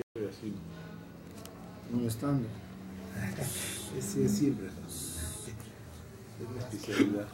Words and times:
así, 0.00 0.54
molestando. 1.92 2.48
Sí, 4.00 4.22
es 4.24 4.32
siempre. 4.32 4.66
Es 4.68 6.48
mi 6.48 6.58
especialidad. 6.58 7.26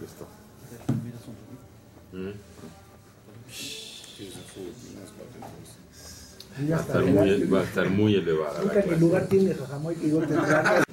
Listo. 0.00 0.26
Ya 6.66 6.76
Va 6.76 6.76
a 6.76 6.80
está, 6.80 6.98
estar 7.00 7.04
muy, 7.04 7.44
va 7.44 7.60
a 7.60 7.64
estar 7.64 7.90
muy 7.90 8.14
elevada 8.14 8.62
Nunca 8.62 8.82
clase. 8.82 8.98
lugar 8.98 9.26
tiene 9.26 9.54
jajamoy 9.54 9.94
que 9.94 10.08
yo 10.08 10.18
tendrá. 10.20 10.84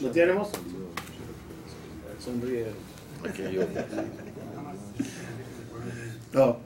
¿Lo 0.00 0.10
tenemos? 0.10 0.48
Sonríe. 2.18 2.66
Aquí 3.28 3.42
hay 3.42 3.58
otro. 3.58 3.84
No. 6.32 6.58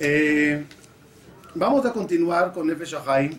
Eh, 0.00 0.64
vamos 1.54 1.84
a 1.84 1.92
continuar 1.92 2.52
con 2.52 2.66
Nefesh 2.66 2.96
Haim, 3.06 3.32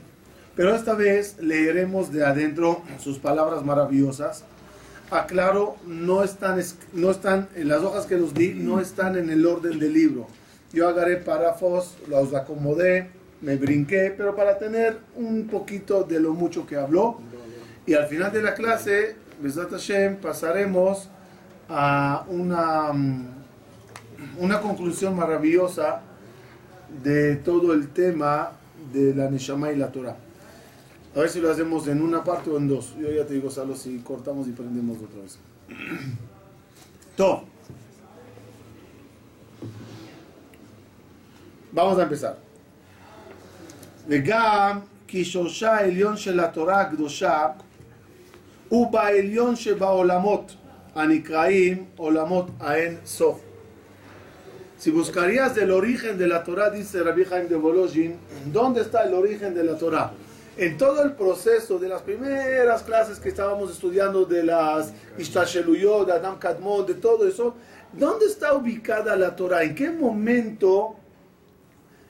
pero 0.55 0.75
esta 0.75 0.93
vez 0.93 1.37
leeremos 1.39 2.11
de 2.11 2.23
adentro 2.25 2.83
sus 2.99 3.17
palabras 3.17 3.65
maravillosas. 3.65 4.43
Aclaro, 5.09 5.75
no 5.85 6.23
están, 6.23 6.59
es- 6.59 6.77
no 6.93 7.09
están, 7.11 7.49
en 7.55 7.67
las 7.67 7.81
hojas 7.81 8.05
que 8.05 8.15
los 8.17 8.33
di, 8.33 8.53
no 8.53 8.79
están 8.79 9.17
en 9.17 9.29
el 9.29 9.45
orden 9.45 9.79
del 9.79 9.93
libro. 9.93 10.27
Yo 10.71 10.87
agarré 10.87 11.17
párrafos, 11.17 11.97
los 12.07 12.33
acomodé, 12.33 13.09
me 13.41 13.55
brinqué, 13.57 14.13
pero 14.15 14.35
para 14.35 14.57
tener 14.57 14.99
un 15.15 15.47
poquito 15.47 16.03
de 16.03 16.19
lo 16.19 16.33
mucho 16.33 16.65
que 16.65 16.77
habló. 16.77 17.19
Y 17.85 17.95
al 17.95 18.05
final 18.07 18.31
de 18.31 18.41
la 18.43 18.53
clase, 18.53 19.15
Besat 19.41 19.71
Hashem, 19.71 20.17
pasaremos 20.17 21.09
a 21.67 22.23
una, 22.29 22.93
mm, 22.93 23.25
una 24.39 24.61
conclusión 24.61 25.15
maravillosa 25.15 26.03
de 27.02 27.36
todo 27.36 27.72
el 27.72 27.88
tema 27.88 28.52
de 28.92 29.14
la 29.14 29.30
Neshama 29.30 29.72
y 29.72 29.76
la 29.76 29.90
Torah. 29.90 30.16
A 31.14 31.20
ver 31.20 31.28
si 31.30 31.40
lo 31.40 31.50
hacemos 31.50 31.88
en 31.88 32.02
una 32.02 32.22
parte 32.22 32.50
o 32.50 32.58
en 32.58 32.68
dos. 32.68 32.94
Yo 33.00 33.10
ya 33.10 33.26
te 33.26 33.34
digo, 33.34 33.50
Salo, 33.50 33.74
si 33.74 33.98
cortamos 34.00 34.46
y 34.48 34.52
prendemos 34.52 34.98
otra 34.98 35.22
vez. 35.22 35.38
Todo. 37.16 37.44
Vamos 41.72 41.98
a 41.98 42.02
empezar. 42.02 42.36
וגם 44.08 44.78
כי 45.06 45.24
שורשה 45.24 45.72
העליון 45.72 46.16
של 46.16 46.40
התורה 46.40 46.80
הקדושה 46.80 47.46
הוא 48.68 48.92
בעליון 48.92 49.56
שבעולמות 49.56 50.56
הנקראים 50.94 51.84
עולמות 51.96 52.50
האין 52.60 52.96
סוף. 53.04 53.40
Si 54.81 54.89
buscarías 54.89 55.55
el 55.57 55.69
origen 55.69 56.17
de 56.17 56.27
la 56.27 56.43
Torah, 56.43 56.71
dice 56.71 57.03
Rabbi 57.03 57.23
Haim 57.31 57.47
de 57.47 57.55
Volozhin, 57.55 58.15
¿dónde 58.51 58.81
está 58.81 59.03
el 59.03 59.13
origen 59.13 59.53
de 59.53 59.63
la 59.63 59.77
Torah? 59.77 60.11
En 60.57 60.75
todo 60.75 61.03
el 61.03 61.11
proceso 61.13 61.77
de 61.77 61.87
las 61.87 62.01
primeras 62.01 62.81
clases 62.81 63.19
que 63.19 63.29
estábamos 63.29 63.69
estudiando 63.69 64.25
de 64.25 64.41
las 64.41 64.91
Ishtasheluyot, 65.19 66.07
de 66.07 66.13
Adam 66.13 66.39
Kadmon, 66.39 66.87
de 66.87 66.95
todo 66.95 67.27
eso, 67.27 67.53
¿dónde 67.93 68.25
está 68.25 68.55
ubicada 68.55 69.15
la 69.15 69.35
Torah? 69.35 69.61
¿En 69.61 69.75
qué 69.75 69.91
momento 69.91 70.95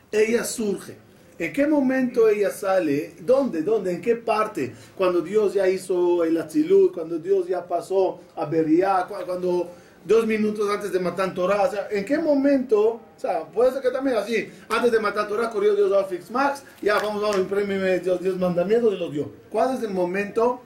ella 0.10 0.46
surge? 0.46 0.96
¿En 1.40 1.52
qué 1.52 1.68
momento 1.68 2.30
ella 2.30 2.52
sale? 2.52 3.16
¿Dónde? 3.20 3.64
¿Dónde? 3.64 3.92
¿En 3.92 4.02
qué 4.02 4.16
parte? 4.16 4.74
Cuando 4.98 5.20
Dios 5.20 5.56
ya 5.56 5.68
hizo 5.68 6.24
el 6.24 6.38
Atzilut, 6.38 6.94
cuando 6.94 7.20
Dios 7.20 7.50
ya 7.50 7.68
pasó 7.68 8.22
a 8.38 8.46
Beria, 8.46 9.06
cu- 9.10 9.26
cuando 9.26 9.70
dos 10.06 10.26
minutos 10.26 10.70
antes 10.70 10.92
de 10.92 11.00
matar 11.00 11.34
Torah, 11.34 11.64
o 11.64 11.72
sea, 11.72 11.88
¿en 11.92 12.06
qué 12.06 12.18
momento? 12.18 12.82
O 12.82 13.20
sea, 13.20 13.44
puede 13.44 13.72
ser 13.72 13.82
que 13.82 13.92
también 13.92 14.18
así, 14.18 14.50
antes 14.70 14.92
de 14.92 15.00
matar 15.00 15.28
Torah 15.28 15.50
corrió 15.50 15.76
Dios 15.76 15.92
a 15.94 16.06
Fix 16.06 16.32
Max, 16.32 16.64
ya 16.82 16.96
vamos, 16.96 17.22
vamos, 17.22 17.38
imprímeme 17.38 18.00
Dios, 18.00 18.20
Dios 18.22 18.38
mandamientos 18.38 18.94
y 18.94 18.98
los 18.98 19.12
dio. 19.12 19.32
¿Cuál 19.50 19.78
es 19.78 19.84
el 19.84 19.92
momento 19.92 20.62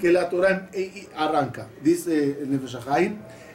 que 0.00 0.12
la 0.12 0.28
Torah 0.28 0.68
eh, 0.72 0.92
eh, 0.94 1.08
arranca? 1.16 1.68
Dice 1.82 2.38
el 2.42 2.50
Nefesh 2.50 2.76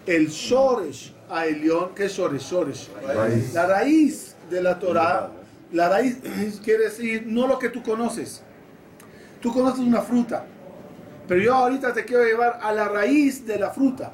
el 0.06 0.28
Shoresh 0.28 1.14
Aelion, 1.30 1.94
¿qué 1.94 2.06
es 2.06 2.14
Shoresh? 2.14 2.42
Shoresh. 2.42 2.90
Raíz. 3.06 3.54
La 3.54 3.68
raíz 3.68 4.36
de 4.50 4.64
la 4.64 4.80
Torah, 4.80 5.30
la 5.72 5.90
raíz 5.90 6.18
quiere 6.64 6.86
decir 6.86 7.26
no 7.28 7.46
lo 7.46 7.60
que 7.60 7.70
tú 7.70 7.84
conoces. 7.84 8.42
Tú 9.40 9.54
conoces 9.54 9.80
una 9.82 10.02
fruta, 10.02 10.46
pero 11.28 11.40
yo 11.40 11.54
ahorita 11.54 11.94
te 11.94 12.04
quiero 12.04 12.26
llevar 12.26 12.60
a 12.62 12.74
la 12.74 12.90
raíz 12.90 13.46
de 13.46 13.60
la 13.60 13.70
fruta. 13.70 14.12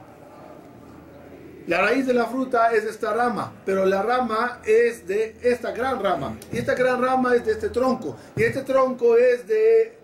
La 1.68 1.82
raíz 1.82 2.06
de 2.06 2.14
la 2.14 2.26
fruta 2.28 2.72
es 2.74 2.84
esta 2.84 3.14
rama, 3.14 3.52
pero 3.66 3.86
la 3.86 4.04
rama 4.04 4.60
es 4.66 5.08
de 5.08 5.36
esta 5.42 5.72
gran 5.72 6.02
rama. 6.02 6.38
Y 6.52 6.58
esta 6.58 6.76
gran 6.76 7.02
rama 7.02 7.36
es 7.36 7.44
de 7.46 7.54
este 7.54 7.70
tronco. 7.70 8.16
Y 8.36 8.44
este 8.44 8.62
tronco 8.62 9.18
es 9.18 9.48
de 9.48 9.98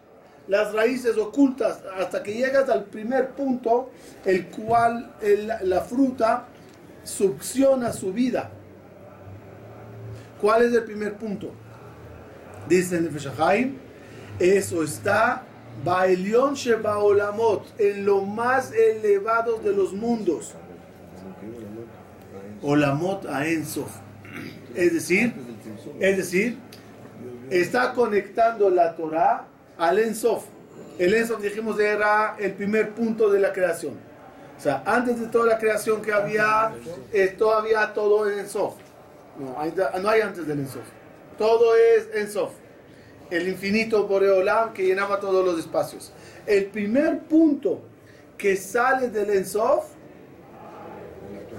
las 0.48 0.74
raíces 0.74 1.18
ocultas 1.18 1.84
hasta 2.00 2.24
que 2.24 2.34
llegas 2.34 2.68
al 2.68 2.86
primer 2.86 3.30
punto, 3.30 3.92
el 4.26 4.48
cual 4.48 5.14
el- 5.22 5.52
la 5.64 5.82
fruta 5.82 6.48
succiona 7.04 7.94
su 7.94 8.12
vida. 8.12 8.50
¿Cuál 10.42 10.64
es 10.64 10.74
el 10.74 10.84
primer 10.84 11.14
punto? 11.14 11.52
Dice 12.68 13.00
Nefesh 13.00 13.28
HaChaim, 13.28 13.78
eso 14.40 14.82
está 14.84 15.44
Baelion 15.86 16.56
Shebaolamot, 16.56 17.80
en 17.80 18.04
lo 18.04 18.22
más 18.22 18.72
elevado 18.74 19.58
de 19.60 19.74
los 19.74 19.94
mundos. 19.94 20.56
Olamot 22.62 23.26
a 23.26 23.48
Ensof. 23.48 23.92
Es 24.76 24.94
decir, 24.94 25.34
es 26.00 26.18
decir, 26.18 26.58
está 27.50 27.94
conectando 27.94 28.70
la 28.70 28.96
Torah 28.96 29.46
al 29.78 30.00
Ensof. 30.00 30.46
El 30.98 31.14
Ensof 31.14 31.42
dijimos 31.42 31.80
era 31.80 32.36
el 32.40 32.54
primer 32.54 32.92
punto 32.92 33.30
de 33.30 33.40
la 33.40 33.52
creación. 33.52 33.94
O 34.58 34.62
sea, 34.62 34.84
antes 34.86 35.20
de 35.20 35.28
toda 35.28 35.48
la 35.48 35.58
creación 35.58 36.02
que 36.02 36.14
había, 36.14 36.72
todavía 37.38 37.94
todo 37.94 38.30
en 38.30 38.40
Ensof. 38.40 38.76
No 39.40 39.56
no 40.00 40.10
hay 40.10 40.22
antes 40.22 40.46
del 40.46 40.60
Ensof. 40.60 40.84
Todo 41.38 41.76
es 41.76 42.10
Ensof. 42.14 42.52
El 43.32 43.48
infinito 43.48 44.08
Boreolam 44.08 44.74
que 44.74 44.86
llenaba 44.86 45.20
todos 45.20 45.44
los 45.44 45.58
espacios. 45.58 46.12
El 46.46 46.66
primer 46.66 47.20
punto 47.20 47.82
que 48.38 48.56
sale 48.56 49.10
del 49.10 49.30
Ensof 49.32 49.86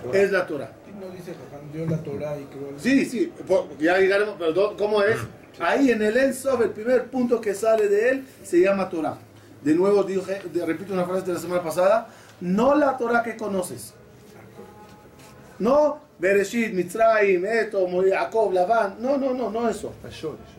Torah. 0.02 0.18
Es 0.18 0.32
la 0.32 0.46
Torah. 0.46 0.72
No 1.00 1.08
dice 1.10 1.34
Dios 1.72 1.90
la 1.90 1.98
Torah 1.98 2.38
y 2.38 2.44
creó 2.44 2.78
Sí, 2.78 3.04
sí, 3.06 3.32
ya 3.80 3.98
llegaremos, 3.98 4.36
pero 4.38 4.76
¿cómo 4.76 5.02
es? 5.02 5.18
Ahí 5.58 5.90
en 5.90 6.02
el 6.02 6.16
Ensof, 6.16 6.60
el 6.60 6.70
primer 6.70 7.10
punto 7.10 7.40
que 7.40 7.54
sale 7.54 7.88
de 7.88 8.10
él 8.10 8.26
se 8.42 8.60
llama 8.60 8.88
Torah. 8.88 9.18
De 9.62 9.74
nuevo, 9.74 10.02
dije, 10.02 10.42
eh, 10.54 10.64
repito 10.66 10.92
una 10.92 11.04
frase 11.04 11.26
de 11.26 11.34
la 11.34 11.38
semana 11.38 11.62
pasada, 11.62 12.08
no 12.40 12.74
la 12.74 12.96
Torah 12.96 13.22
que 13.22 13.36
conoces. 13.36 13.94
No 15.58 16.00
Bereshit, 16.18 16.72
Mitzrayim, 16.72 17.44
Eto, 17.44 17.86
Jacob, 18.08 18.52
Labán. 18.52 18.96
No, 19.00 19.16
no, 19.16 19.34
no, 19.34 19.50
no 19.50 19.68
eso. 19.68 19.92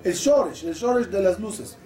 El 0.04 0.14
Shoresh. 0.14 0.66
El 0.66 0.74
Shoresh, 0.74 1.08
de 1.08 1.22
las 1.22 1.40
luces. 1.40 1.78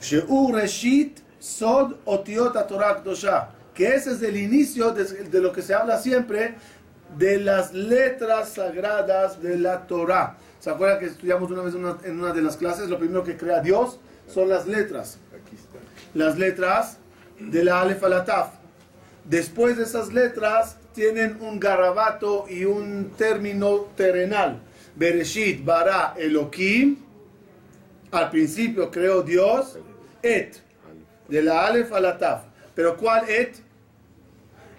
Sheur 0.00 0.54
Reshit, 0.54 1.20
Sod, 1.38 1.94
Otiot, 2.04 2.66
Torah, 2.68 3.02
Kdosha 3.02 3.48
que 3.74 3.94
ese 3.94 4.12
es 4.12 4.22
el 4.22 4.36
inicio 4.36 4.92
de, 4.92 5.04
de 5.04 5.40
lo 5.40 5.52
que 5.52 5.62
se 5.62 5.74
habla 5.74 5.98
siempre 5.98 6.54
de 7.16 7.38
las 7.38 7.72
letras 7.72 8.50
sagradas 8.50 9.42
de 9.42 9.58
la 9.58 9.86
Torah. 9.86 10.36
¿Se 10.60 10.70
acuerdan 10.70 10.98
que 11.00 11.06
estudiamos 11.06 11.50
una 11.50 11.62
vez 11.62 11.74
una- 11.74 11.98
en 12.04 12.20
una 12.20 12.32
de 12.32 12.42
las 12.42 12.56
clases? 12.56 12.88
Lo 12.88 12.98
primero 12.98 13.24
que 13.24 13.36
crea 13.36 13.60
Dios 13.60 13.98
son 14.28 14.48
las 14.48 14.66
letras. 14.66 15.18
Las 16.14 16.38
letras 16.38 16.98
de 17.38 17.64
la 17.64 17.80
Aleph 17.80 18.02
a 18.04 18.08
la 18.08 18.24
Taf. 18.24 18.50
Después 19.24 19.76
de 19.76 19.84
esas 19.84 20.12
letras 20.12 20.76
tienen 20.94 21.38
un 21.40 21.58
garabato 21.58 22.44
y 22.48 22.64
un 22.64 23.10
término 23.16 23.88
terrenal. 23.96 24.60
Bereshit, 24.94 25.64
bara, 25.64 26.14
Elohim, 26.16 26.96
al 28.10 28.30
principio 28.30 28.90
creó 28.90 29.22
Dios, 29.22 29.78
et, 30.22 30.56
de 31.28 31.42
la 31.42 31.66
Aleph 31.66 31.92
a 31.92 32.00
la 32.00 32.18
Taf. 32.18 32.42
Pero 32.74 32.96
¿cuál 32.96 33.28
et? 33.28 33.62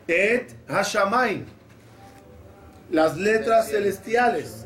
Et 0.08 0.48
Hashamain, 0.68 1.46
las 2.92 3.16
letras 3.16 3.70
celestiales. 3.70 4.66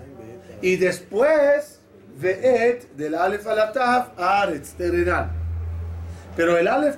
Y 0.61 0.77
después, 0.77 1.79
ve'et, 2.17 2.91
de 2.95 3.09
la 3.09 3.25
Aleph 3.25 3.45
a 3.45 3.53
la 3.53 3.71
Taf, 3.71 4.19
Aretz, 4.19 4.73
terrenal. 4.73 5.29
Pero 6.35 6.57
el 6.57 6.67
Aleph 6.67 6.97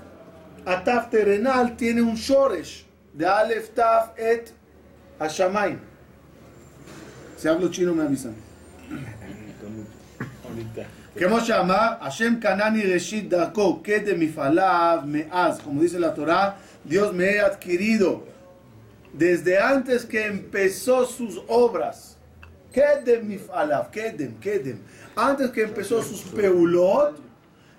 a 0.66 0.84
Taf 0.84 1.10
terrenal 1.10 1.76
tiene 1.76 2.02
un 2.02 2.16
Shoresh, 2.16 2.86
de 3.14 3.26
Aleph 3.26 3.74
Taf 3.74 4.18
et 4.18 4.54
Hashamain. 5.20 5.80
Si 7.38 7.48
hablo 7.48 7.70
chino 7.70 7.94
me 7.94 8.04
avisan. 8.04 8.36
Ahorita. 10.48 10.99
כמו 11.19 11.41
שאמר, 11.41 11.89
השם 12.01 12.35
קנני 12.41 12.83
ראשית 12.87 13.29
דרכו, 13.29 13.81
קדם 13.83 14.21
מפעליו 14.21 14.99
מאז, 15.05 15.61
como 15.61 15.81
dice 15.81 15.99
la 15.99 16.15
Torah, 16.15 16.57
Dios 16.85 17.13
me 17.15 17.25
he 17.25 17.41
adquirido 17.41 18.25
desde 19.13 19.59
antes 19.59 20.05
que 20.05 20.27
empezó 20.27 21.07
sus 21.07 21.41
obras. 21.47 22.19
Kedem 22.73 23.23
mif'alav, 23.29 23.91
kedem, 23.91 24.33
kedem. 24.41 24.79
Antes 25.17 25.51
que 25.51 25.63
empezó 25.63 26.03
sus 26.03 26.23
peulot, 26.23 27.15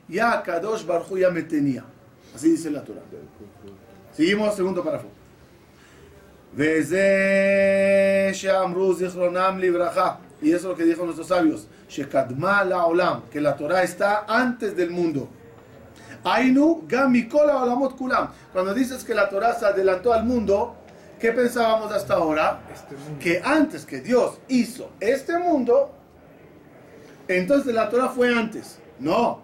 ya 0.09 0.41
Kadosh 0.41 0.83
Baruj 0.85 1.11
Hu 1.11 1.17
ya 1.17 1.29
me 1.29 1.43
tenía. 1.43 1.83
Así 2.33 2.51
dice 2.51 2.71
la 2.71 2.81
Torah. 2.81 3.01
Seguimos, 4.15 4.55
segundo 4.55 4.81
párrafo. 4.83 5.09
וזה 6.57 7.05
שאמרו 8.33 8.93
זיכרונם 8.93 9.57
לברכה, 9.59 10.15
y 10.41 10.51
eso 10.51 10.55
es 10.55 10.63
lo 10.63 10.75
que 10.75 10.85
dijo 10.85 11.05
nuestros 11.05 11.27
sabios, 11.27 11.67
Shekadma 11.90 12.64
la 12.64 12.86
olam, 12.86 13.22
que 13.30 13.40
la 13.40 13.56
Torah 13.56 13.82
está 13.82 14.24
antes 14.28 14.76
del 14.76 14.90
mundo. 14.90 15.28
Ainu 16.24 16.84
gamikola 16.86 17.62
olamot 17.62 17.96
kulam. 17.96 18.28
Cuando 18.52 18.72
dices 18.72 19.02
que 19.02 19.14
la 19.14 19.28
Torah 19.28 19.54
se 19.54 19.66
adelantó 19.66 20.12
al 20.12 20.24
mundo, 20.24 20.76
¿qué 21.18 21.32
pensábamos 21.32 21.90
hasta 21.90 22.14
ahora? 22.14 22.60
Este 22.72 22.94
que 23.18 23.42
antes 23.44 23.84
que 23.84 24.00
Dios 24.00 24.38
hizo 24.48 24.90
este 25.00 25.36
mundo, 25.38 25.90
entonces 27.26 27.74
la 27.74 27.88
Torah 27.88 28.08
fue 28.08 28.32
antes. 28.32 28.78
No. 29.00 29.40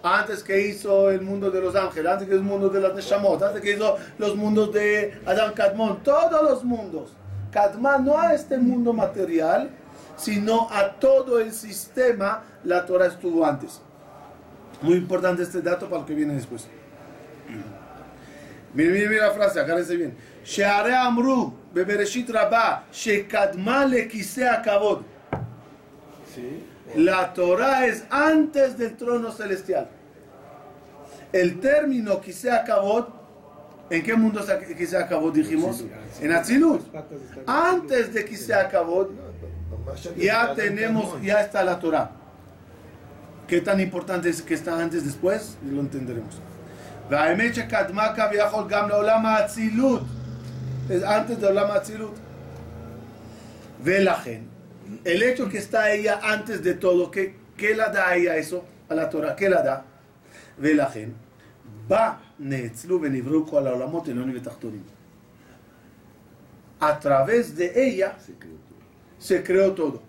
Antes 0.00 0.44
que 0.44 0.68
hizo 0.68 1.10
el 1.10 1.22
mundo 1.22 1.50
de 1.50 1.60
los 1.60 1.74
ángeles, 1.74 2.12
antes 2.12 2.28
que 2.28 2.34
hizo 2.34 2.42
el 2.42 2.48
mundo 2.48 2.68
de 2.68 2.80
las 2.80 2.94
Neshamot, 2.94 3.42
antes 3.42 3.60
que 3.60 3.72
hizo 3.72 3.96
los 4.18 4.36
mundos 4.36 4.72
de 4.72 5.20
Adán 5.26 5.52
Kadmon, 5.52 6.04
todos 6.04 6.42
los 6.42 6.62
mundos. 6.62 7.12
Kadmon 7.50 8.04
no 8.04 8.16
a 8.16 8.34
este 8.34 8.58
mundo 8.58 8.92
material, 8.92 9.70
sino 10.18 10.68
a 10.70 10.90
todo 10.98 11.38
el 11.38 11.52
sistema, 11.52 12.42
la 12.64 12.84
Torah 12.84 13.06
estuvo 13.06 13.46
antes. 13.46 13.80
Muy 14.82 14.96
importante 14.96 15.42
este 15.42 15.62
dato 15.62 15.88
para 15.88 16.02
lo 16.02 16.06
que 16.06 16.14
viene 16.14 16.34
después. 16.34 16.66
Mira, 18.74 18.92
mira, 18.92 19.08
mira 19.08 19.26
la 19.28 19.32
frase, 19.32 19.60
agárrense 19.60 19.96
bien. 19.96 20.14
Sheare 20.44 20.94
Amru, 20.94 21.54
Bebereshit 21.72 22.28
Rabá, 22.28 22.84
Shekadma 22.92 23.86
le 23.86 24.08
Kavod. 24.64 25.02
La 26.96 27.32
Torah 27.32 27.86
es 27.86 28.04
antes 28.10 28.76
del 28.76 28.96
trono 28.96 29.30
celestial. 29.32 29.88
El 31.32 31.60
término 31.60 32.20
Kisea 32.20 32.64
Kavod 32.64 33.18
¿En 33.90 34.02
qué 34.02 34.14
mundo 34.14 34.42
se 34.42 34.96
acabó, 34.96 35.30
dijimos? 35.30 35.84
En 36.20 36.32
Atzilut. 36.32 36.82
Antes 37.46 38.12
de 38.12 38.24
que 38.24 38.36
se 38.36 38.52
acabó, 38.52 39.08
ya 40.17 40.53
tenemos, 40.55 41.21
ya 41.21 41.41
está 41.41 41.63
la 41.63 41.79
Torah. 41.79 42.11
¿Qué 43.47 43.61
tan 43.61 43.79
importante 43.79 44.29
es 44.29 44.41
que 44.41 44.53
está 44.53 44.81
antes 44.81 45.03
después? 45.05 45.57
Lo 45.69 45.81
entenderemos. 45.81 46.39
והאמת 47.09 47.55
שקדמה 47.55 48.15
כביכול 48.15 48.63
גם 48.69 48.89
לעולם 48.89 49.25
האצילות. 49.25 50.01
Es 50.89 51.03
antes 51.03 51.41
del 51.41 51.45
עולם 51.45 51.71
האצילות. 51.71 52.19
ולכן, 53.83 54.41
el 55.05 55.23
hecho 55.23 55.49
que 55.49 55.57
está 55.57 55.91
ella 55.91 56.19
antes 56.23 56.63
de 56.63 56.73
todo, 56.73 57.11
¿qué, 57.11 57.35
qué 57.57 57.75
la 57.75 57.89
da 57.89 58.09
a 58.09 58.15
ella 58.15 58.37
eso? 58.37 58.63
A 58.89 58.95
la 58.95 59.09
Torah, 59.09 59.35
¿qué 59.35 59.49
la 59.49 59.61
da? 59.61 59.83
ולכן, 60.59 61.09
בה 61.87 62.13
נאצלו 62.39 63.01
ונבראו 63.01 63.47
כל 63.47 63.67
העולמות 63.67 64.07
עליונים 64.07 64.35
ותחתונים. 64.35 64.83
A 66.81 66.99
través 66.99 67.55
de 67.55 67.71
ella 67.75 68.11
se 69.18 69.42
creó 69.42 69.72
todo. 69.72 70.02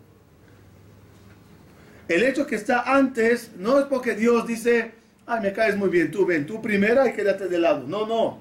El 2.08 2.24
hecho 2.24 2.48
que 2.48 2.56
está 2.56 2.82
antes 2.96 3.52
no 3.58 3.80
es 3.80 3.86
porque 3.86 4.16
Dios 4.16 4.48
dice, 4.48 4.94
ay, 5.28 5.42
me 5.42 5.54
caes 5.54 5.78
muy 5.78 5.90
bien, 5.90 6.10
tú 6.10 6.26
ven, 6.26 6.46
tú 6.46 6.62
primera 6.62 7.08
y 7.08 7.14
quédate 7.14 7.48
de 7.48 7.60
lado. 7.60 7.86
No, 7.88 8.08
no. 8.08 8.40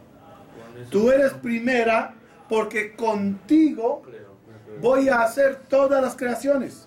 Tú 0.90 1.10
eres 1.10 1.34
primera 1.34 2.14
porque 2.48 2.94
contigo 2.94 4.02
voy 4.80 5.08
a 5.08 5.22
hacer 5.22 5.56
todas 5.68 6.00
las 6.00 6.16
creaciones. 6.16 6.86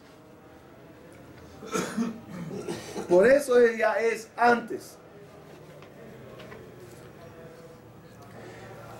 Por 3.08 3.28
eso 3.28 3.60
ella 3.60 3.94
es 3.96 4.30
antes. 4.36 4.98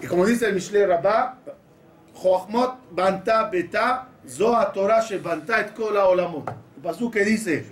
Y 0.02 0.08
como 0.08 0.26
dice 0.26 0.48
el 0.48 0.56
Mishle 0.56 0.86
Rabbah, 0.86 1.38
Jochmot 2.14 2.92
banta 2.92 3.50
beta, 3.50 4.10
zo 4.27 4.55
Torah 4.75 5.01
שבנתה 5.03 5.61
את 5.61 5.77
כל 5.77 5.97
העולמות. 5.97 6.45
El 6.77 6.83
pasú 6.83 7.11
que 7.11 7.25
dice, 7.25 7.65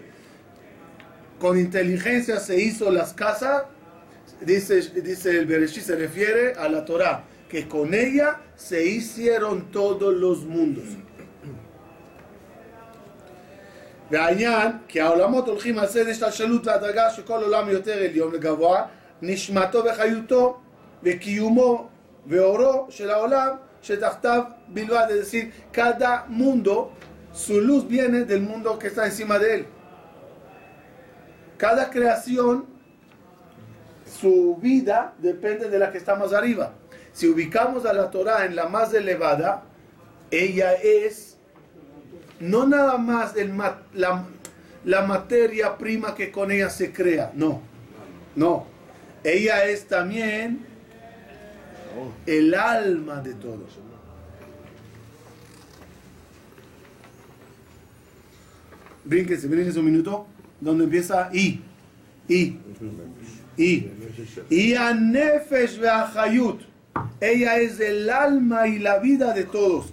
con 1.39 1.59
inteligencia 1.59 2.41
se 2.41 2.61
hizo 2.61 2.91
las 2.91 3.13
casas, 3.13 3.65
dice, 4.41 4.81
dice 5.03 5.39
el 5.39 5.47
Bereshit, 5.47 5.85
se 5.85 5.97
refiere 5.97 6.55
a 6.55 6.69
la 6.69 6.85
Torah, 6.85 7.25
que 7.49 7.69
con 7.69 7.93
ella 7.93 8.41
se 8.57 8.85
hicieron 8.85 9.71
todos 9.71 10.15
los 10.15 10.45
mundos. 10.45 10.89
והעניין, 14.11 14.71
כי 14.89 15.01
העולמות 15.01 15.49
הולכים 15.49 15.79
על 15.79 15.87
סדר 15.87 16.11
השתלשלות 16.11 16.67
והדרגה 16.67 17.11
שכל 17.11 17.43
עולם 17.43 17.69
יותר 17.69 17.93
עליון 17.93 18.31
וגבוה, 18.35 18.83
נשמתו 19.23 19.85
וחיותו 19.85 20.61
וקיומו 21.03 21.89
ואורו 22.27 22.87
של 22.91 23.11
העולם 23.11 23.57
Shetartav 23.82 24.56
Bilbad, 24.68 25.12
es 25.12 25.18
decir, 25.18 25.54
cada 25.72 26.26
mundo, 26.28 26.92
su 27.34 27.62
luz 27.62 27.88
viene 27.88 28.26
del 28.26 28.42
mundo 28.42 28.78
que 28.78 28.88
está 28.88 29.06
encima 29.06 29.40
de 29.40 29.56
él. 29.56 29.66
Cada 31.58 31.90
creación, 31.90 32.66
su 34.20 34.58
vida 34.62 35.14
depende 35.20 35.70
de 35.70 35.80
la 35.80 35.92
que 35.92 35.98
está 35.98 36.16
más 36.16 36.34
arriba. 36.34 36.74
Si 37.14 37.28
ubicamos 37.28 37.86
a 37.86 37.94
la 37.94 38.10
Torah 38.12 38.46
en 38.46 38.56
la 38.56 38.68
más 38.68 38.94
elevada, 38.94 39.64
ella 40.32 40.74
es 40.74 41.38
no 42.40 42.66
nada 42.66 42.98
más 42.98 43.34
la, 43.94 44.26
la 44.86 45.02
materia 45.02 45.78
prima 45.78 46.16
que 46.16 46.32
con 46.32 46.52
ella 46.52 46.70
se 46.70 46.94
crea, 46.94 47.32
no, 47.34 47.62
no. 48.36 48.66
Ella 49.24 49.66
es 49.66 49.88
también 49.88 50.66
el 52.27 52.55
alma 52.55 53.21
de 53.21 53.35
todo. 53.35 53.65
Brínquense, 59.05 59.47
brínquense 59.49 59.79
un 59.79 59.85
minuto, 59.85 60.27
donde 60.61 60.85
empieza 60.85 61.29
I, 61.33 61.61
I, 62.29 62.59
I. 63.59 63.91
Y 64.49 64.75
a 64.75 64.95
Nefesh 64.95 65.79
Hayut. 66.17 66.61
Ella 67.21 67.59
es 67.59 67.81
el 67.81 68.09
alma 68.09 68.67
y 68.67 68.79
la 68.79 68.99
vida 68.99 69.33
de 69.35 69.45
todos. 69.45 69.93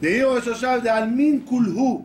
דהירו 0.00 0.42
שושב 0.42 0.80
דעלמין 0.82 1.40
כולהו, 1.44 2.04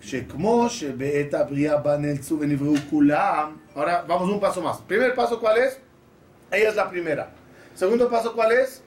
שכמו 0.00 0.66
שבעת 0.68 1.34
הבריאה 1.34 1.76
בה 1.76 1.96
נאלצו 1.96 2.38
ונבראו 2.40 2.74
כולם, 2.90 3.52
ahora 3.75 4.03
vamos 4.07 4.29
un 4.29 4.39
paso 4.39 4.61
más. 4.61 4.79
Primer 4.79 5.13
paso, 5.13 5.39
¿cuál 5.39 5.59
es? 5.59 5.77
Ella 6.51 6.69
es 6.69 6.75
la 6.75 6.89
primera. 6.89 7.29
Segundo 7.75 8.09
paso, 8.09 8.33
¿cuál 8.33 8.53
es? 8.53 8.81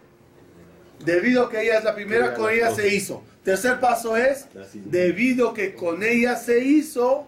Debido 1.05 1.45
a 1.45 1.51
que 1.51 1.63
ella 1.63 1.79
es 1.79 1.85
la 1.85 1.95
primera, 1.95 2.35
con 2.35 2.51
ella 2.51 2.75
se 2.75 2.93
hizo. 2.93 3.23
Tercer 3.45 3.79
paso 3.79 4.17
es, 4.17 4.47
debido 4.75 5.55
que 5.55 5.75
con 5.75 6.03
ella 6.03 6.37
se 6.37 6.65
hizo, 6.65 7.27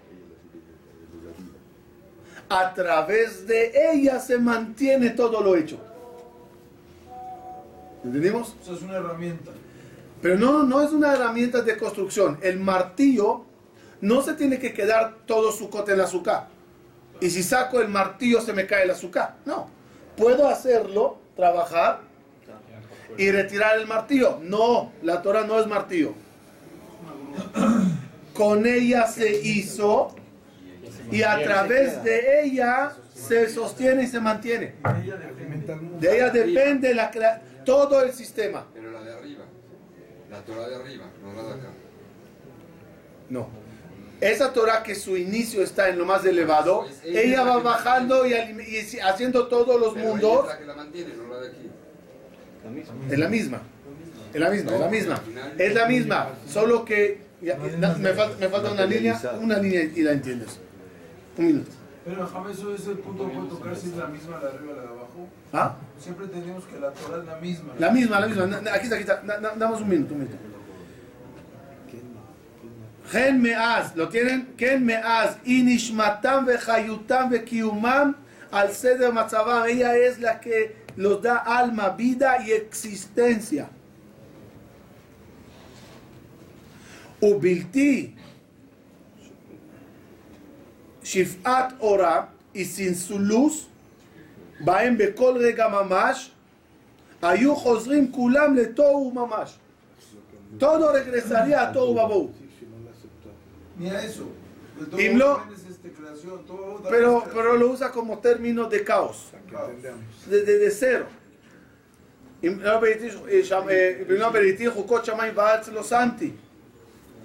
a 2.49 2.75
través 2.75 3.47
de 3.47 3.73
ella 3.93 4.19
se 4.19 4.39
mantiene 4.39 5.11
todo 5.11 5.41
lo 5.41 5.55
hecho. 5.55 5.79
¿Entendimos? 8.05 8.57
Eso 8.63 8.75
es 8.75 8.83
una 8.83 8.97
herramienta. 8.97 9.53
Pero 10.21 10.37
no, 10.37 10.65
no 10.65 10.83
es 10.83 10.91
una 10.91 11.15
herramienta 11.15 11.63
de 11.63 11.77
construcción. 11.77 12.39
El 12.43 12.59
martillo 12.59 13.45
no 14.01 14.23
se 14.23 14.35
tiene 14.35 14.59
que 14.59 14.73
quedar 14.73 15.19
todo 15.27 15.53
su 15.53 15.71
cote 15.71 15.93
en 15.93 15.99
el 15.99 16.05
azúcar. 16.05 16.49
Y 17.21 17.31
si 17.31 17.43
saco 17.43 17.81
el 17.81 17.89
martillo 17.89 18.41
se 18.41 18.53
me 18.53 18.67
cae 18.67 18.85
el 18.85 18.91
azúcar. 18.91 19.37
No. 19.45 19.69
Puedo 20.17 20.49
hacerlo, 20.49 21.19
trabajar 21.37 22.01
y 23.17 23.31
retirar 23.31 23.79
el 23.79 23.87
martillo. 23.87 24.39
No, 24.43 24.93
la 25.03 25.23
Torah 25.23 25.45
no 25.45 25.59
es 25.61 25.67
martillo. 25.67 26.15
Con 28.35 28.67
ella 28.67 29.07
se 29.07 29.41
hizo 29.41 30.15
y 31.11 31.23
a 31.23 31.43
través 31.43 32.03
de 32.03 32.43
ella 32.43 32.93
se 33.15 33.49
sostiene 33.49 34.05
y 34.05 34.07
se 34.07 34.21
mantiene. 34.21 34.75
De 35.99 36.17
ella 36.17 36.31
depende 36.31 36.95
la 36.95 37.11
todo 37.65 38.03
el 38.03 38.13
sistema. 38.13 38.67
Pero 38.73 38.91
la 38.91 39.03
de 39.03 39.13
arriba. 39.13 39.45
La 40.31 40.41
Torah 40.43 40.69
de 40.69 40.77
arriba, 40.77 41.05
no 41.23 41.33
la 41.35 41.43
de 41.43 41.53
acá. 41.53 41.69
No. 43.29 43.49
Esa 44.21 44.53
Torah 44.53 44.83
que 44.83 44.95
su 44.95 45.17
inicio 45.17 45.63
está 45.63 45.89
en 45.89 45.99
lo 45.99 46.05
más 46.05 46.25
elevado, 46.25 46.87
ella 47.05 47.43
va 47.43 47.59
bajando 47.59 48.27
y, 48.27 48.33
y 48.33 48.99
haciendo 49.01 49.47
todos 49.49 49.81
los 49.81 49.95
Pero 49.95 50.05
ella 50.07 50.11
mundos. 50.13 50.41
es 50.45 50.47
la 50.49 50.59
que 50.59 50.65
la 50.67 50.75
mantiene, 50.75 51.15
no 51.15 51.35
la 51.35 51.41
de 51.41 51.49
aquí. 51.49 51.71
Es 53.11 53.19
la 53.19 53.29
misma. 53.29 53.61
Es 54.33 54.41
la 54.41 54.51
misma, 54.51 54.73
es 54.75 54.81
la 54.81 54.89
misma. 54.89 55.21
Es 55.59 55.75
la 55.75 55.87
misma. 55.87 56.29
Solo 56.49 56.85
que 56.85 57.23
ya- 57.41 57.57
me, 57.57 58.13
falta, 58.13 58.37
me 58.39 58.49
falta 58.49 58.71
una 58.73 58.85
línea, 58.87 59.21
una 59.41 59.59
línea 59.59 59.83
y 59.85 60.03
la 60.03 60.13
entiendes. 60.13 60.59
Un 61.39 61.47
minuto. 61.47 61.71
Pero 62.05 62.27
Jamás, 62.27 62.57
eso 62.59 62.75
es 62.75 62.87
el 62.87 62.99
punto 62.99 63.27
que 63.29 63.35
puede 63.35 63.49
tocar 63.49 63.77
si 63.77 63.89
es 63.89 63.97
la 63.97 64.07
misma 64.07 64.39
la 64.41 64.49
de 64.51 64.57
arriba 64.57 64.73
y 64.73 64.77
la 64.77 64.83
de 64.83 64.89
abajo. 64.89 65.29
¿Ah? 65.53 65.77
Siempre 65.99 66.25
entendemos 66.27 66.65
que 66.65 66.79
la 66.81 66.91
Torah 66.93 67.19
es 67.21 67.27
la 67.27 67.37
misma. 67.37 67.73
La 67.79 67.91
misma, 67.91 68.21
la 68.21 68.27
misma. 68.27 68.45
Aquí 68.73 68.85
está, 68.85 68.97
aquí 68.97 69.03
está. 69.05 69.23
Damos 69.57 69.81
un 69.81 69.89
minuto, 69.89 70.15
un 70.15 70.21
minuto. 70.21 70.37
Gen 73.12 73.42
meaz, 73.42 73.96
¿lo 73.96 74.10
tienen? 74.10 74.54
Ken 74.58 74.84
meaz, 74.84 75.38
inishmatam 75.46 76.46
vechayutam 76.46 77.30
vekiumam 77.30 78.16
al 78.52 78.72
seder 78.72 79.12
matzavam. 79.14 79.68
Ella 79.68 79.96
es 79.96 80.20
la 80.20 80.40
que 80.40 80.76
los 80.96 81.22
da 81.22 81.38
alma, 81.38 81.90
vida 81.90 82.38
y 82.46 82.52
existencia. 82.52 83.70
Ubilti, 87.22 88.16
shifat 91.04 91.74
ora, 91.80 92.30
y 92.54 92.66
sin 92.66 92.96
su 92.96 93.20
luz, 93.20 93.68
בהם 94.60 94.98
בכל 94.98 95.38
רגע 95.38 95.68
ממש, 95.68 96.32
היו 97.22 97.56
חוזרים 97.56 98.12
כולם 98.12 98.56
לתוהו 98.56 99.12
ממש. 99.12 99.58
todo 100.58 100.92
regresaría 100.94 101.62
a 101.62 101.72
tohu 101.72 102.32
ni 103.81 103.89
a 103.89 104.05
eso. 104.05 104.29
Todo 106.47 106.81
pero, 106.89 107.25
pero 107.35 107.57
lo 107.57 107.71
usa 107.71 107.91
como 107.91 108.19
término 108.19 108.69
de 108.69 108.85
caos, 108.85 109.29
desde 110.27 110.59
de 110.59 110.71
cero. 110.71 111.07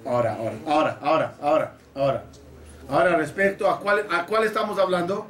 Ahora, 0.06 0.36
ahora, 0.36 0.58
ahora, 0.66 1.00
ahora, 1.02 1.36
ahora, 1.42 1.78
ahora. 1.94 2.24
Ahora, 2.88 3.16
respecto 3.18 3.70
a 3.70 3.80
cuál, 3.80 4.06
a 4.10 4.26
cuál 4.26 4.44
estamos 4.44 4.78
hablando. 4.78 5.28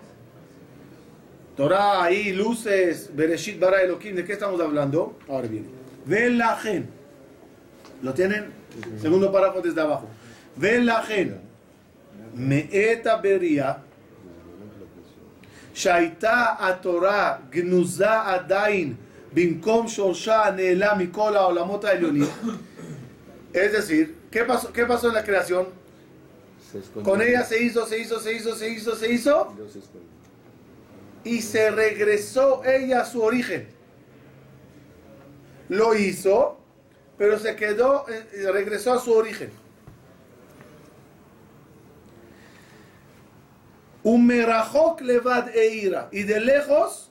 Torah, 1.56 2.04
ahí, 2.04 2.34
luces, 2.34 3.10
Bereshit, 3.16 3.60
Bara, 3.60 3.82
Elohim, 3.82 4.16
¿de 4.16 4.26
qué 4.26 4.34
estamos 4.34 4.60
hablando? 4.60 5.18
Ahora 5.30 5.48
viene. 5.48 5.68
Velajen. 6.06 6.90
¿Lo 8.02 8.14
tienen? 8.14 8.52
Segundo 9.00 9.32
párrafo 9.32 9.62
desde 9.62 9.80
abajo. 9.80 10.10
Velajen. 10.57 11.41
Meeta 12.35 13.17
beria. 13.23 13.75
שהייתה 15.75 16.47
התורה 16.59 17.37
גנוזה 17.51 18.21
עדיין 18.23 18.95
במקום 19.33 19.89
שורשה 19.89 20.45
הנעלם 20.45 20.99
מכל 20.99 21.37
העולמות 21.37 21.85
העליונים. 21.85 22.29
Es 23.53 23.73
decir, 23.73 24.15
¿qué 24.31 24.45
pasó, 24.45 24.73
¿qué 24.73 24.85
pasó 24.87 25.09
en 25.09 25.15
la 25.15 25.25
creación? 25.25 25.67
Se 26.71 26.79
escondió. 26.79 27.11
Con 27.11 27.21
ella 27.21 27.45
se 27.45 27.63
hizo, 27.63 27.87
se 27.87 27.99
hizo, 27.99 28.21
se 28.21 28.33
hizo, 28.33 28.55
se 28.55 28.69
hizo, 28.69 28.95
se 28.95 29.13
hizo 29.13 29.55
Dios 29.57 29.73
se 29.73 29.79
escondió. 29.79 30.09
y 31.25 31.43
se 31.43 31.71
regresó 31.71 32.63
ella 32.65 33.03
a 33.03 33.05
su 33.05 33.23
origen. 33.23 33.69
Lo 35.69 35.95
hizo, 35.95 36.59
pero 37.19 37.39
se 37.39 37.57
quedó, 37.57 38.07
eh, 38.09 38.27
eh, 38.33 38.53
regresó 38.53 38.93
a 38.93 39.01
su 39.01 39.13
origen. 39.13 39.51
Un 44.05 44.27
merajok 44.27 45.01
levad 45.03 45.49
eira 45.55 46.09
y 46.11 46.23
de 46.23 46.41
lejos 46.41 47.11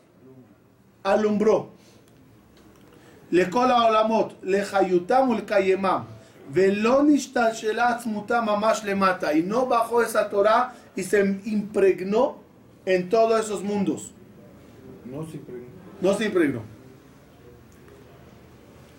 alumbró. 1.03 1.69
לכל 3.31 3.71
העולמות, 3.71 4.33
לחיותם 4.43 5.27
ולקיימם, 5.29 6.01
ולא 6.51 7.01
נשתלשלה 7.07 7.89
עצמותה 7.89 8.41
ממש 8.41 8.81
למטה, 8.85 9.31
y 9.31 9.43
no 9.43 9.67
bajó 9.67 10.01
esa 10.01 10.29
Torah 10.29 10.73
y 10.95 11.03
se 11.03 11.39
impregnó 11.45 12.37
en 12.85 13.09
todos 13.09 13.39
esos 13.39 13.63
mundos. 13.63 14.13
No 15.05 15.25
se 15.29 15.37
impregnó. 15.37 15.69
No 16.01 16.13
se 16.13 16.25
impregnó. 16.25 16.61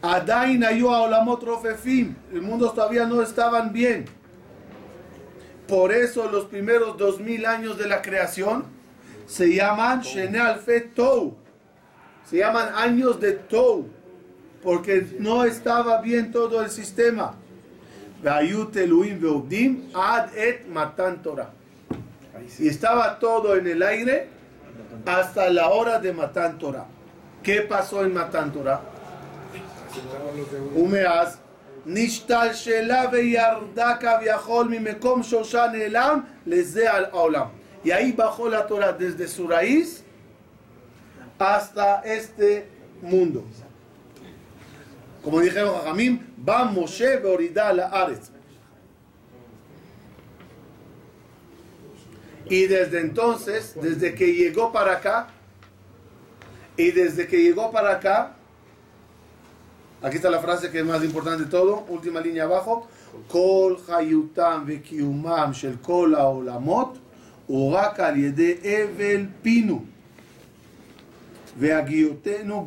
עדיין 0.02 0.62
היו 0.62 0.94
העולמות 0.94 1.44
רופפים, 1.44 2.14
los 2.32 2.42
mundos 2.42 2.74
todavía 2.74 3.04
no 3.06 3.20
estaban 3.22 3.72
bien. 3.72 4.04
Por 5.67 5.91
eso 5.91 6.29
los 6.29 6.45
primeros 6.45 6.97
dos 6.97 7.19
mil 7.19 7.45
años 7.45 7.77
de 7.77 7.87
la 7.87 8.01
creación 8.01 8.65
se 9.25 9.55
llaman 9.55 10.01
Shene 10.01 10.39
Alfe 10.39 10.81
Tou. 10.81 11.35
Se 12.29 12.37
llaman 12.37 12.69
años 12.75 13.19
de 13.19 13.33
Tou. 13.33 13.87
Porque 14.63 15.07
no 15.19 15.43
estaba 15.43 16.01
bien 16.01 16.31
todo 16.31 16.61
el 16.61 16.69
sistema. 16.69 17.35
Ad 19.93 20.35
et 20.35 20.67
Matan 20.67 21.21
Torah. 21.21 21.51
Y 22.59 22.67
estaba 22.67 23.19
todo 23.19 23.55
en 23.55 23.67
el 23.67 23.83
aire 23.83 24.27
hasta 25.05 25.49
la 25.49 25.69
hora 25.69 25.99
de 25.99 26.13
Matan 26.13 26.57
Torah. 26.57 26.85
¿Qué 27.43 27.61
pasó 27.61 28.03
en 28.03 28.13
Matan 28.13 28.51
Torah? 28.51 28.81
Humeas 30.75 31.39
נשתלשלה 31.86 33.04
וירדה 33.12 33.96
כביכול 34.00 34.68
ממקום 34.68 35.22
שורשה 35.22 35.66
נעלם 35.72 36.20
לזה 36.46 36.92
על 36.92 37.04
העולם. 37.04 37.46
Y 37.82 37.90
ahí 37.92 38.12
bajó 38.12 38.48
la 38.48 38.66
Torah 38.66 38.92
desde 38.92 39.26
su 39.26 39.48
raíz 39.48 40.04
hasta 41.38 42.02
este 42.04 42.68
mundo. 43.00 43.42
Como 45.22 45.40
dijeron 45.40 45.74
Jajamim, 45.76 46.20
va 46.46 46.64
Moshe 46.64 47.16
Beorida 47.16 47.72
la 47.72 47.86
Aretz. 47.86 48.30
Y 52.50 52.66
desde 52.66 53.00
entonces, 53.00 53.74
desde 53.80 54.14
que 54.14 54.34
llegó 54.34 54.72
para 54.72 54.92
acá, 54.94 55.28
y 56.76 56.90
desde 56.90 57.28
que 57.28 57.42
llegó 57.42 57.70
para 57.70 57.92
acá, 57.92 58.34
aquí 60.05 60.17
está 60.17 60.29
la 60.29 60.39
frase 60.39 60.69
que 60.69 60.79
es 60.79 60.85
más 60.85 61.03
importante 61.03 61.45
de 61.45 61.49
todo, 61.49 61.83
última 61.89 62.19
línea 62.19 62.43
abajo, 62.43 62.87
Kol 63.27 63.79
Hayutam 63.89 64.65
Vekiumam 64.65 65.51
Shel 65.51 65.79
Kol 65.79 66.15
Haolamot, 66.15 66.97
Urak 67.47 68.15
Yede 68.15 68.59
Evel 68.63 69.27
Pinu, 69.41 69.85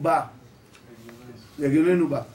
Ba. 0.01 0.33
Ba. 2.09 2.27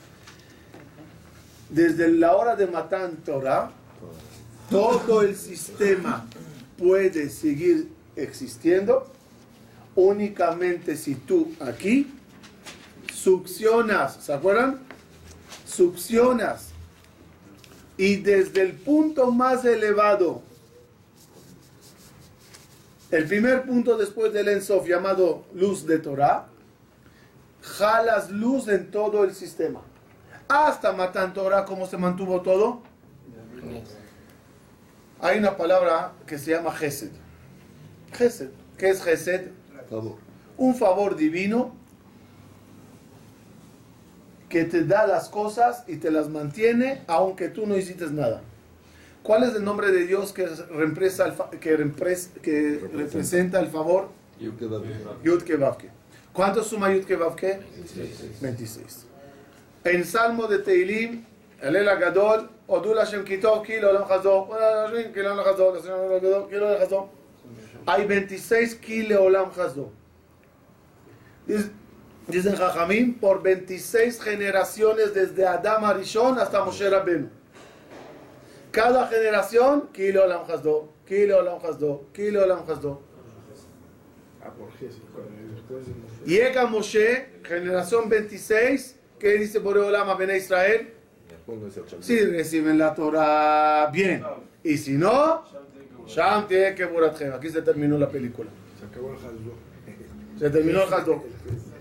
Desde 1.70 2.08
la 2.08 2.36
hora 2.36 2.56
de 2.56 2.68
Matan 2.68 3.18
Torah, 3.18 3.72
todo 4.70 5.22
el 5.22 5.36
sistema 5.36 6.26
puede 6.78 7.30
seguir 7.30 7.90
existiendo 8.16 9.12
únicamente 9.96 10.96
si 10.96 11.16
tú 11.16 11.54
aquí 11.60 12.14
succionas, 13.14 14.18
¿se 14.24 14.34
acuerdan? 14.34 14.93
Succionas 15.76 16.70
y 17.98 18.18
desde 18.18 18.62
el 18.62 18.74
punto 18.74 19.32
más 19.32 19.66
elevado, 19.66 20.42
el 23.12 23.26
primer 23.28 23.64
punto 23.64 23.98
después 23.98 24.34
del 24.34 24.50
Ensof 24.50 24.88
llamado 24.88 25.46
luz 25.54 25.86
de 25.86 26.00
Torah, 26.00 26.48
jalas 27.62 28.30
luz 28.30 28.68
en 28.68 28.92
todo 28.92 29.24
el 29.24 29.34
sistema. 29.34 29.82
Hasta 30.48 30.92
Matan 30.92 31.34
Torah, 31.34 31.66
¿cómo 31.66 31.88
se 31.88 31.98
mantuvo 31.98 32.42
todo? 32.42 32.82
Hay 35.22 35.40
una 35.40 35.56
palabra 35.56 36.14
que 36.28 36.38
se 36.38 36.52
llama 36.52 36.72
Gesed. 36.72 37.12
Gesed. 38.12 38.50
¿Qué 38.78 38.90
es 38.90 39.02
Gesed? 39.02 39.52
Favor. 39.90 40.18
Un 40.58 40.76
favor 40.76 41.16
divino 41.16 41.83
que 44.54 44.66
te 44.66 44.84
da 44.84 45.08
las 45.08 45.30
cosas 45.30 45.84
y 45.88 45.96
te 45.96 46.12
las 46.12 46.30
mantiene 46.30 47.02
aunque 47.08 47.50
tú 47.50 47.66
no 47.66 47.76
hiciste 47.76 48.06
nada. 48.12 48.44
¿Cuál 49.24 49.46
es 49.46 49.56
el 49.56 49.64
nombre 49.64 49.92
de 49.92 50.06
Dios 50.06 50.32
que, 50.32 50.46
que, 51.60 51.92
que 52.40 52.88
representa 52.94 53.60
el 53.60 53.68
favor? 53.70 54.10
Yud 55.24 55.42
Kevavke. 55.42 55.90
¿Cuánto 56.32 56.64
suma 56.64 56.94
Yud 56.94 57.06
Kevavke? 57.06 57.62
26. 58.42 59.08
En 59.86 60.06
Salmo 60.06 60.46
de 60.46 60.60
Teilim, 60.60 61.26
el 61.60 61.76
El 61.76 61.90
Agadol, 61.90 62.48
Odul 62.68 62.98
Hashem 63.00 63.26
Kitov, 63.26 63.64
Kilo 63.64 63.90
Olam 63.90 64.08
Hashem 64.08 65.14
Kilo 65.14 65.34
Olam 65.34 65.40
Agadol, 65.40 66.48
Kilo 66.48 66.68
Olam 66.68 66.80
Chazor. 66.80 67.08
Hay 67.88 68.06
26 68.06 68.76
Kilo 68.76 69.24
Olam 69.24 69.52
Chazor. 69.52 69.90
Dic- 72.28 72.34
Dicen 72.34 72.56
Jajamim, 72.56 73.14
por 73.20 73.42
26 73.44 74.22
generaciones 74.22 75.14
desde 75.14 75.46
Adam 75.46 75.84
Arishon 75.86 76.40
hasta 76.40 76.64
Moshe 76.64 76.90
Rabbeinu. 76.90 77.30
Cada 78.72 79.08
generación, 79.08 79.90
Kilo 79.94 80.24
Olam 80.24 80.48
Chazor, 80.48 80.90
Kilo 81.06 81.40
Olam 81.40 81.62
Chazor, 81.62 82.02
Kilo 82.14 82.44
Olam 82.44 82.66
Chazor. 82.66 83.00
Ah, 84.44 84.52
por. 84.58 84.70
Llega 86.26 86.66
Moshe, 86.66 87.28
generación 87.44 88.10
26, 88.10 88.96
que 89.20 89.34
dice 89.38 89.60
Boreolam 89.60 90.10
a 90.10 90.16
Bene 90.16 90.38
Israel, 90.38 90.90
si 92.02 92.20
reciben 92.26 92.78
la 92.78 92.94
Torah 92.96 93.90
bien, 93.92 94.24
y 94.64 94.78
si 94.78 94.94
no, 94.94 95.44
Sham 96.08 96.48
tiene 96.48 96.74
que. 96.74 96.84
Aquí 97.34 97.50
se 97.50 97.62
terminó 97.62 97.98
la 97.98 98.10
película. 98.10 98.50
Se 98.80 98.86
acabó 98.86 99.10
el 99.12 99.18
Hasdo. 99.18 99.54
Se 100.40 100.50
terminó 100.50 100.84
el 100.84 100.94
Hasdo. 100.94 101.24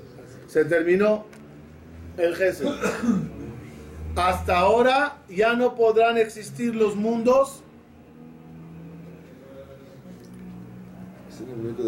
Se 0.53 0.67
terminó 0.67 1.25
el 2.19 2.37
Gesed. 2.37 2.69
Hasta 4.15 4.59
ahora 4.59 5.23
ya 5.31 5.55
no 5.55 5.75
podrán 5.75 6.19
existir 6.19 6.75
los 6.75 6.95
mundos 6.95 7.63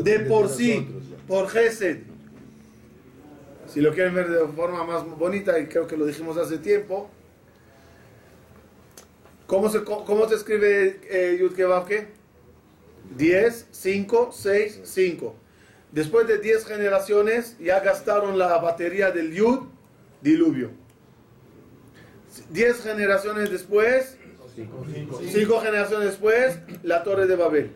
de 0.02 0.20
por 0.20 0.48
sí, 0.48 0.88
por 1.28 1.50
Gesed. 1.50 2.04
Si 3.66 3.82
lo 3.82 3.92
quieren 3.92 4.14
ver 4.14 4.30
de 4.30 4.48
forma 4.48 4.82
más 4.84 5.04
bonita, 5.04 5.58
y 5.58 5.66
creo 5.66 5.86
que 5.86 5.98
lo 5.98 6.06
dijimos 6.06 6.38
hace 6.38 6.56
tiempo, 6.56 7.10
¿cómo 9.46 9.68
se, 9.68 9.84
cómo 9.84 10.26
se 10.26 10.36
escribe 10.36 11.00
eh, 11.10 11.36
Yud 11.38 11.52
Kei 11.52 11.66
Vav 11.66 11.84
Kei? 11.84 12.06
10, 13.14 13.68
5, 13.70 14.30
6, 14.32 14.80
5. 14.84 15.43
Después 15.94 16.26
de 16.26 16.38
10 16.38 16.66
generaciones 16.66 17.56
ya 17.60 17.78
gastaron 17.78 18.36
la 18.36 18.58
batería 18.58 19.12
del 19.12 19.32
Yud, 19.32 19.60
diluvio. 20.20 20.72
10 22.50 22.82
generaciones 22.82 23.50
después, 23.52 24.18
5 24.56 25.60
generaciones 25.60 26.08
después, 26.08 26.58
la 26.82 27.04
torre 27.04 27.28
de 27.28 27.36
Babel. 27.36 27.70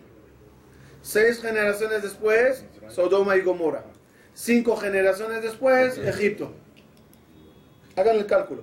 Seis 1.00 1.40
generaciones 1.40 2.02
después, 2.02 2.64
Sodoma 2.88 3.36
y 3.36 3.40
Gomorra. 3.42 3.84
Cinco 4.34 4.76
generaciones 4.76 5.40
después, 5.42 5.96
Egipto. 5.96 6.52
Hagan 7.96 8.16
el 8.16 8.26
cálculo. 8.26 8.62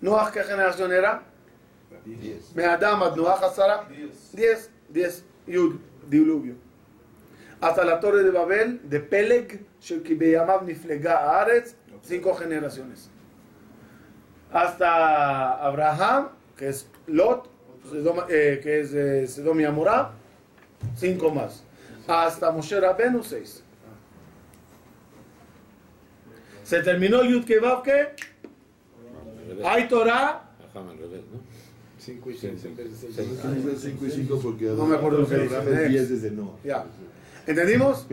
Noah, 0.00 0.32
¿qué 0.32 0.42
generación 0.42 0.90
era? 0.90 1.22
Diez. 2.04 2.54
Me'adam 2.54 3.02
ad 3.02 3.14
Noah 3.14 3.34
Hazara. 3.34 3.86
Diez. 4.32 4.70
Diez. 4.88 5.22
Yud, 5.46 5.76
diluvio. 6.08 6.69
Hasta 7.60 7.84
la 7.84 8.00
torre 8.00 8.22
de 8.22 8.30
Babel, 8.30 8.80
de 8.84 9.00
Peleg, 9.00 9.64
cinco 12.02 12.34
generaciones. 12.34 13.10
Hasta 14.52 15.52
Abraham, 15.64 16.28
que 16.56 16.68
es 16.68 16.88
Lot, 17.06 17.50
eh, 18.28 18.60
que 18.62 18.80
es 18.80 18.94
eh, 18.94 19.26
Sedom 19.26 19.60
y 19.60 19.64
Amorá, 19.64 20.12
cinco 20.96 21.30
más. 21.30 21.64
Hasta 22.06 22.50
Moshe 22.50 22.80
Rabenu, 22.80 23.22
seis. 23.22 23.62
Se 26.64 26.80
terminó 26.82 27.20
el 27.20 27.30
Yud 27.32 27.44
Kevav 27.44 27.82
que 27.82 27.92
Al 27.92 29.48
revés. 29.48 29.66
hay 29.66 29.88
Torah. 29.88 30.50
Ajá, 30.70 30.80
al 30.88 30.98
revés, 30.98 31.22
¿no? 31.32 31.40
5 31.98 32.30
y 32.30 32.34
6 32.36 32.64
en 32.64 32.76
vez 32.76 33.02
de 33.02 33.12
6. 33.12 33.28
¿Por 33.28 33.36
qué 33.36 33.48
no 33.48 33.62
fue 33.62 33.76
5 33.76 34.06
y 34.06 34.10
5? 34.10 34.40
Porque 34.42 34.64
No 34.66 34.86
me 34.86 34.96
acuerdo 34.96 35.18
lo 35.18 35.28
que 35.28 35.44
es 35.44 35.88
10 35.90 36.08
desde 36.08 36.30
no. 36.30 36.56
Ya. 36.64 36.86
¿Entendimos? 37.46 38.06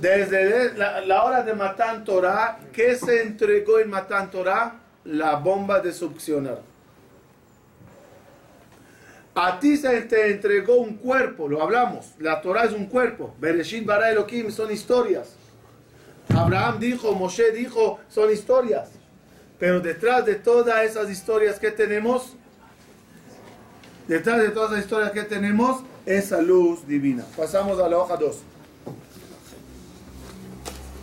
Desde 0.00 0.74
la, 0.74 1.00
la 1.00 1.24
hora 1.24 1.42
de 1.42 1.54
Matan 1.54 2.04
Torah, 2.04 2.58
¿qué 2.72 2.96
se 2.96 3.22
entregó 3.22 3.78
en 3.78 3.90
Matan 3.90 4.30
Torah? 4.30 4.80
La 5.04 5.36
bomba 5.36 5.80
de 5.80 5.92
succionar. 5.92 6.60
A 9.34 9.60
ti 9.60 9.76
se 9.76 10.00
te 10.02 10.32
entregó 10.32 10.76
un 10.78 10.96
cuerpo, 10.96 11.46
lo 11.46 11.62
hablamos. 11.62 12.12
La 12.18 12.40
Torah 12.40 12.64
es 12.64 12.72
un 12.72 12.86
cuerpo. 12.86 13.34
Bereshit 13.38 13.86
bara 13.86 14.10
Elohim 14.10 14.50
son 14.50 14.70
historias. 14.72 15.36
Abraham 16.34 16.80
dijo, 16.80 17.14
Moshe 17.14 17.52
dijo, 17.52 18.00
son 18.08 18.32
historias. 18.32 18.90
Pero 19.58 19.80
detrás 19.80 20.26
de 20.26 20.34
todas 20.34 20.84
esas 20.84 21.08
historias 21.08 21.58
que 21.60 21.70
tenemos, 21.70 22.34
detrás 24.08 24.38
de 24.38 24.48
todas 24.50 24.72
esas 24.72 24.84
historias 24.84 25.12
que 25.12 25.22
tenemos, 25.22 25.84
esa 26.08 26.40
luz 26.40 26.86
divina. 26.86 27.22
Pasamos 27.36 27.78
a 27.78 27.86
la 27.86 27.98
hoja 27.98 28.16
2. 28.16 28.36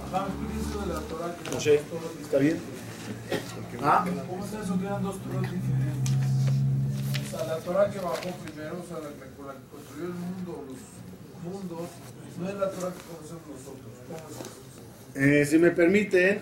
Ajá, 0.08 0.26
¿qué 0.26 0.58
dice 0.58 0.88
de 0.88 0.94
la 0.94 1.00
Torah 1.02 1.36
que 1.36 1.50
Moshe, 1.52 1.74
eran 1.74 1.90
dos 1.90 2.02
Torahs 2.02 2.22
¿está 2.22 2.38
bien? 2.40 2.60
Ah? 3.84 4.06
¿Cómo 4.28 4.46
es 4.46 4.54
eso 4.54 4.80
que 4.80 4.86
eran 4.86 5.04
dos 5.04 5.18
Torahs 5.20 5.52
diferentes? 5.52 6.14
O 7.22 7.38
sea, 7.38 7.48
la 7.48 7.58
Torah 7.58 7.92
que 7.92 8.00
bajó 8.00 8.32
primero, 8.44 8.82
o 8.82 8.88
sea, 8.88 8.98
la 8.98 9.10
que, 9.10 9.30
construyó 9.70 10.06
el 10.06 10.14
mundo, 10.14 10.66
los 10.70 11.54
mundos, 11.54 11.90
no 12.40 12.50
es 12.50 12.56
la 12.56 12.72
Torah 12.72 12.94
que 12.94 13.02
conocemos 13.04 13.44
nosotros. 13.48 13.92
¿Cómo 14.08 14.18
es 14.18 14.36
eso? 14.36 15.42
Eh, 15.42 15.46
si 15.46 15.60
me 15.60 15.70
permiten, 15.70 16.42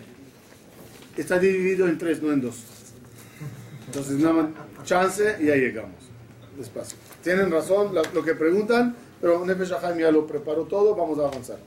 está 1.18 1.38
dividido 1.38 1.88
en 1.90 1.98
tres, 1.98 2.22
no 2.22 2.32
en 2.32 2.42
dos. 2.42 2.64
Entonces, 3.88 4.20
nada 4.20 4.34
más, 4.34 4.86
chance 4.86 5.38
y 5.42 5.48
ya 5.48 5.56
llegamos. 5.56 5.92
Despacio. 6.58 6.98
Tienen 7.24 7.50
razón 7.52 7.96
la- 7.96 8.02
lo 8.14 8.24
que 8.24 8.36
preguntan, 8.36 8.96
pero 9.22 9.46
Nefesh 9.46 9.74
Haim 9.82 9.98
ya 9.98 10.12
lo 10.12 10.28
preparó 10.28 10.64
todo, 10.64 10.94
vamos 10.96 11.18
a 11.20 11.24
avanzar. 11.28 11.58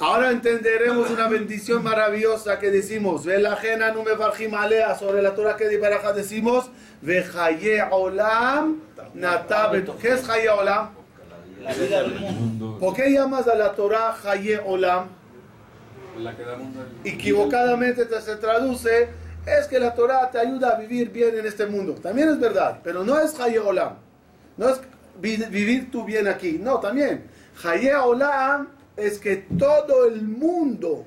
Ahora 0.00 0.30
entenderemos 0.30 1.10
una 1.10 1.28
bendición 1.28 1.82
maravillosa 1.84 2.58
que 2.58 2.70
decimos, 2.70 3.24
ve 3.24 3.38
la 3.38 3.52
ajena 3.52 3.92
no 3.92 4.02
me 4.02 4.12
alea, 4.56 4.98
sobre 4.98 5.22
la 5.22 5.34
Torah 5.34 5.56
que 5.56 5.68
de 5.68 5.76
Baraja 5.78 6.12
decimos, 6.12 6.70
ve 7.02 7.24
Haye 7.38 7.82
olam 7.90 8.80
natabeto. 9.14 9.96
¿Qué 9.98 10.12
es 10.14 10.28
Haye 10.28 10.48
olam? 10.48 10.90
La 11.62 11.74
vida 11.74 12.02
del 12.02 12.18
mundo. 12.18 12.78
¿Por 12.80 12.94
qué 12.94 13.10
llamas 13.12 13.46
a 13.46 13.54
la 13.54 13.72
Torah 13.74 14.16
Haye 14.24 14.58
olam? 14.64 15.08
La 16.18 16.34
que 16.36 16.42
da 16.44 16.56
mundo. 16.56 16.80
equivocadamente 17.04 18.04
te- 18.06 18.20
se 18.20 18.36
traduce 18.36 19.08
es 19.46 19.66
que 19.68 19.78
la 19.78 19.94
Torah 19.94 20.30
te 20.30 20.38
ayuda 20.38 20.70
a 20.70 20.78
vivir 20.78 21.10
bien 21.10 21.38
en 21.38 21.46
este 21.46 21.66
mundo. 21.66 21.94
También 21.94 22.28
es 22.30 22.40
verdad, 22.40 22.80
pero 22.82 23.04
no 23.04 23.18
es 23.20 23.38
Haye 23.40 23.58
Olam. 23.58 23.94
No 24.56 24.68
es 24.68 24.80
vi- 25.20 25.36
vivir 25.50 25.90
tú 25.90 26.04
bien 26.04 26.26
aquí. 26.28 26.58
No, 26.60 26.78
también. 26.80 27.24
Haye 27.64 27.94
Olam 27.94 28.68
es 28.96 29.18
que 29.18 29.36
todo 29.36 30.06
el 30.06 30.22
mundo, 30.22 31.06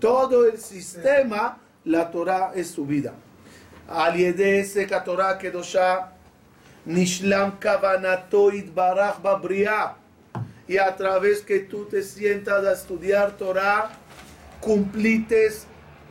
todo 0.00 0.46
el 0.46 0.58
sistema, 0.58 1.58
la 1.84 2.10
Torah 2.10 2.52
es 2.54 2.68
su 2.70 2.86
vida. 2.86 3.12
Yedese 4.16 4.86
Torah 5.04 5.36
kedosha 5.38 6.12
nishlam 6.86 7.58
kavanato 7.58 8.50
itbarach 8.52 9.20
babriah 9.22 9.96
y 10.66 10.78
a 10.78 10.96
través 10.96 11.42
que 11.42 11.60
tú 11.60 11.84
te 11.86 12.02
sientas 12.02 12.64
a 12.64 12.72
estudiar 12.72 13.32
Torah, 13.36 13.90
cumplites 14.60 15.66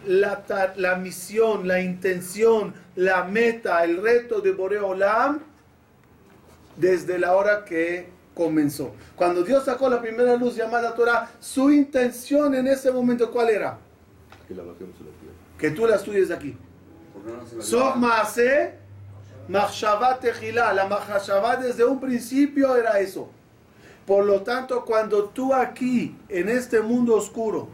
la, 0.06 0.43
la 0.76 0.95
misión, 0.95 1.67
la 1.67 1.80
intención, 1.82 2.74
la 2.95 3.24
meta, 3.24 3.84
el 3.84 4.02
reto 4.02 4.41
de 4.41 4.52
Boreolam 4.52 5.39
desde 6.78 7.20
la 7.20 7.36
hora 7.36 7.66
que 7.66 8.10
comenzó. 8.34 8.94
Cuando 9.16 9.44
Dios 9.44 9.66
sacó 9.66 9.90
la 9.90 10.02
primera 10.02 10.36
luz 10.36 10.56
llamada 10.56 10.96
Torah, 10.96 11.30
su 11.40 11.72
intención 11.72 12.56
en 12.56 12.68
ese 12.68 12.92
momento, 12.92 13.32
¿cuál 13.32 13.50
era? 13.50 13.78
Que 14.48 14.56
la 14.56 14.64
bajemos 14.64 14.96
a 14.96 15.04
la 15.04 15.12
tierra. 15.20 15.36
Que 15.58 15.72
tú 15.72 15.88
la 15.88 15.96
estudies 15.96 16.32
aquí. 16.32 16.58
¿Por 17.14 17.24
qué 17.24 17.32
no 17.32 17.46
se 17.46 17.58
la 17.58 17.64
Sof 17.64 17.96
Maase, 17.96 18.74
Machshavá 19.48 20.20
Tejilá. 20.20 20.74
La 20.74 20.88
Machshavá 20.88 21.58
desde 21.58 21.84
un 21.84 22.00
principio 22.00 22.76
era 22.76 23.00
eso. 23.00 23.30
Por 24.06 24.26
lo 24.26 24.42
tanto, 24.42 24.84
cuando 24.84 25.26
tú 25.26 25.54
aquí, 25.54 26.18
en 26.28 26.50
este 26.50 26.82
mundo 26.82 27.16
oscuro, 27.16 27.68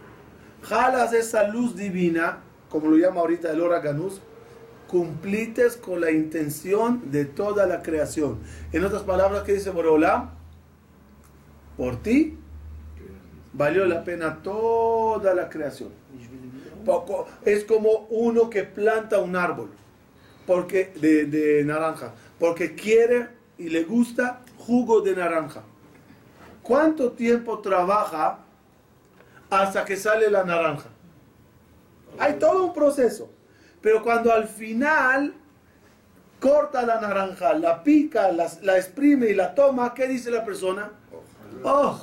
jalas 0.63 1.13
esa 1.13 1.47
luz 1.47 1.75
divina, 1.75 2.39
como 2.69 2.89
lo 2.89 2.97
llama 2.97 3.21
ahorita 3.21 3.51
el 3.51 3.61
Oraganus, 3.61 4.21
cumplites 4.87 5.77
con 5.77 6.01
la 6.01 6.11
intención 6.11 7.11
de 7.11 7.25
toda 7.25 7.65
la 7.65 7.81
creación. 7.81 8.39
En 8.71 8.83
otras 8.83 9.03
palabras, 9.03 9.43
¿qué 9.43 9.53
dice 9.53 9.69
Boreolam? 9.69 10.31
Por 11.75 12.01
ti 12.01 12.37
valió 13.53 13.85
la 13.85 14.03
pena 14.03 14.41
toda 14.41 15.33
la 15.33 15.49
creación. 15.49 15.89
Es 17.43 17.65
como 17.65 18.07
uno 18.09 18.49
que 18.49 18.63
planta 18.63 19.19
un 19.19 19.35
árbol 19.35 19.69
porque 20.47 20.93
de, 20.95 21.25
de 21.25 21.63
naranja, 21.65 22.13
porque 22.39 22.73
quiere 22.73 23.27
y 23.57 23.69
le 23.69 23.83
gusta 23.83 24.41
jugo 24.57 25.01
de 25.01 25.15
naranja. 25.15 25.61
¿Cuánto 26.63 27.11
tiempo 27.11 27.59
trabaja 27.59 28.39
hasta 29.49 29.85
que 29.85 29.97
sale 29.97 30.31
la 30.31 30.43
naranja? 30.43 30.89
Hay 32.17 32.35
todo 32.35 32.65
un 32.65 32.73
proceso. 32.73 33.29
Pero 33.87 34.03
cuando 34.03 34.33
al 34.33 34.49
final 34.49 35.33
corta 36.41 36.85
la 36.85 36.99
naranja, 36.99 37.53
la 37.53 37.81
pica, 37.85 38.33
la, 38.33 38.51
la 38.63 38.75
exprime 38.75 39.27
y 39.29 39.33
la 39.33 39.55
toma, 39.55 39.93
¿qué 39.93 40.09
dice 40.09 40.29
la 40.29 40.43
persona? 40.43 40.91
Oh, 41.63 41.97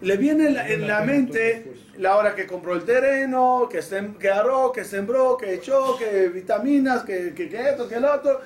Le 0.00 0.16
viene 0.16 0.48
en 0.48 0.54
la, 0.54 0.68
en 0.68 0.88
la 0.88 1.02
mente 1.02 1.74
la 1.98 2.16
hora 2.16 2.34
que 2.34 2.44
compró 2.48 2.74
el 2.74 2.82
terreno, 2.82 3.68
que, 3.70 3.78
sem- 3.78 4.18
que 4.18 4.28
aró, 4.30 4.72
que 4.72 4.84
sembró, 4.84 5.36
que 5.36 5.54
echó, 5.54 5.96
que 5.96 6.28
vitaminas, 6.28 7.04
que, 7.04 7.32
que, 7.34 7.48
que 7.48 7.68
esto, 7.68 7.88
que 7.88 7.94
el 7.94 8.04
otro. 8.04 8.40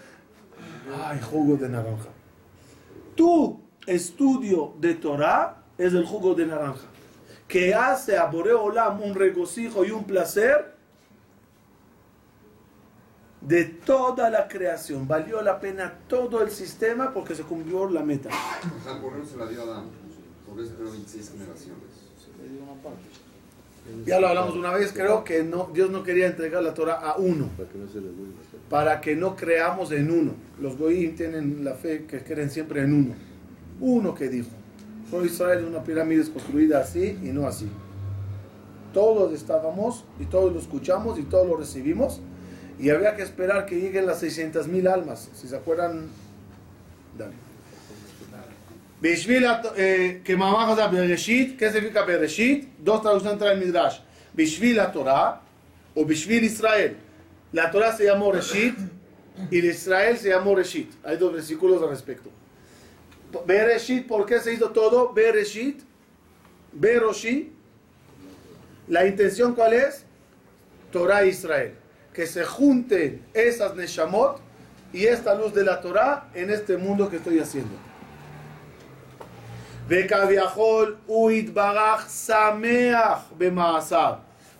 Ay, 1.06 1.18
jugo 1.18 1.56
de 1.56 1.70
naranja. 1.70 2.10
Tu 3.16 3.58
estudio 3.86 4.74
de 4.78 4.96
Torah 4.96 5.62
es 5.78 5.94
el 5.94 6.04
jugo 6.04 6.34
de 6.34 6.44
naranja, 6.44 6.84
que 7.48 7.74
hace 7.74 8.18
a 8.18 8.26
Boreo 8.26 8.64
Olam 8.64 9.00
un 9.00 9.14
regocijo 9.14 9.82
y 9.82 9.90
un 9.90 10.04
placer 10.04 10.71
de 13.46 13.64
toda 13.64 14.30
la 14.30 14.48
creación. 14.48 15.06
Valió 15.08 15.42
la 15.42 15.58
pena 15.60 15.92
todo 16.08 16.42
el 16.42 16.50
sistema 16.50 17.12
porque 17.12 17.34
se 17.34 17.42
cumplió 17.42 17.88
la 17.88 18.02
meta. 18.02 18.28
O 18.28 18.84
sea, 18.84 19.00
¿por 19.00 19.12
qué 19.12 19.18
no 19.18 19.26
se 19.26 19.36
la 19.36 19.46
dio 19.46 19.60
a 19.60 19.64
Adán? 19.64 19.84
Se 20.56 20.74
creó 20.74 20.90
26 20.90 21.30
generaciones. 21.30 22.02
Ya 24.06 24.20
lo 24.20 24.28
hablamos 24.28 24.54
una 24.54 24.70
vez, 24.70 24.92
creo 24.92 25.24
que 25.24 25.42
no, 25.42 25.70
Dios 25.74 25.90
no 25.90 26.02
quería 26.04 26.26
entregar 26.26 26.62
la 26.62 26.72
Torah 26.72 27.00
a 27.00 27.16
uno, 27.16 27.48
Para 27.56 27.68
que 27.68 27.78
no 27.78 27.88
se 27.88 28.00
le 28.00 28.10
vuelva. 28.10 28.34
para 28.68 29.00
que 29.00 29.16
no 29.16 29.34
creamos 29.34 29.90
en 29.90 30.10
uno. 30.10 30.34
Los 30.60 30.76
goyim 30.76 31.16
tienen 31.16 31.64
la 31.64 31.74
fe 31.74 32.04
que 32.04 32.22
creen 32.22 32.50
siempre 32.50 32.82
en 32.82 32.92
uno. 32.94 33.14
Uno 33.80 34.14
que 34.14 34.28
dijo. 34.28 34.50
Por 35.10 35.26
Israel 35.26 35.64
una 35.64 35.82
pirámide 35.82 36.22
es 36.22 36.30
construida 36.30 36.80
así 36.80 37.18
y 37.22 37.28
no 37.32 37.46
así. 37.46 37.68
Todos 38.94 39.32
estábamos 39.32 40.04
y 40.20 40.26
todos 40.26 40.52
lo 40.52 40.60
escuchamos 40.60 41.18
y 41.18 41.22
todos 41.24 41.46
lo 41.46 41.56
recibimos. 41.56 42.20
Y 42.81 42.89
había 42.91 43.15
que 43.15 43.23
esperar 43.23 43.65
que 43.65 43.75
lleguen 43.75 44.05
las 44.05 44.19
600 44.19 44.67
mil 44.67 44.87
almas. 44.87 45.29
Si 45.35 45.47
se 45.47 45.55
acuerdan, 45.55 46.07
dale. 47.17 47.33
בשביל, 49.01 49.45
הת- 49.45 49.65
אה, 49.77 50.11
כמאמר 50.25 50.73
חז"ל 50.73 50.87
בראשית, 50.91 51.59
¿qué 51.59 51.71
significa 51.71 52.01
בראשית? 52.07 52.65
Dos 52.83 53.01
traducciones 53.01 53.37
trae 53.39 53.53
el 53.53 53.59
Midrash. 53.59 53.99
בשביל 54.35 54.79
התורה 54.79 55.35
o 55.95 56.05
בשביל 56.05 56.43
Israel. 56.43 56.93
La 57.53 57.71
Torah 57.71 57.95
se 57.95 58.03
llamó 58.05 58.31
Reshit 58.31 58.75
y 59.51 59.59
el 59.59 59.65
Israel 59.65 60.17
se 60.17 60.29
llamó 60.29 60.55
Reshit. 60.55 60.89
Hay 61.03 61.17
dos 61.17 61.31
versículos 61.33 61.81
al 61.81 61.89
respecto. 61.89 62.29
Bereshit, 63.45 64.07
¿por 64.07 64.25
qué 64.25 64.39
se 64.39 64.53
hizo 64.53 64.69
todo? 64.71 65.13
Bereshit, 65.13 65.81
Beroshi. 66.73 67.51
La 68.87 69.05
intención 69.05 69.53
cuál 69.55 69.73
es? 69.73 70.03
Torah 70.91 71.23
e 71.23 71.27
Israel. 71.29 71.73
que 72.12 72.26
se 72.26 72.44
junten 72.44 73.24
esas 73.32 73.74
Neshamot 73.74 74.40
y 74.92 75.06
esta 75.06 75.34
luz 75.34 75.54
de 75.54 75.64
la 75.64 75.80
Torah 75.80 76.28
en 76.34 76.50
este 76.50 76.76
mundo 76.76 77.08
que 77.08 77.16
estoy 77.16 77.38
haciendo. 77.38 77.74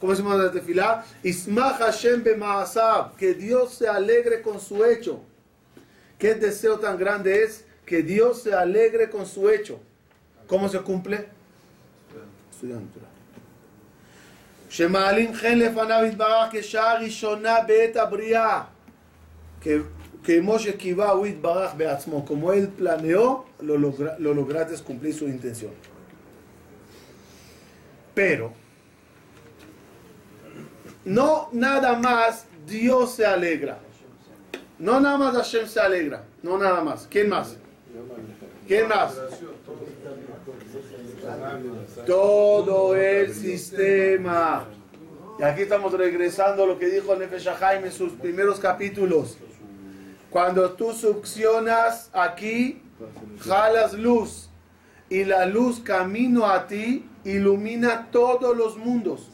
Como 0.01 0.13
decimos 0.13 0.35
en 0.35 0.47
la 0.47 0.51
tefilá, 0.51 1.05
Ismach 1.23 1.79
Hashem 1.79 2.25
bema'asab, 2.25 3.15
que 3.17 3.35
Dios 3.35 3.75
se 3.75 3.87
alegre 3.89 4.43
con 4.43 4.59
su 4.59 4.85
hecho. 4.85 5.21
Qué 6.19 6.35
deseo 6.35 6.79
tan 6.81 6.99
grande 6.99 7.45
es 7.45 7.65
que 7.87 8.03
Dios 8.03 8.43
se 8.43 8.53
alegre 8.53 9.11
con 9.11 9.27
su 9.27 9.49
hecho. 9.49 9.79
¿Cómo 10.49 10.69
se 10.69 10.81
cumple? 10.81 11.29
Estudiante. 12.51 13.02
שמעלים 14.72 15.34
חן 15.34 15.58
לפניו 15.58 16.04
יתברך 16.08 16.50
כשעה 16.52 17.00
ראשונה 17.00 17.56
בעת 17.68 17.96
הבריאה. 17.96 18.62
que, 19.62 19.82
que 20.24 20.42
Moshe 20.42 20.72
קיווה 20.78 21.10
הוא 21.10 21.28
יתברך 21.28 21.74
בעצמו. 21.78 22.26
como 22.28 22.54
él 22.54 22.68
planeó, 22.68 23.46
lo, 23.60 23.78
logra, 23.78 24.16
lo 24.20 24.34
lograste 24.34 24.76
cumplir 24.84 25.14
su 25.14 25.28
intención. 25.28 25.72
Pero, 28.14 28.52
no 31.06 31.50
nada 31.52 31.94
más 32.00 32.46
Dios 32.66 33.16
se 33.16 33.26
alegra. 33.26 33.78
No 34.80 35.00
nada 35.00 35.18
más 35.18 35.36
Hashem 35.36 35.68
se 35.68 35.80
alegra. 35.80 36.24
No 36.44 36.58
nada 36.58 36.84
más. 36.84 37.08
¿Quién 37.10 37.30
más? 37.30 37.56
¿Quién 38.68 38.88
más? 38.88 39.14
Todo 42.07 42.97
el 42.97 43.35
sistema. 43.35 44.67
Y 45.39 45.43
aquí 45.43 45.63
estamos 45.63 45.93
regresando 45.93 46.65
a 46.65 46.67
lo 46.67 46.79
que 46.79 46.87
dijo 46.87 47.17
Nefesh 47.17 47.49
Haim 47.49 47.85
en 47.85 47.93
sus 47.93 48.13
primeros 48.13 48.59
capítulos. 48.61 49.39
Cuando 50.31 50.73
tú 50.73 50.93
succionas 50.93 52.11
aquí, 52.13 52.83
jalas 53.41 53.93
luz. 53.95 54.49
Y 55.09 55.25
la 55.25 55.45
luz 55.47 55.81
camino 55.81 56.47
a 56.47 56.67
ti 56.67 57.07
ilumina 57.25 58.09
todos 58.11 58.57
los 58.57 58.77
mundos. 58.77 59.29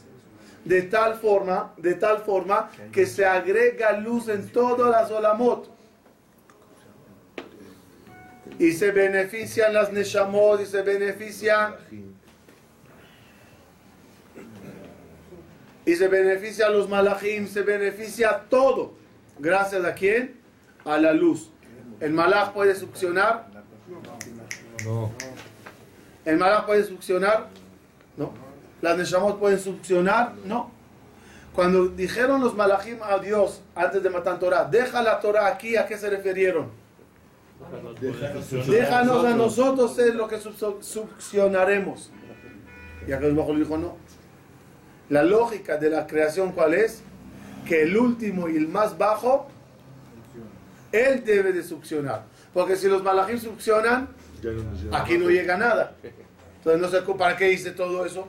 De 0.64 0.82
tal 0.82 1.14
forma, 1.16 1.72
de 1.76 1.94
tal 1.94 2.18
forma 2.18 2.70
que 2.92 3.06
se 3.06 3.24
agrega 3.24 3.92
luz 3.92 4.28
en 4.28 4.48
todas 4.50 4.90
las 4.90 5.10
olamot. 5.10 5.77
Y 8.58 8.72
se 8.72 8.90
benefician 8.90 9.72
las 9.72 9.92
neshamot 9.92 10.60
y 10.60 10.66
se 10.66 10.82
benefician 10.82 11.74
y 15.88 15.96
se 15.96 16.06
beneficia 16.06 16.66
a 16.66 16.70
los 16.70 16.86
malachim, 16.86 17.46
se 17.46 17.62
beneficia 17.62 18.44
todo. 18.50 18.92
Gracias 19.38 19.82
a 19.82 19.94
quién? 19.94 20.38
A 20.84 20.98
la 20.98 21.14
luz. 21.14 21.50
¿El 21.98 22.12
malach 22.12 22.52
puede 22.52 22.74
succionar? 22.74 23.46
No. 24.84 25.10
¿El 26.26 26.36
malach 26.36 26.66
puede 26.66 26.84
succionar? 26.84 27.48
No. 28.18 28.34
¿Las 28.82 28.98
neshamot 28.98 29.38
pueden 29.38 29.58
succionar? 29.58 30.34
No. 30.44 30.70
Cuando 31.54 31.88
dijeron 31.88 32.42
los 32.42 32.54
malachim 32.54 32.98
a 33.02 33.18
Dios 33.18 33.62
antes 33.74 34.02
de 34.02 34.10
matar 34.10 34.38
Torah, 34.38 34.64
deja 34.64 35.02
la 35.02 35.18
Torah 35.20 35.46
aquí, 35.46 35.76
¿a 35.76 35.86
qué 35.86 35.96
se 35.96 36.10
refirieron? 36.10 36.70
Déjanos 38.72 39.24
a 39.24 39.34
nosotros 39.36 39.94
ser 39.94 40.14
lo 40.14 40.28
que 40.28 40.36
suc- 40.38 40.82
succionaremos. 40.82 42.10
Y 43.06 43.12
aquel 43.12 43.34
bajo 43.34 43.52
le 43.52 43.60
dijo 43.60 43.78
no. 43.78 43.96
La 45.08 45.22
lógica 45.22 45.76
de 45.78 45.90
la 45.90 46.06
creación, 46.06 46.52
¿cuál 46.52 46.74
es? 46.74 47.02
Que 47.66 47.82
el 47.82 47.96
último 47.96 48.48
y 48.48 48.56
el 48.56 48.68
más 48.68 48.96
bajo, 48.98 49.48
él 50.92 51.22
debe 51.24 51.52
de 51.52 51.62
succionar. 51.62 52.24
Porque 52.52 52.76
si 52.76 52.88
los 52.88 53.02
malajim 53.02 53.38
succionan, 53.38 54.08
aquí 54.92 55.18
no 55.18 55.28
llega 55.30 55.56
nada. 55.56 55.96
Entonces, 56.58 56.80
no 56.82 56.88
sé 56.88 57.02
para 57.14 57.36
qué 57.36 57.52
hice 57.52 57.70
todo 57.72 58.04
eso. 58.04 58.28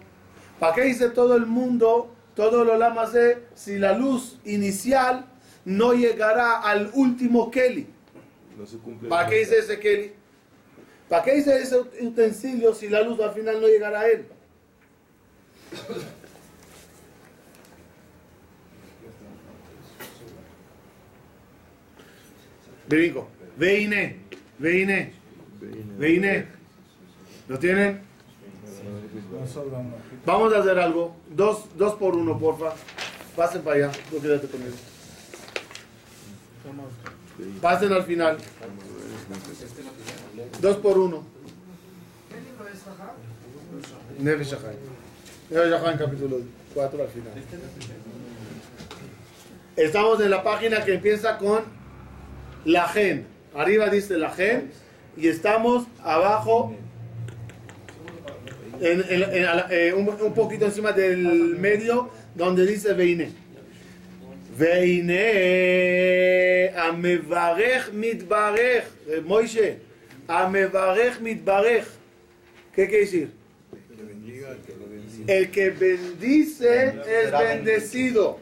¿Para 0.60 0.74
qué 0.76 0.88
hice 0.88 1.10
todo 1.10 1.36
el 1.36 1.46
mundo, 1.46 2.14
todo 2.36 2.64
lo 2.64 2.78
lamas 2.78 3.14
de, 3.14 3.46
si 3.56 3.78
la 3.80 3.94
luz 3.94 4.40
inicial 4.46 5.26
no 5.66 5.94
llegará 5.94 6.60
al 6.62 6.90
último 6.94 7.50
Kelly? 7.50 7.88
No 8.60 8.66
se 8.66 8.78
cumple. 8.78 9.08
¿Para 9.08 9.30
qué 9.30 9.42
hice 9.42 9.58
ese 9.58 9.80
Kelly? 9.80 10.12
¿Para 11.08 11.24
qué 11.24 11.38
hice 11.38 11.62
ese 11.62 11.80
utensilio 12.02 12.74
si 12.74 12.90
la 12.90 13.02
luz 13.02 13.18
al 13.22 13.32
final 13.32 13.62
no 13.62 13.68
llegará 13.68 14.02
a 14.02 14.10
él? 14.10 14.26
Brinco. 22.90 23.30
Veine. 23.56 24.18
Veine. 24.58 25.14
Veine. 25.98 26.48
¿Lo 27.48 27.58
tienen? 27.58 28.02
Vamos 30.26 30.54
a 30.54 30.60
hacer 30.60 30.78
algo. 30.80 31.16
Dos, 31.30 31.66
dos 31.78 31.94
por 31.94 32.14
uno, 32.14 32.38
porfa. 32.38 32.74
Pasen 33.38 33.62
para 33.62 33.88
allá. 33.88 33.92
Quédate 34.22 34.48
conmigo. 34.48 34.76
Pasen 37.62 37.94
al 37.94 38.04
final. 38.04 38.38
Dos 40.62 40.78
por 40.78 40.98
uno. 40.98 41.24
Nefesh. 44.20 44.56
Nefesh 45.50 45.98
capítulo 45.98 46.38
4 46.74 47.02
al 47.02 47.08
final. 47.10 47.34
Estamos 49.76 50.20
en 50.22 50.30
la 50.32 50.44
página 50.44 50.84
que 50.84 50.96
empieza 50.96 51.38
con 51.38 51.64
la 52.66 52.88
gen. 52.90 53.26
Arriba 53.56 53.88
dice 53.90 54.18
la 54.18 54.30
gen. 54.32 54.72
Y 55.18 55.28
estamos 55.28 55.86
abajo, 56.04 56.74
en- 58.80 59.04
en- 59.10 59.64
eh, 59.70 59.94
un, 59.94 60.08
un 60.10 60.34
poquito 60.34 60.66
encima 60.66 60.92
del 60.92 61.20
medio, 61.58 62.10
donde 62.36 62.66
dice 62.66 62.94
Veine. 62.94 63.32
Veine 64.59 65.31
המברך 66.75 67.91
מתברך, 67.95 68.85
Eh, 69.09 69.29
Moishe, 69.29 69.79
המברך 70.29 71.21
מתברך. 71.23 71.97
¿Qué 72.75 72.89
quiere 72.89 73.05
decir? 73.05 73.29
El 75.29 75.51
que 75.51 75.71
bendice 75.71 76.73
es 77.23 77.31
bendecido. 77.33 78.39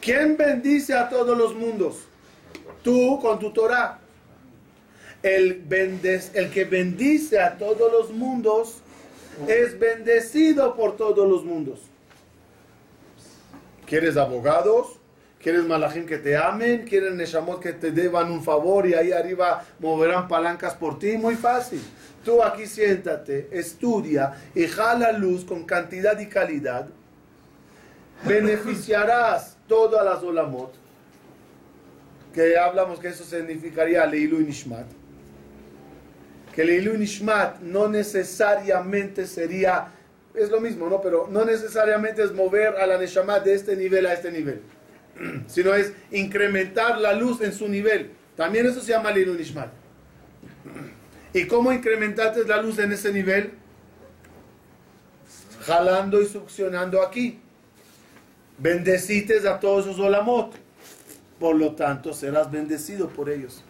¿Quién 0.00 0.36
bendice 0.36 0.92
a 0.94 1.08
todos 1.08 1.36
los 1.38 1.54
mundos? 1.54 1.94
Tú 2.82 3.18
con 3.22 3.38
tu 3.38 3.50
Torah. 3.52 3.98
El, 5.22 5.62
bendes- 5.74 6.30
el 6.34 6.50
que 6.50 6.64
bendice 6.64 7.38
a 7.38 7.56
todos 7.56 7.90
los 7.96 8.10
mundos 8.12 8.64
es 9.48 9.78
bendecido 9.78 10.76
por 10.76 10.96
todos 10.96 11.26
los 11.32 11.42
mundos. 11.44 11.78
¿Quieres 13.89 14.17
abogados? 14.17 14.99
¿Quieres 15.41 15.63
malajim 15.65 16.05
que 16.05 16.19
te 16.19 16.37
amen? 16.37 16.85
¿Quieres 16.87 17.15
neshamot 17.15 17.59
que 17.59 17.73
te 17.73 17.91
deban 17.91 18.31
un 18.31 18.43
favor 18.43 18.85
y 18.85 18.93
ahí 18.93 19.11
arriba 19.11 19.65
moverán 19.79 20.27
palancas 20.27 20.75
por 20.75 20.99
ti? 20.99 21.17
Muy 21.17 21.35
fácil. 21.35 21.81
Tú 22.23 22.43
aquí 22.43 22.67
siéntate, 22.67 23.49
estudia 23.51 24.33
y 24.53 24.67
jala 24.67 25.11
luz 25.13 25.43
con 25.43 25.65
cantidad 25.65 26.19
y 26.19 26.27
calidad. 26.27 26.87
Beneficiarás 28.27 29.57
todas 29.67 30.05
las 30.05 30.21
olamot 30.21 30.75
que 32.33 32.59
hablamos 32.59 32.99
que 32.99 33.07
eso 33.07 33.23
significaría 33.23 34.05
Leilu 34.05 34.41
y 34.41 34.43
Nishmat. 34.43 34.85
Que 36.53 36.63
Leilu 36.63 36.93
y 36.93 36.97
Nishmat 36.99 37.59
no 37.61 37.87
necesariamente 37.87 39.25
sería, 39.25 39.87
es 40.33 40.49
lo 40.49 40.59
mismo, 40.59 40.89
¿no? 40.89 41.01
Pero 41.01 41.27
no 41.29 41.45
necesariamente 41.45 42.23
es 42.23 42.31
mover 42.31 42.75
a 42.75 42.85
la 42.85 42.97
Neshama 42.97 43.39
de 43.39 43.53
este 43.53 43.75
nivel 43.75 44.05
a 44.05 44.13
este 44.13 44.31
nivel, 44.31 44.61
sino 45.47 45.73
es 45.73 45.93
incrementar 46.11 46.99
la 46.99 47.13
luz 47.13 47.41
en 47.41 47.53
su 47.53 47.67
nivel. 47.67 48.11
También 48.35 48.65
eso 48.65 48.81
se 48.81 48.91
llama 48.91 49.11
Nishmat. 49.11 49.69
¿Y 51.33 51.45
cómo 51.45 51.71
incrementaste 51.71 52.45
la 52.45 52.61
luz 52.61 52.79
en 52.79 52.91
ese 52.91 53.11
nivel? 53.11 53.51
Jalando 55.65 56.21
y 56.21 56.25
succionando 56.25 57.01
aquí. 57.01 57.39
Bendecites 58.57 59.45
a 59.45 59.59
todos 59.59 59.85
esos 59.85 59.99
olamot. 59.99 60.53
Por 61.39 61.55
lo 61.55 61.75
tanto, 61.75 62.13
serás 62.13 62.51
bendecido 62.51 63.09
por 63.09 63.29
ellos. 63.29 63.63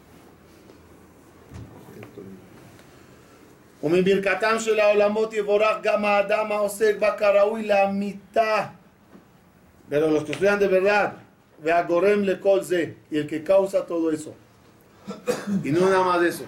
ומברכתם 3.82 4.56
של 4.58 4.80
העולמות 4.80 5.32
יבורך 5.32 5.76
גם 5.82 6.04
האדם 6.04 6.52
העוסק 6.52 6.96
בה 6.98 7.16
כראוי 7.16 7.66
לאמיתה. 7.66 8.66
Pero 9.90 10.10
los 10.10 10.24
que 10.24 10.32
estudian 10.32 10.58
de 10.58 10.68
verdad, 10.68 11.08
והגורם 11.62 12.24
לכל 12.24 12.62
זה, 12.62 12.86
y 13.12 13.18
el 13.18 13.26
que 13.26 13.44
causa 13.44 13.84
todo 13.86 14.10
eso. 14.10 14.34
Y 15.62 15.70
no 15.70 15.80
nada 15.80 16.02
más 16.02 16.20
de 16.20 16.28
eso. 16.28 16.44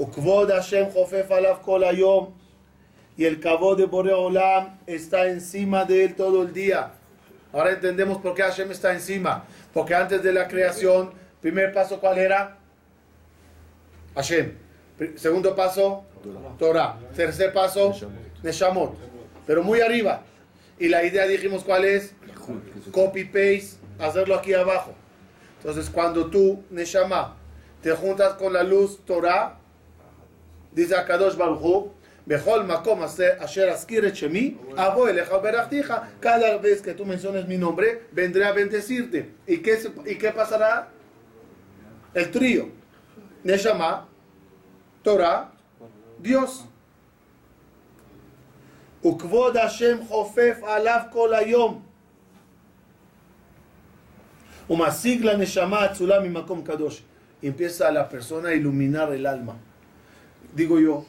וכבוד 0.00 0.50
השם 0.50 0.84
חופף 0.92 1.30
עליו 1.30 1.56
כל 1.62 1.84
היום, 1.84 2.32
y 3.18 3.24
el 3.26 3.38
cabo 3.40 3.76
de 3.76 3.84
Bore 3.84 4.14
Olam 4.14 4.78
está 4.86 5.26
encima 5.26 5.84
de 5.84 6.04
él 6.04 6.14
todo 6.14 6.42
el 6.42 6.52
día. 6.54 6.90
Ahora 7.52 7.72
entendemos 7.72 8.16
por 8.22 8.34
qué 8.34 8.42
Hashem 8.42 8.70
está 8.70 8.92
encima. 8.94 9.44
Porque 9.74 9.94
antes 9.94 10.22
de 10.22 10.32
la 10.32 10.48
creación, 10.48 11.12
primer 11.42 11.74
paso, 11.74 12.00
¿cuál 12.00 12.16
era? 12.18 12.56
Hashem. 14.14 14.52
Pri- 14.98 15.18
Segundo 15.18 15.54
paso, 15.54 16.04
Torah. 16.57 16.97
Tercer 17.15 17.53
paso, 17.53 17.93
Neshamot. 18.43 18.95
Pero 19.45 19.63
muy 19.63 19.81
arriba. 19.81 20.23
Y 20.79 20.89
la 20.89 21.03
idea 21.03 21.25
dijimos 21.25 21.63
cuál 21.63 21.85
es, 21.85 22.13
copy-paste, 22.91 23.77
hacerlo 23.99 24.35
aquí 24.35 24.53
abajo. 24.53 24.93
Entonces 25.57 25.89
cuando 25.89 26.27
tú, 26.27 26.63
Neshama, 26.69 27.35
te 27.81 27.91
juntas 27.91 28.33
con 28.33 28.53
la 28.53 28.63
luz 28.63 28.99
Torah, 29.05 29.57
dice 30.71 30.95
Akadosh 30.95 31.35
Baruchu, 31.35 31.91
Makom 32.65 33.01
Asher 33.01 33.75
cada 36.19 36.57
vez 36.57 36.81
que 36.81 36.93
tú 36.93 37.05
menciones 37.05 37.47
mi 37.47 37.57
nombre, 37.57 38.03
vendré 38.11 38.45
a 38.45 38.51
bendecirte. 38.51 39.31
¿Y 39.47 39.57
qué, 39.57 39.79
y 40.05 40.15
qué 40.15 40.31
pasará? 40.31 40.89
El 42.13 42.29
trío, 42.31 42.69
Neshama, 43.43 44.07
Torah 45.01 45.51
Dios. 46.22 46.66
וכבוד 49.06 49.56
השם 49.56 49.98
חופף 50.08 50.58
עליו 50.62 51.00
כל 51.12 51.34
היום. 51.34 51.82
ומשיג 54.70 55.24
לנשמה 55.24 55.86
אצולה 55.86 56.20
ממקום 56.20 56.62
קדוש. 56.64 57.02
Empieza 57.44 57.88
a 57.88 57.90
la 57.90 58.08
persona 58.08 58.48
a 58.50 58.54
iluminar 58.54 59.12
el 59.12 59.26
alma. 59.26 59.54
Digo 60.54 60.78
yo, 60.78 61.04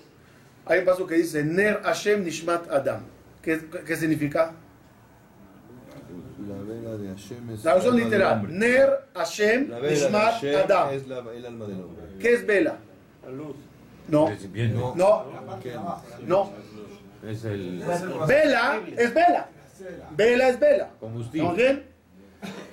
hay 0.65 0.79
un 0.79 0.85
paso 0.85 1.05
que 1.05 1.13
dice, 1.15 1.43
Ner 1.43 1.75
Hashem 1.83 2.23
Nishmat 2.23 2.63
Adam. 2.71 3.01
¿Qué, 3.43 3.59
qué 3.85 3.95
significa? 3.95 4.41
La 6.49 6.55
vela 6.69 6.97
de 6.97 7.09
Hashem 7.09 7.49
es. 7.51 7.61
Traducción 7.61 7.93
el 7.95 8.01
alma 8.01 8.09
del 8.09 8.19
literal. 8.19 8.33
hombre. 8.39 8.53
Ner 8.53 8.89
Hashem 9.13 9.69
La 9.69 9.77
vela 9.79 9.87
de 9.89 9.93
Nishmat 9.93 10.33
Hashem 10.33 10.55
Adam. 10.65 10.89
es 10.95 11.07
la- 11.07 11.33
el 11.37 11.45
alma 11.45 11.65
del 11.67 11.81
hombre. 11.83 12.03
¿Qué 12.19 12.33
es 12.33 12.41
vela? 12.47 12.75
La 13.23 13.29
luz. 13.31 13.55
No, 14.08 14.28
Es 14.30 14.50
bien, 14.50 14.74
No. 14.74 14.94
no. 16.26 16.52
Es 17.26 17.44
el 17.44 17.82
Vela 18.26 18.80
es 18.96 19.12
vela. 19.14 19.48
Vela 20.16 20.48
es 20.48 20.58
vela. 20.60 20.90
combustible. 20.98 21.48
¿Estamos 21.48 21.56
bien? 21.56 21.86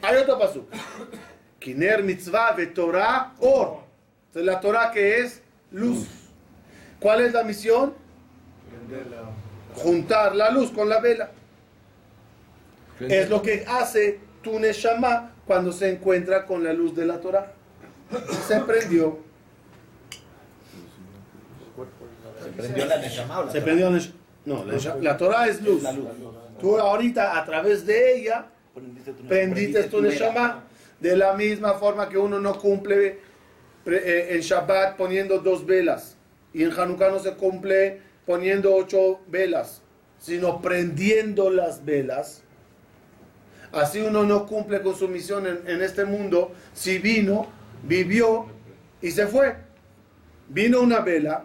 Hay 0.02 0.18
otro 0.18 0.40
paso. 0.40 0.68
Kiner 1.60 2.04
mitzvah 2.04 2.52
ve 2.54 2.68
Torah 2.68 3.34
or. 3.40 3.80
Entonces 4.28 4.46
la 4.54 4.60
Torah 4.60 4.92
que 4.92 5.20
es 5.20 5.42
luz. 5.72 6.08
¿Cuál 7.00 7.22
es 7.22 7.34
la 7.34 7.44
misión? 7.44 7.94
Juntar 9.76 10.36
la 10.36 10.52
luz 10.52 10.72
con 10.72 10.88
la 10.88 11.00
vela. 11.00 11.32
Es 13.00 13.30
lo 13.30 13.42
que 13.42 13.66
hace 13.68 14.20
tu 14.42 14.58
Neshama 14.60 15.32
cuando 15.46 15.72
se 15.72 15.92
encuentra 15.92 16.46
con 16.46 16.64
la 16.64 16.72
luz 16.72 16.96
de 16.96 17.06
la 17.06 17.20
Torah. 17.20 17.52
Se 18.48 18.60
prendió. 18.62 19.20
Se 22.42 22.45
prendió 22.56 22.86
la 22.86 22.98
Neshama 22.98 23.40
o 23.40 23.46
la 23.46 23.52
Se 23.52 23.60
Torah? 23.60 23.66
prendió. 23.66 23.92
Nesh- 23.92 24.12
No, 24.46 24.64
la, 24.64 24.96
la 25.02 25.18
Torah 25.18 25.48
es 25.48 25.62
luz. 25.62 25.84
La 25.84 25.92
luz. 25.92 26.08
Tú 26.60 26.78
ahorita 26.78 27.38
a 27.38 27.46
través 27.46 27.86
de 27.86 28.18
ella 28.20 28.46
Prendiste 29.28 29.84
tu- 29.84 29.98
vela. 30.02 30.10
Neshama. 30.14 30.64
De 31.00 31.16
la 31.18 31.34
misma 31.34 31.74
forma 31.74 32.08
que 32.10 32.18
uno 32.18 32.40
no 32.40 32.58
cumple 32.60 33.20
eh, 33.86 34.28
en 34.32 34.40
Shabbat 34.42 34.96
poniendo 34.98 35.40
dos 35.40 35.66
velas. 35.66 36.16
Y 36.54 36.64
en 36.64 36.72
Hanukkah 36.72 37.10
no 37.10 37.20
se 37.20 37.34
cumple 37.34 38.00
poniendo 38.26 38.74
ocho 38.74 39.20
velas, 39.28 39.82
sino 40.20 40.62
prendiendo 40.62 41.50
las 41.50 41.84
velas. 41.84 42.42
Así 43.72 44.00
uno 44.02 44.24
no 44.24 44.46
cumple 44.46 44.82
con 44.82 44.96
su 44.96 45.08
misión 45.10 45.46
en, 45.48 45.60
en 45.68 45.82
este 45.82 46.06
mundo 46.06 46.54
si 46.74 46.98
vino, 46.98 47.48
vivió 47.84 48.46
y 49.02 49.12
se 49.12 49.28
fue. 49.28 49.58
Vino 50.48 50.80
una 50.80 51.00
vela, 51.02 51.44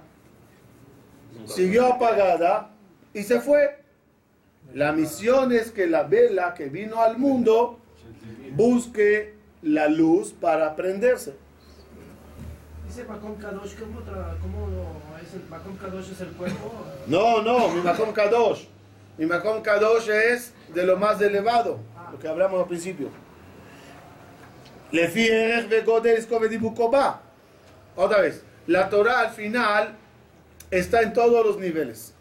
siguió 1.46 1.86
apagada 1.86 2.70
y 3.12 3.22
se 3.22 3.40
fue. 3.40 3.80
La 4.74 4.92
misión 4.92 5.52
es 5.52 5.70
que 5.70 5.86
la 5.86 6.04
vela 6.04 6.54
que 6.54 6.68
vino 6.68 7.02
al 7.02 7.18
mundo 7.18 7.78
busque 8.52 9.34
la 9.62 9.88
luz 9.88 10.32
para 10.32 10.76
prenderse. 10.76 11.34
Dice 12.86 13.04
Macom 13.04 13.36
Kadosh, 13.36 13.74
¿cómo, 13.76 14.00
es 15.24 15.34
el 15.34 15.48
Macom 15.48 15.76
Kadosh 15.76 16.10
es 16.10 16.20
el 16.20 16.28
cuerpo? 16.30 16.72
No, 17.06 17.42
no, 17.42 17.68
mi 17.68 17.82
Makom 17.82 18.12
Kadosh. 18.12 18.64
Mi 19.16 19.26
Makom 19.26 19.62
Kadosh 19.62 20.08
es 20.08 20.52
de 20.74 20.84
lo 20.84 20.96
más 20.96 21.20
elevado, 21.20 21.78
lo 22.10 22.18
que 22.18 22.26
hablamos 22.26 22.60
al 22.60 22.66
principio. 22.66 23.08
Edibukoba. 26.44 27.20
Otra 27.94 28.22
vez, 28.22 28.42
la 28.66 28.88
Torah 28.88 29.20
al 29.20 29.30
final 29.30 29.96
está 30.70 31.02
en 31.02 31.12
todos 31.12 31.44
los 31.44 31.58
niveles. 31.58 32.14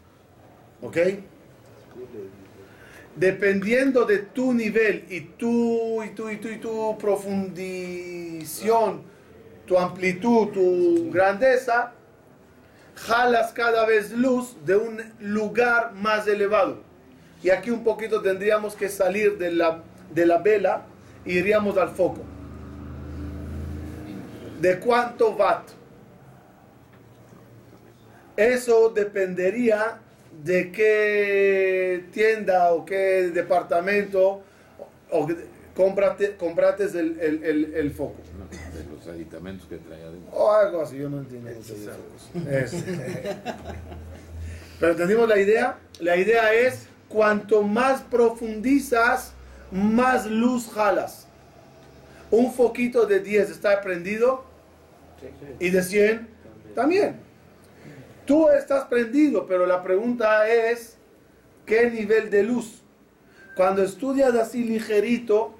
¿Ok? 0.82 0.96
Dependiendo 3.16 4.04
de 4.04 4.18
tu 4.18 4.52
nivel 4.52 5.04
y 5.08 5.20
tu, 5.20 6.02
y 6.02 6.10
tu, 6.10 6.30
y 6.30 6.36
tu, 6.38 6.48
y 6.48 6.58
tu 6.58 6.98
profundición, 6.98 9.02
tu 9.66 9.78
amplitud, 9.78 10.48
tu 10.48 11.10
grandeza, 11.10 11.92
jalas 12.94 13.52
cada 13.52 13.86
vez 13.86 14.12
luz 14.12 14.56
de 14.64 14.76
un 14.76 15.00
lugar 15.20 15.92
más 15.94 16.26
elevado. 16.26 16.82
Y 17.42 17.50
aquí 17.50 17.70
un 17.70 17.84
poquito 17.84 18.20
tendríamos 18.20 18.74
que 18.74 18.88
salir 18.88 19.38
de 19.38 19.52
la, 19.52 19.82
de 20.14 20.26
la 20.26 20.38
vela 20.38 20.86
y 21.24 21.38
iríamos 21.38 21.76
al 21.78 21.90
foco. 21.90 22.22
¿De 24.60 24.78
cuánto 24.78 25.30
watt? 25.30 25.79
Eso 28.40 28.88
dependería 28.88 29.98
de 30.42 30.72
qué 30.72 32.04
tienda 32.12 32.72
o 32.72 32.84
qué 32.86 33.30
departamento 33.34 34.42
o 35.10 35.28
comprates 36.38 36.94
el, 36.94 37.18
el- 37.20 37.44
el- 37.44 37.74
el 37.74 37.90
foco. 37.90 38.16
De 38.74 38.84
los 38.96 39.06
aditamentos 39.06 39.68
que 39.68 39.76
trae 39.76 40.02
adentro. 40.02 40.32
O 40.32 40.50
algo 40.52 40.80
así, 40.80 40.96
yo 40.96 41.10
no 41.10 41.18
entiendo. 41.18 41.50
mucho 41.50 41.74
de 41.74 42.60
eso. 42.64 42.74
Es. 42.74 42.84
Pero 44.78 44.92
entendimos 44.92 45.28
la 45.28 45.38
idea. 45.38 45.78
La 46.00 46.16
idea 46.16 46.54
es, 46.54 46.86
cuanto 47.10 47.62
más 47.62 48.00
profundizas, 48.02 49.32
más 49.70 50.24
luz 50.26 50.68
jalas. 50.72 51.26
Un 52.30 52.52
foquito 52.54 53.04
de 53.06 53.20
10 53.20 53.50
está 53.50 53.80
prendido 53.82 54.44
y 55.58 55.70
de 55.70 55.82
100 55.82 56.28
también. 56.74 57.16
Tú 58.30 58.48
estás 58.48 58.84
prendido, 58.84 59.44
pero 59.44 59.66
la 59.66 59.82
pregunta 59.82 60.48
es, 60.48 60.96
¿qué 61.66 61.90
nivel 61.90 62.30
de 62.30 62.44
luz? 62.44 62.80
Cuando 63.56 63.82
estudias 63.82 64.32
así 64.36 64.62
ligerito, 64.62 65.52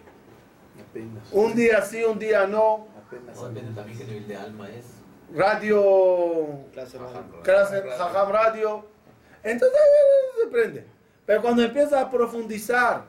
Apenas. 0.80 1.32
un 1.32 1.56
día 1.56 1.82
sí, 1.82 2.04
un 2.04 2.20
día 2.20 2.46
no, 2.46 2.86
Apenas. 3.04 3.34
No, 3.34 3.48
depende 3.48 3.74
también 3.74 3.98
qué 3.98 4.04
nivel 4.04 4.28
de 4.28 4.36
alma 4.36 4.70
es. 4.70 4.84
radio 5.34 6.46
Clase 6.72 6.96
radio. 6.96 7.42
clase 7.42 7.82
Jajam 7.98 8.30
Radio, 8.30 8.84
entonces 9.42 9.80
se 10.40 10.46
prende. 10.46 10.84
Pero 11.26 11.42
cuando 11.42 11.64
empieza 11.64 12.00
a 12.00 12.08
profundizar 12.08 13.02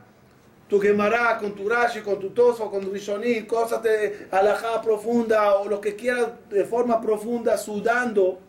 tu 0.67 0.79
Gemara, 0.79 1.37
con 1.37 1.53
tu 1.53 1.69
Rashi, 1.69 2.01
con 2.01 2.19
tu 2.19 2.31
Toso, 2.31 2.71
con 2.71 2.81
tu 2.81 2.89
Rishonim, 2.89 3.45
cosas 3.45 3.83
de 3.83 4.27
alajá 4.31 4.81
profunda 4.81 5.53
o 5.57 5.69
lo 5.69 5.79
que 5.79 5.95
quieras 5.95 6.31
de 6.49 6.65
forma 6.65 6.99
profunda, 6.99 7.55
sudando, 7.59 8.39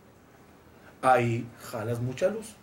ahí 1.02 1.46
jalas 1.60 2.00
mucha 2.00 2.28
luz. 2.28 2.54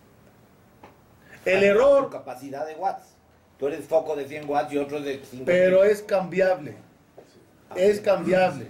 El 1.44 1.60
Tu 1.60 1.66
error, 1.66 2.10
capacidad 2.10 2.66
de 2.66 2.74
watts. 2.74 3.14
Tú 3.58 3.68
eres 3.68 3.86
foco 3.86 4.16
de 4.16 4.26
100 4.26 4.48
watts 4.48 4.72
y 4.72 4.78
otro 4.78 5.00
de 5.00 5.20
5. 5.22 5.44
pero 5.44 5.84
es 5.84 6.02
cambiable. 6.02 6.76
Es 7.76 8.00
cambiable. 8.00 8.68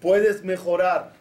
Puedes 0.00 0.42
mejorar. 0.44 1.12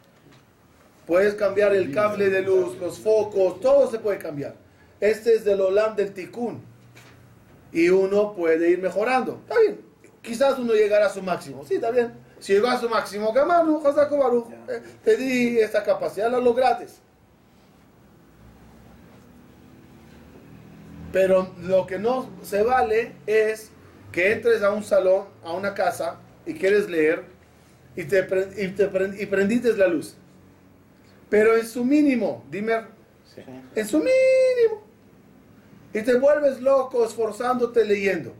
Puedes 1.05 1.35
cambiar 1.35 1.75
el 1.75 1.93
cable 1.93 2.29
de 2.29 2.41
luz, 2.41 2.77
los 2.79 2.99
focos, 2.99 3.59
todo 3.59 3.89
se 3.91 3.99
puede 3.99 4.17
cambiar. 4.17 4.55
Este 4.99 5.35
es 5.35 5.45
del 5.45 5.61
Olam 5.61 5.95
del 5.95 6.13
Tikkun. 6.13 6.63
Y 7.71 7.89
uno 7.89 8.33
puede 8.33 8.69
ir 8.69 8.81
mejorando. 8.81 9.39
Está 9.43 9.59
bien. 9.59 9.81
Quizás 10.21 10.57
uno 10.57 10.73
llegará 10.73 11.07
a 11.07 11.09
su 11.09 11.21
máximo. 11.21 11.63
Sí, 11.65 11.75
está 11.75 11.91
bien. 11.91 12.24
Si 12.39 12.53
llegó 12.53 12.67
a 12.67 12.79
su 12.79 12.89
máximo, 12.89 13.31
Gamanu, 13.33 13.81
Hazako 13.85 14.17
Baruch, 14.17 14.47
eh, 14.67 14.81
te 15.03 15.17
di 15.17 15.59
esta 15.59 15.83
capacidad, 15.83 16.29
la 16.29 16.39
lograste. 16.39 16.87
Pero 21.11 21.53
lo 21.61 21.87
que 21.87 21.97
no 21.97 22.29
se 22.43 22.61
vale 22.61 23.13
es 23.25 23.71
que 24.11 24.33
entres 24.33 24.61
a 24.61 24.71
un 24.71 24.83
salón, 24.83 25.25
a 25.43 25.53
una 25.53 25.73
casa, 25.73 26.17
y 26.45 26.53
quieres 26.53 26.89
leer, 26.89 27.23
y, 27.95 28.03
te, 28.03 28.27
y, 28.57 28.67
te 28.69 28.89
y 29.17 29.25
prendiste 29.25 29.73
la 29.73 29.87
luz. 29.87 30.15
Pero 31.29 31.55
en 31.55 31.65
su 31.65 31.83
mínimo, 31.83 32.43
dime, 32.51 32.81
en 33.75 33.87
su 33.87 33.97
mínimo. 33.97 34.83
Y 35.93 36.01
te 36.01 36.15
vuelves 36.17 36.61
loco 36.61 37.05
esforzándote 37.05 37.85
leyendo. 37.85 38.33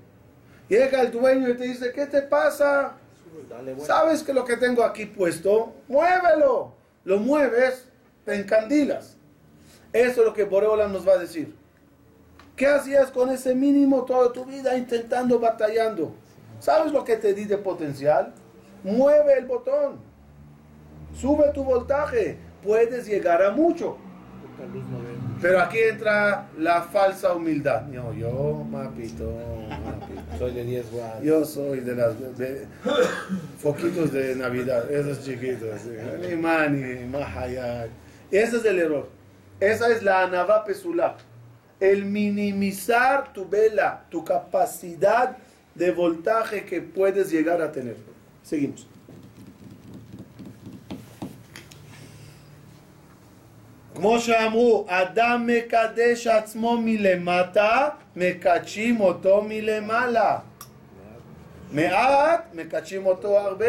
Llega 0.68 1.02
el 1.02 1.12
dueño 1.12 1.50
y 1.50 1.56
te 1.56 1.64
dice, 1.64 1.92
¿qué 1.94 2.06
te 2.06 2.22
pasa? 2.22 2.98
¿Sabes 3.80 4.24
que 4.24 4.34
lo 4.34 4.46
que 4.46 4.58
tengo 4.58 4.84
aquí 4.84 5.06
puesto? 5.06 5.74
Muévelo. 5.88 6.74
Lo 7.04 7.20
mueves, 7.20 7.88
te 8.26 8.36
encandilas. 8.36 9.18
Eso 9.94 10.22
es 10.22 10.28
lo 10.28 10.34
que 10.34 10.44
Boreola 10.44 10.88
nos 10.88 11.08
va 11.08 11.14
a 11.14 11.18
decir. 11.18 11.56
¿Qué 12.56 12.68
hacías 12.68 13.12
con 13.12 13.30
ese 13.30 13.54
mínimo 13.54 14.06
toda 14.06 14.32
tu 14.32 14.46
vida 14.46 14.78
intentando, 14.78 15.40
batallando? 15.40 16.16
¿Sabes 16.60 16.92
lo 16.92 17.04
que 17.04 17.18
te 17.18 17.34
di 17.34 17.46
de 17.46 17.58
potencial? 17.58 18.34
Mueve 18.84 19.38
el 19.38 19.46
botón. 19.46 20.00
Sube 21.14 21.52
tu 21.54 21.64
voltaje. 21.64 22.38
Puedes 22.64 23.06
llegar 23.06 23.44
a 23.44 23.52
mucho. 23.52 23.98
Pero 25.46 25.60
aquí 25.60 25.78
entra 25.78 26.48
la 26.58 26.82
falsa 26.82 27.32
humildad. 27.36 27.84
No, 27.84 28.12
yo, 28.14 28.66
mapito, 28.68 29.32
mapito. 29.70 30.38
Soy 30.40 30.54
de 30.54 30.64
10 30.64 30.86
watts. 30.92 31.22
Yo 31.24 31.46
soy 31.46 31.82
de 31.82 31.96
las 31.96 32.20
de- 32.36 32.66
foquitos 33.60 34.12
de 34.12 34.36
Navidad, 34.36 34.92
esos 34.92 35.24
chiquitos. 35.24 35.82
Ni 36.28 36.36
mani, 36.36 37.06
mahayat. 37.06 37.90
Ese 38.32 38.58
es 38.58 38.66
el 38.66 38.80
error. 38.80 39.08
Esa 39.60 39.90
es 39.92 40.02
la 40.02 40.24
anavá 40.24 40.66
pesulá. 40.66 41.16
El 41.80 42.06
minimizar 42.06 43.32
tu 43.32 43.48
vela, 43.48 44.04
tu 44.10 44.26
capacidad 44.26 45.38
de 45.76 45.92
voltaje 45.92 46.66
que 46.66 46.82
puedes 46.82 47.30
llegar 47.32 47.62
a 47.62 47.72
tener. 47.72 47.98
Seguimos. 48.42 48.88
כמו 53.95 54.21
שאמרו, 54.21 54.87
אדם 54.89 55.47
מקדש 55.47 56.27
עצמו 56.27 56.79
מלמטה, 56.85 57.89
מקדשים 58.17 59.01
אותו 59.01 59.43
מלמעלה. 59.49 60.39
מעט, 61.73 62.55
מקדשים 62.55 63.07
אותו 63.07 63.39
הרבה. 63.39 63.67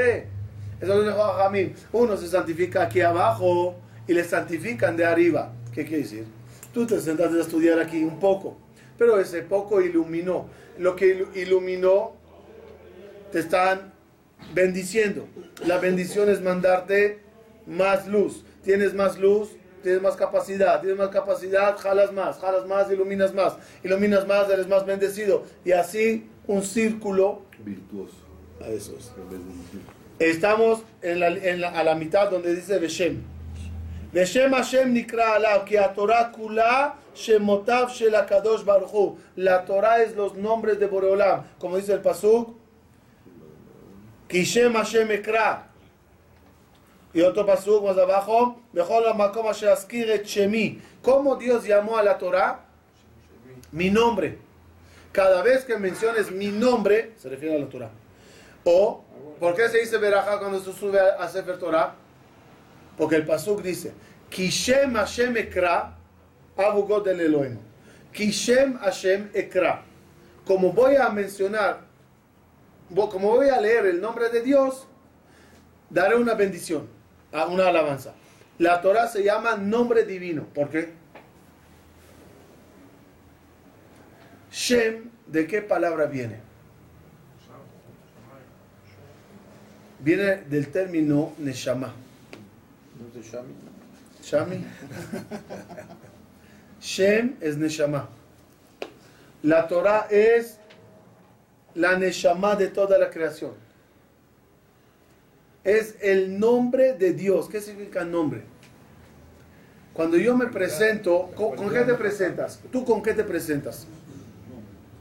Eso 0.82 0.96
lo 0.96 1.04
dijo 1.04 1.24
Jamín. 1.38 1.76
Uno 1.94 2.18
se 2.18 2.28
santifica 2.28 2.82
aquí 2.82 3.02
abajo 3.02 3.76
y 4.08 4.14
le 4.14 4.24
santifican 4.24 4.98
de 4.98 5.06
arriba. 5.06 5.54
¿Qué 5.74 5.86
quiere 5.86 6.02
decir? 6.02 6.26
Tú 6.74 6.88
te 6.88 7.00
sentaste 7.00 7.38
a 7.38 7.42
estudiar 7.42 7.78
aquí 7.80 8.04
un 8.04 8.20
poco, 8.20 8.58
pero 8.98 9.20
ese 9.20 9.44
poco 9.44 9.80
iluminó. 9.80 10.48
Lo 10.80 10.96
que 10.96 11.06
ilu- 11.16 11.30
iluminó 11.36 12.14
te 13.32 13.40
están 13.46 13.94
bendiciendo. 14.56 15.28
La 15.68 15.78
bendición 15.78 16.30
es 16.32 16.42
mandarte 16.42 17.20
más 17.68 18.08
luz. 18.08 18.44
Tienes 18.64 18.96
más 18.96 19.20
luz, 19.20 19.50
tienes 19.87 20.03
más 20.03 20.17
capacidad. 20.17 20.81
Tienes 20.81 20.99
más 20.99 21.09
capacidad, 21.11 21.77
jalas 21.79 22.13
más, 22.13 22.39
jalas 22.39 22.67
más, 22.67 22.91
iluminas 22.91 23.33
más. 23.33 23.57
Iluminas 23.85 24.27
más, 24.27 24.51
eres 24.51 24.67
más 24.67 24.85
bendecido. 24.85 25.45
Y 25.65 25.73
así 25.73 26.29
un 26.47 26.63
círculo. 26.63 27.43
Virtuoso. 27.65 28.15
A 28.61 28.69
eso 28.69 28.97
es. 28.99 29.13
Estamos 30.19 30.83
en 31.03 31.21
la, 31.21 31.29
en 31.29 31.61
la- 31.61 31.71
a 31.71 31.85
la 31.85 31.95
mitad 31.95 32.31
donde 32.31 32.55
dice 32.55 32.79
Beshem. 32.79 33.23
Beshem 34.13 34.53
Hashem 34.53 34.93
nikra 34.93 35.35
alav, 35.35 35.65
que 35.65 35.79
a 35.79 35.93
Torah 35.93 36.33
kula 36.33 36.95
shemotav 37.15 37.91
shel 37.91 38.15
akadosh 38.15 38.65
baruch 38.65 38.91
Hu. 38.93 39.17
La 39.37 39.65
Torah 39.65 40.03
es 40.03 40.17
los 40.17 40.35
nombres 40.35 40.79
de 40.81 40.87
Boreolam. 40.87 41.43
Como 41.59 41.77
dice 41.77 41.93
el 41.93 42.01
Pasuk, 42.01 42.57
Kishem 44.29 44.73
Hashem 44.75 45.11
ekra. 45.11 45.69
Y 47.17 47.23
otro 47.23 47.47
Pasuk 47.47 47.83
más 47.83 47.97
abajo. 47.97 48.61
¿Cómo 51.01 51.37
Dios 51.37 51.65
llamó 51.65 51.97
a 51.97 52.03
la 52.03 52.19
Torah? 52.19 52.61
Mi 53.73 53.89
nombre. 53.89 54.37
Cada 55.13 55.41
vez 55.41 55.65
que 55.65 55.79
menciones 55.79 56.31
mi 56.31 56.49
nombre, 56.49 57.15
se 57.17 57.31
refiere 57.31 57.57
a 57.57 57.59
la 57.59 57.71
Torah. 57.71 57.91
O, 58.65 59.03
¿por 59.41 59.55
qué 59.55 59.67
se 59.71 59.79
dice 59.79 59.97
Berajá 59.97 60.39
cuando 60.39 60.61
se 60.61 60.71
sube 60.75 61.01
a, 61.01 61.27
Sefer 61.27 61.59
Torah? 61.59 61.95
Porque 62.99 63.17
el 63.17 63.25
Pasuk 63.25 63.63
dice, 63.63 63.95
Kishem 64.29 64.93
Hashem 64.93 65.39
Ekra, 65.39 65.97
Abugod 66.55 67.03
del 67.03 67.23
Elohim. 67.23 67.57
Kishem 68.13 68.77
Hashem 68.77 69.31
Ekra. 69.33 69.85
Como 70.45 70.71
voy 70.75 70.97
a 70.97 71.09
mencionar, 71.09 71.81
como 72.95 73.31
voy 73.31 73.49
a 73.49 73.59
leer 73.59 73.87
el 73.87 74.03
nombre 74.03 74.29
de 74.29 74.43
Dios, 74.43 74.87
daré 75.89 76.17
una 76.17 76.35
bendición, 76.35 76.95
una 77.33 77.69
alabanza. 77.69 78.15
La 78.59 78.81
Torah 78.81 79.09
se 79.09 79.23
llama 79.23 79.57
nombre 79.57 80.05
divino. 80.05 80.45
¿Por 80.55 80.71
qué? 80.71 80.93
Shem, 84.51 85.11
¿de 85.27 85.47
qué 85.47 85.61
palabra 85.61 86.07
viene? 86.07 86.41
Viene 90.01 90.37
del 90.37 90.69
término 90.69 91.35
Neshama. 91.39 91.93
Shami. 94.23 94.65
Shem 96.81 97.37
es 97.41 97.57
Neshama. 97.57 98.09
La 99.43 99.69
Torah 99.69 100.07
es 100.11 100.59
la 101.75 101.99
Neshama 101.99 102.57
de 102.57 102.69
toda 102.69 102.99
la 102.99 103.11
creación. 103.11 103.66
Es 105.67 105.97
el 106.01 106.39
nombre 106.39 106.93
de 106.93 107.13
Dios. 107.13 107.49
¿Qué 107.49 107.61
significa 107.61 108.05
nombre? 108.05 108.45
Cuando 109.93 110.17
yo 110.17 110.37
me 110.37 110.47
presento, 110.47 111.33
¿con, 111.35 111.57
con 111.57 111.71
qué 111.71 111.81
te 111.81 111.95
presentas? 111.95 112.61
¿Tú 112.71 112.85
con 112.85 113.03
qué 113.03 113.15
te 113.15 113.25
presentas? 113.25 113.89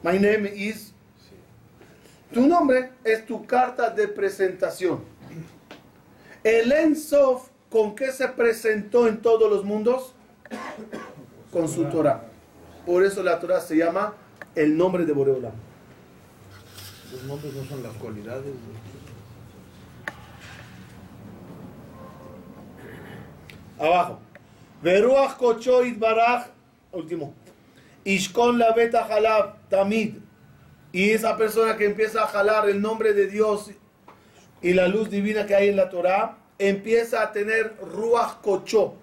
My 0.01 0.13
name 0.13 0.51
is. 0.56 0.91
Tu 2.34 2.47
nombre 2.47 2.89
es 3.04 3.28
tu 3.28 3.45
carta 3.45 3.91
de 3.91 4.08
presentación. 4.08 5.01
El 6.43 6.71
Ensof, 6.71 7.49
¿con 7.69 7.93
qué 7.93 8.12
se 8.12 8.28
presentó 8.30 9.08
en 9.08 9.21
todos 9.21 9.47
los 9.51 9.63
mundos? 9.63 10.15
Con 11.51 11.69
su 11.69 11.86
Torah. 11.86 12.23
Por 12.88 13.04
eso 13.04 13.21
la 13.21 13.39
Torah 13.39 13.62
se 13.62 13.78
llama 13.78 14.15
el 14.56 14.75
nombre 14.75 15.06
de 15.06 15.13
Boreola. 15.13 15.51
Los 17.12 17.23
nombres 17.25 17.54
no 17.54 17.63
son 17.65 17.84
las 17.84 17.93
cualidades. 17.93 18.54
Abajo. 23.80 24.20
Veruach 24.82 25.38
Kocho 25.38 25.82
Baraj. 25.97 26.47
Último. 26.91 27.34
Ishkon 28.06 28.58
la 28.58 28.72
beta 28.72 29.04
halab 29.04 29.56
tamid. 29.70 30.16
Y 30.91 31.10
esa 31.10 31.36
persona 31.36 31.76
que 31.76 31.86
empieza 31.86 32.24
a 32.24 32.28
jalar 32.28 32.70
el 32.70 32.82
nombre 32.82 33.14
de 33.14 33.28
Dios 33.28 33.72
y 34.62 34.74
la 34.74 34.88
luz 34.88 35.10
divina 35.10 35.45
que 35.45 35.56
hay 35.56 35.70
en 35.70 35.76
la 35.76 35.89
Torah, 35.89 36.38
empieza 36.58 37.22
a 37.22 37.32
tener 37.32 37.76
Ruach 37.82 38.41
Kocho. 38.41 38.93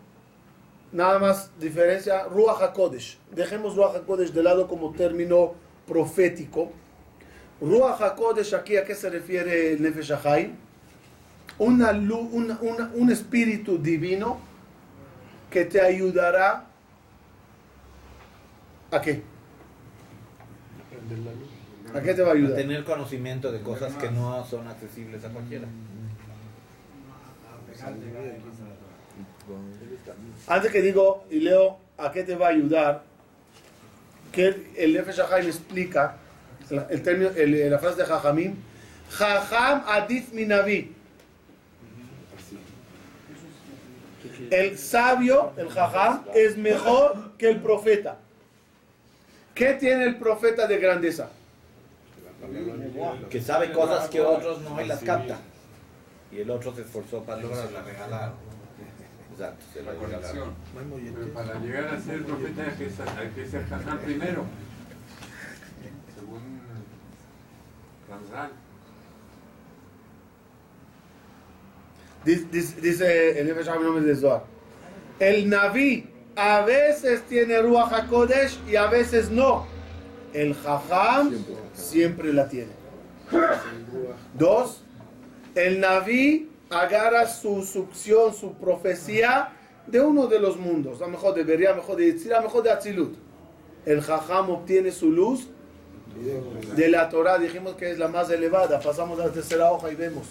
Nada 0.90 1.18
más 1.18 1.50
diferencia, 1.58 2.24
Ruach 2.24 2.62
HaKodesh. 2.62 3.18
Dejemos 3.30 3.76
Ruach 3.76 3.96
HaKodesh 3.96 4.32
de 4.32 4.42
lado 4.42 4.68
como 4.68 4.92
término 4.92 5.54
profético. 5.86 6.70
Ruach 7.60 8.00
HaKodesh 8.00 8.54
aquí 8.54 8.76
a 8.76 8.84
qué 8.84 8.94
se 8.94 9.10
refiere 9.10 9.72
el 9.72 9.82
Nefesh 9.82 10.12
un 11.58 13.10
espíritu 13.10 13.78
divino 13.78 14.51
que 15.52 15.64
te 15.66 15.80
ayudará 15.80 16.64
a 18.90 19.00
qué? 19.00 19.22
¿A 21.94 22.00
qué 22.00 22.14
te 22.14 22.22
va 22.22 22.28
a 22.28 22.30
A 22.32 22.34
ayudar? 22.34 22.56
tener 22.56 22.84
conocimiento 22.84 23.52
de 23.52 23.60
cosas 23.60 23.94
que 23.94 24.10
no 24.10 24.44
son 24.46 24.66
accesibles 24.66 25.22
a 25.24 25.28
cualquiera. 25.28 25.66
Antes 30.48 30.70
que 30.72 30.82
digo 30.82 31.24
y 31.30 31.40
leo 31.40 31.78
a 31.98 32.10
qué 32.12 32.22
te 32.24 32.34
va 32.34 32.46
a 32.46 32.50
ayudar, 32.50 33.02
que 34.32 34.70
el 34.76 34.94
Nefesh 34.94 35.20
explica 35.46 36.16
el 36.88 37.02
término, 37.02 37.30
el- 37.36 37.70
la 37.70 37.78
frase 37.78 37.96
de 38.02 38.06
Jajamim, 38.06 38.54
Jajam 39.10 39.82
Adif 39.86 40.32
Minavi. 40.32 40.92
El 44.50 44.78
sabio, 44.78 45.52
el 45.56 45.68
Jajam, 45.68 46.24
es 46.34 46.56
mejor 46.56 47.32
que 47.38 47.50
el 47.50 47.60
profeta. 47.60 48.18
¿Qué 49.54 49.74
tiene 49.74 50.04
el 50.04 50.16
profeta 50.16 50.66
de 50.66 50.78
grandeza? 50.78 51.30
Que 53.30 53.40
sabe 53.40 53.72
cosas 53.72 54.08
que 54.08 54.20
otros 54.20 54.60
no 54.62 54.80
y 54.80 54.86
las 54.86 55.00
capta. 55.02 55.38
Y 56.30 56.40
el 56.40 56.50
otro 56.50 56.74
se 56.74 56.82
esforzó 56.82 57.22
para 57.22 57.42
lograrla 57.42 57.82
regalar. 57.82 58.32
Exacto, 59.32 59.64
se 59.72 59.82
La 59.82 59.92
la 59.92 60.00
regalaron. 60.00 60.54
Pero 61.14 61.32
para 61.32 61.58
llegar 61.60 61.86
a 61.86 62.00
ser 62.00 62.24
profeta 62.24 62.62
hay 62.62 62.76
que 62.76 62.90
ser, 62.90 63.08
hay 63.18 63.28
que 63.28 63.46
ser 63.46 63.66
jajam 63.66 63.98
primero. 63.98 64.44
Según 66.14 66.60
Ramsal. 68.08 68.50
Dice, 72.24 73.40
el 73.40 73.48
nombre 73.48 74.02
de 74.02 74.16
Zohar. 74.16 74.44
El 75.18 75.48
Naví 75.48 76.08
a 76.36 76.62
veces 76.62 77.22
tiene 77.22 77.60
Ruach 77.60 77.92
HaKodesh 77.92 78.58
y 78.68 78.76
a 78.76 78.86
veces 78.86 79.30
no. 79.30 79.66
El 80.32 80.54
Jajam 80.54 81.34
siempre 81.74 82.32
la 82.32 82.48
tiene. 82.48 82.72
Dos, 84.34 84.82
el 85.54 85.80
Naví 85.80 86.50
agarra 86.70 87.26
su 87.26 87.62
succión, 87.62 88.34
su 88.34 88.54
profecía 88.54 89.52
de 89.86 90.00
uno 90.00 90.26
de 90.26 90.38
los 90.38 90.56
mundos. 90.56 91.02
A 91.02 91.06
lo 91.06 91.10
mejor 91.10 91.34
de 91.34 91.44
Beria, 91.44 91.70
a 91.70 91.72
lo 91.72 91.82
mejor 91.82 91.96
de 91.96 92.12
Yitzhak, 92.12 92.32
a 92.32 92.36
lo 92.36 92.46
mejor 92.46 92.62
de 92.62 92.70
Atzilut. 92.70 93.14
El 93.84 94.00
Jajam 94.00 94.50
obtiene 94.50 94.92
su 94.92 95.10
luz 95.10 95.48
de 96.76 96.88
la 96.88 97.08
Torah. 97.08 97.38
Dijimos 97.38 97.74
que 97.74 97.90
es 97.90 97.98
la 97.98 98.08
más 98.08 98.30
elevada. 98.30 98.80
Pasamos 98.80 99.18
a 99.20 99.26
la 99.26 99.32
tercera 99.32 99.70
hoja 99.72 99.90
y 99.90 99.96
vemos. 99.96 100.26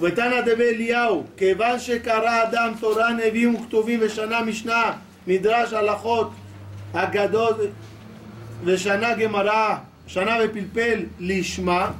ותנא 0.00 0.40
דבי 0.40 0.68
אליהו, 0.68 1.24
כיוון 1.36 1.78
שקרא 1.78 2.42
אדם 2.42 2.72
תורה, 2.80 3.12
נביאים 3.12 3.54
וכתובים 3.54 3.98
ושנה 4.02 4.42
משנה, 4.42 4.92
מדרש 5.26 5.72
הלכות 5.72 6.30
הגדול 6.94 7.54
ושנה 8.64 9.14
גמרא, 9.14 9.76
שנה 10.06 10.36
ופלפל 10.44 11.00
לשמה, 11.20 11.90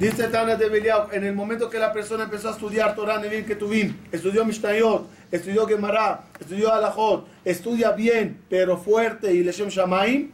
dice 0.00 0.28
Tana 0.28 0.56
de 0.56 0.68
Belial, 0.68 1.08
en 1.12 1.24
el 1.24 1.34
momento 1.34 1.70
que 1.70 1.78
la 1.78 1.92
persona 1.92 2.24
empezó 2.24 2.48
a 2.48 2.52
estudiar 2.52 2.94
Torah, 2.94 3.18
Nevim, 3.18 3.46
Ketuvim, 3.46 3.96
estudió 4.12 4.44
Mishnayot, 4.44 5.06
estudió 5.30 5.66
Gemara, 5.66 6.24
estudió 6.38 6.72
Alajot, 6.72 7.26
estudia 7.44 7.92
bien, 7.92 8.42
pero 8.50 8.76
fuerte 8.76 9.32
y 9.32 9.42
Leshem 9.42 9.68
Shamaim, 9.68 10.30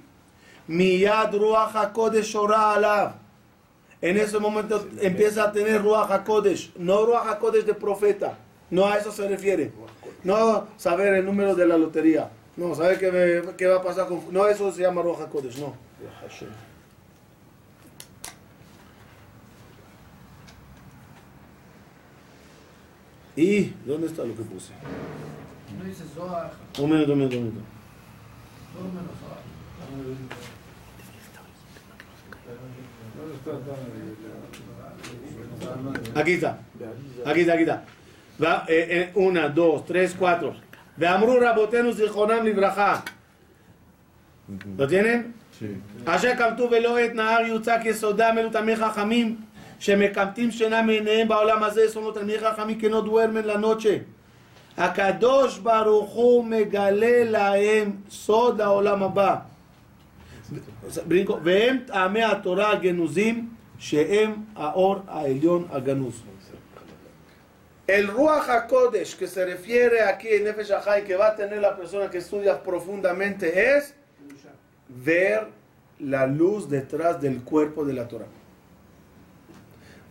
Miyad 0.66 1.32
Ruach 1.34 1.74
HaKodesh 1.74 2.32
Shora 2.32 2.74
Alav. 2.74 3.12
En 4.01 4.17
ese 4.17 4.37
momento 4.39 4.87
empieza 5.01 5.43
a 5.45 5.51
tener 5.51 5.81
Ruach 5.81 6.11
HaKodesh, 6.11 6.73
no 6.77 7.05
Ruach 7.05 7.27
HaKodesh 7.27 7.65
de 7.65 7.73
profeta, 7.73 8.37
no 8.69 8.85
a 8.85 8.97
eso 8.97 9.11
se 9.11 9.27
refiere. 9.27 9.71
No 10.23 10.67
saber 10.77 11.13
el 11.15 11.25
número 11.25 11.55
de 11.55 11.65
la 11.65 11.77
lotería, 11.77 12.29
no 12.57 12.75
saber 12.75 12.99
qué, 12.99 13.11
me- 13.11 13.55
qué 13.55 13.65
va 13.67 13.77
a 13.77 13.81
pasar 13.83 14.07
con... 14.07 14.21
No, 14.31 14.47
eso 14.47 14.71
se 14.71 14.81
llama 14.83 15.01
Ruach 15.01 15.21
HaKodesh, 15.21 15.57
no. 15.59 15.73
¿Y 23.35 23.65
dónde 23.85 24.07
está 24.07 24.23
lo 24.23 24.35
que 24.35 24.41
puse? 24.43 24.73
No 25.77 25.83
dice 25.83 26.03
Zohar, 26.15 26.51
Un 26.79 26.89
minuto, 26.89 27.13
un 27.13 27.19
minuto, 27.19 27.37
un 27.37 27.43
minuto. 27.43 27.61
Aquí 36.15 36.33
está. 36.33 36.57
Aquí 37.25 37.41
está, 37.41 37.53
aquí 37.53 37.63
está. 37.63 37.83
Va, 38.41 38.65
eh, 38.67 38.87
eh, 38.89 39.11
una, 39.15 39.49
dos, 39.49 39.85
tres, 39.85 40.15
cuatro. 40.19 40.53
ואמרו 40.97 41.35
רבותינו 41.41 41.91
זיכרונם 41.93 42.45
לברכה. 42.45 42.99
¿Lo 44.77 44.87
tienen? 44.87 45.33
אשר 46.05 46.35
קמתו 46.35 46.71
ולא 46.71 46.97
עת 46.97 47.13
נהר 47.13 47.41
יוצק 47.41 47.79
יסודם 47.85 48.35
אלו 48.37 48.49
תלמידי 48.49 48.81
חכמים 48.81 49.35
שמקמטים 49.79 50.51
שינה 50.51 50.81
מעיניהם 50.81 51.27
בעולם 51.27 51.63
הזה 51.63 51.81
los 51.89 52.13
תלמידי 52.13 52.39
חכמים 52.39 52.79
duermen 53.05 53.45
la 53.45 53.57
noche. 53.57 54.03
הקדוש 54.77 55.57
ברוך 55.57 56.09
הוא 56.09 56.45
מגלה 56.45 57.23
להם 57.23 57.91
סוד 58.09 58.61
העולם 58.61 59.03
הבא. 59.03 59.35
ברינקו, 61.06 61.38
והם 61.42 61.78
טעמי 61.86 62.22
התורה 62.22 62.70
הגנוזים 62.70 63.48
שהם 63.78 64.32
האור 64.56 64.96
העליון 65.08 65.66
הגנוז. 65.70 66.22
El 67.88 68.06
Ruach 68.08 68.48
HaKodesh 68.48 69.16
que 69.16 69.26
se 69.26 69.44
refiere 69.44 70.02
aquí 70.02 70.28
en 70.28 70.44
Nefesh 70.44 70.70
Ahai 70.70 71.04
que 71.04 71.16
va 71.16 71.28
a 71.28 71.36
tener 71.36 71.60
la 71.60 71.76
persona 71.76 72.08
que 72.08 72.18
estudia 72.18 72.62
profundamente 72.62 73.74
es 73.74 73.94
ver 74.88 75.48
la 75.98 76.26
luz 76.26 76.68
detrás 76.68 77.20
del 77.20 77.42
cuerpo 77.42 77.84
de 77.84 77.92
la 77.92 78.06
Torah. 78.06 78.28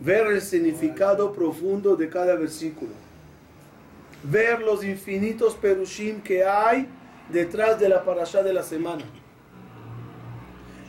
Ver 0.00 0.26
el 0.26 0.42
significado 0.42 1.32
profundo 1.32 1.96
de 1.96 2.08
cada 2.08 2.34
versículo. 2.34 2.92
Ver 4.22 4.60
los 4.60 4.84
infinitos 4.84 5.54
perushim 5.54 6.20
que 6.20 6.44
hay 6.44 6.88
detrás 7.30 7.80
de 7.80 7.88
la 7.88 8.04
parashá 8.04 8.42
de 8.42 8.52
la 8.52 8.62
semana. 8.62 9.04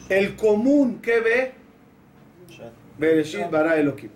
El 0.08 0.36
común 0.36 1.00
que 1.00 1.20
ve 1.20 1.54
Bereshit 2.98 3.50
bara 3.50 3.76
Elohim. 3.76 4.10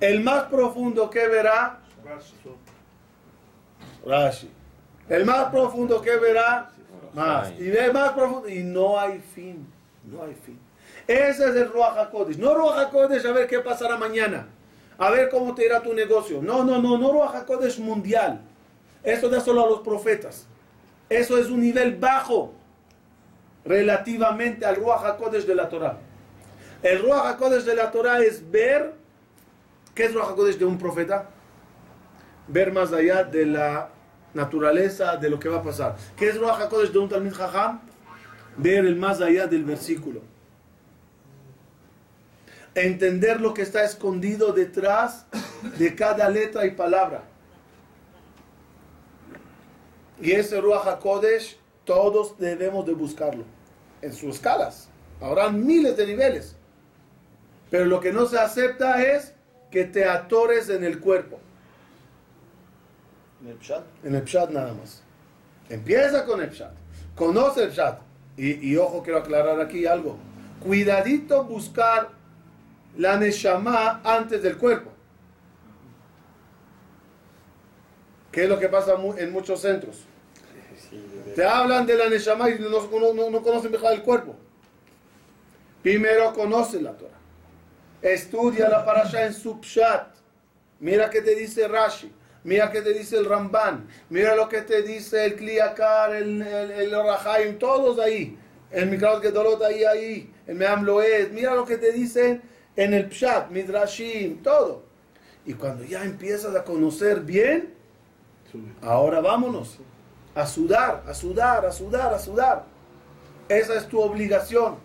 El 0.00 0.20
más 0.22 0.44
profundo 0.44 1.10
que 1.10 1.26
verá 1.28 1.80
Rashi. 4.06 4.50
El 5.08 5.24
más 5.24 5.50
profundo 5.50 6.00
que 6.00 6.16
verá 6.16 6.70
más. 7.14 7.52
Y 7.58 7.68
ve 7.68 7.92
más 7.92 8.12
profundo. 8.12 8.48
Y 8.48 8.62
no 8.62 8.98
hay 8.98 9.20
fin. 9.34 9.66
No 10.04 10.22
hay 10.22 10.34
fin. 10.34 10.58
Ese 11.06 11.48
es 11.48 11.56
el 11.56 11.70
Ruach 11.70 11.96
HaKodesh. 11.98 12.38
No 12.38 12.54
Ruach 12.54 12.78
HaKodesh 12.86 13.26
a 13.26 13.32
ver 13.32 13.46
qué 13.46 13.60
pasará 13.60 13.96
mañana. 13.96 14.46
A 14.96 15.10
ver 15.10 15.28
cómo 15.28 15.54
te 15.54 15.66
irá 15.66 15.82
tu 15.82 15.92
negocio. 15.92 16.40
No, 16.42 16.64
no, 16.64 16.80
no. 16.80 16.98
No 16.98 17.12
Ruach 17.12 17.34
HaKodesh 17.34 17.78
mundial. 17.78 18.40
Eso 19.02 19.28
da 19.28 19.40
solo 19.40 19.64
a 19.64 19.68
los 19.68 19.80
profetas. 19.80 20.46
Eso 21.08 21.36
es 21.36 21.48
un 21.50 21.60
nivel 21.60 21.96
bajo 21.96 22.52
relativamente 23.64 24.66
al 24.66 24.76
Ruach 24.76 25.04
HaKodesh 25.04 25.46
de 25.46 25.54
la 25.54 25.68
Torah. 25.68 25.98
El 26.82 27.00
Ruach 27.00 27.26
HaKodesh 27.26 27.64
de 27.64 27.74
la 27.74 27.90
Torah 27.90 28.22
es 28.22 28.50
ver, 28.50 28.94
¿qué 29.94 30.04
es 30.04 30.14
Ruach 30.14 30.30
HaKodesh 30.30 30.58
de 30.58 30.64
un 30.64 30.78
profeta? 30.78 31.30
Ver 32.48 32.72
más 32.72 32.92
allá 32.92 33.24
de 33.24 33.46
la 33.46 33.88
naturaleza 34.34 35.16
de 35.16 35.30
lo 35.30 35.38
que 35.38 35.48
va 35.48 35.58
a 35.58 35.62
pasar. 35.62 35.96
¿Qué 36.16 36.28
es 36.28 36.38
Ruach 36.38 36.60
HaKodesh 36.60 36.92
de 36.92 36.98
un 36.98 37.08
Talmid 37.08 37.32
Jajam? 37.32 37.80
Ver 38.56 38.84
el 38.84 38.96
más 38.96 39.20
allá 39.20 39.46
del 39.46 39.64
versículo. 39.64 40.20
Entender 42.74 43.40
lo 43.40 43.54
que 43.54 43.62
está 43.62 43.84
escondido 43.84 44.52
detrás 44.52 45.26
de 45.78 45.94
cada 45.94 46.28
letra 46.28 46.66
y 46.66 46.72
palabra. 46.72 47.22
Y 50.20 50.32
ese 50.32 50.60
Ruach 50.60 50.86
HaKodesh 50.86 51.56
todos 51.84 52.38
debemos 52.38 52.84
de 52.84 52.94
buscarlo 52.94 53.44
en 54.04 54.12
sus 54.12 54.36
escalas. 54.36 54.88
Habrán 55.20 55.64
miles 55.64 55.96
de 55.96 56.06
niveles. 56.06 56.56
Pero 57.70 57.86
lo 57.86 58.00
que 58.00 58.12
no 58.12 58.26
se 58.26 58.38
acepta 58.38 59.02
es 59.02 59.34
que 59.70 59.84
te 59.84 60.04
atores 60.04 60.68
en 60.68 60.84
el 60.84 61.00
cuerpo. 61.00 61.40
¿En 63.42 63.48
el 63.48 63.58
Pshat? 63.58 63.84
En 64.04 64.14
el 64.14 64.22
Pshat 64.22 64.50
nada 64.50 64.74
más. 64.74 65.02
Empieza 65.68 66.24
con 66.24 66.40
el 66.40 66.50
Pshat. 66.50 66.72
Conoce 67.14 67.64
el 67.64 67.70
Pshat. 67.70 68.00
Y, 68.36 68.70
y 68.70 68.76
ojo, 68.76 69.02
quiero 69.02 69.18
aclarar 69.18 69.60
aquí 69.60 69.86
algo. 69.86 70.18
Cuidadito 70.60 71.44
buscar 71.44 72.10
la 72.96 73.16
Neshama 73.16 74.00
antes 74.04 74.42
del 74.42 74.56
cuerpo. 74.56 74.90
¿Qué 78.30 78.44
es 78.44 78.48
lo 78.48 78.58
que 78.58 78.68
pasa 78.68 78.94
en 79.16 79.32
muchos 79.32 79.60
centros? 79.60 80.04
Te 81.34 81.44
hablan 81.44 81.84
de 81.86 81.96
la 81.96 82.08
Neshama 82.08 82.48
y 82.50 82.58
no, 82.58 82.68
no, 82.70 83.12
no- 83.14 83.30
no 83.30 83.42
conocen 83.42 83.70
mejor 83.72 83.92
el 83.92 84.02
cuerpo. 84.02 84.36
Primero 85.82 86.32
conoce 86.32 86.80
la 86.80 86.92
Torah. 86.96 87.10
Estudia 88.00 88.68
la 88.68 88.84
parasha 88.84 89.26
en 89.26 89.34
su 89.34 89.60
Pshat. 89.60 90.14
Mira 90.80 91.10
qué 91.10 91.20
te 91.22 91.34
dice 91.34 91.66
Rashi. 91.68 92.10
Mira 92.44 92.70
qué 92.70 92.82
te 92.82 92.92
dice 92.92 93.16
el 93.18 93.24
Ramban. 93.24 93.88
Mira 94.10 94.36
lo 94.36 94.48
que 94.48 94.62
te 94.62 94.82
dice 94.82 95.24
el 95.24 95.34
Kliakar, 95.36 96.14
el, 96.14 96.42
el, 96.42 96.70
el 96.70 96.94
Orahaim, 96.94 97.58
todos 97.58 97.98
ahí. 97.98 98.38
El 98.70 98.86
Mikraot 98.90 99.22
Gedolot 99.22 99.62
ahí, 99.62 99.84
ahí. 99.84 100.32
El 100.46 100.56
Meam 100.56 100.84
Loed. 100.84 101.30
Mira 101.32 101.54
lo 101.54 101.64
que 101.64 101.78
te 101.78 101.92
dicen 101.92 102.42
en 102.76 102.92
el 102.92 103.08
Pshat, 103.08 103.50
Midrashim, 103.50 104.42
todo. 104.42 104.82
Y 105.46 105.54
cuando 105.54 105.84
ya 105.84 106.04
empiezas 106.04 106.54
a 106.54 106.64
conocer 106.64 107.20
bien, 107.20 107.72
ahora 108.82 109.20
vámonos 109.20 109.78
A 110.35 110.45
sudar, 110.45 111.03
a 111.07 111.13
sudar, 111.13 111.65
a 111.65 111.71
sudar, 111.71 112.13
a 112.13 112.19
sudar. 112.19 112.65
Esa 113.49 113.75
es 113.75 113.87
tu 113.87 113.99
obligación. 113.99 114.75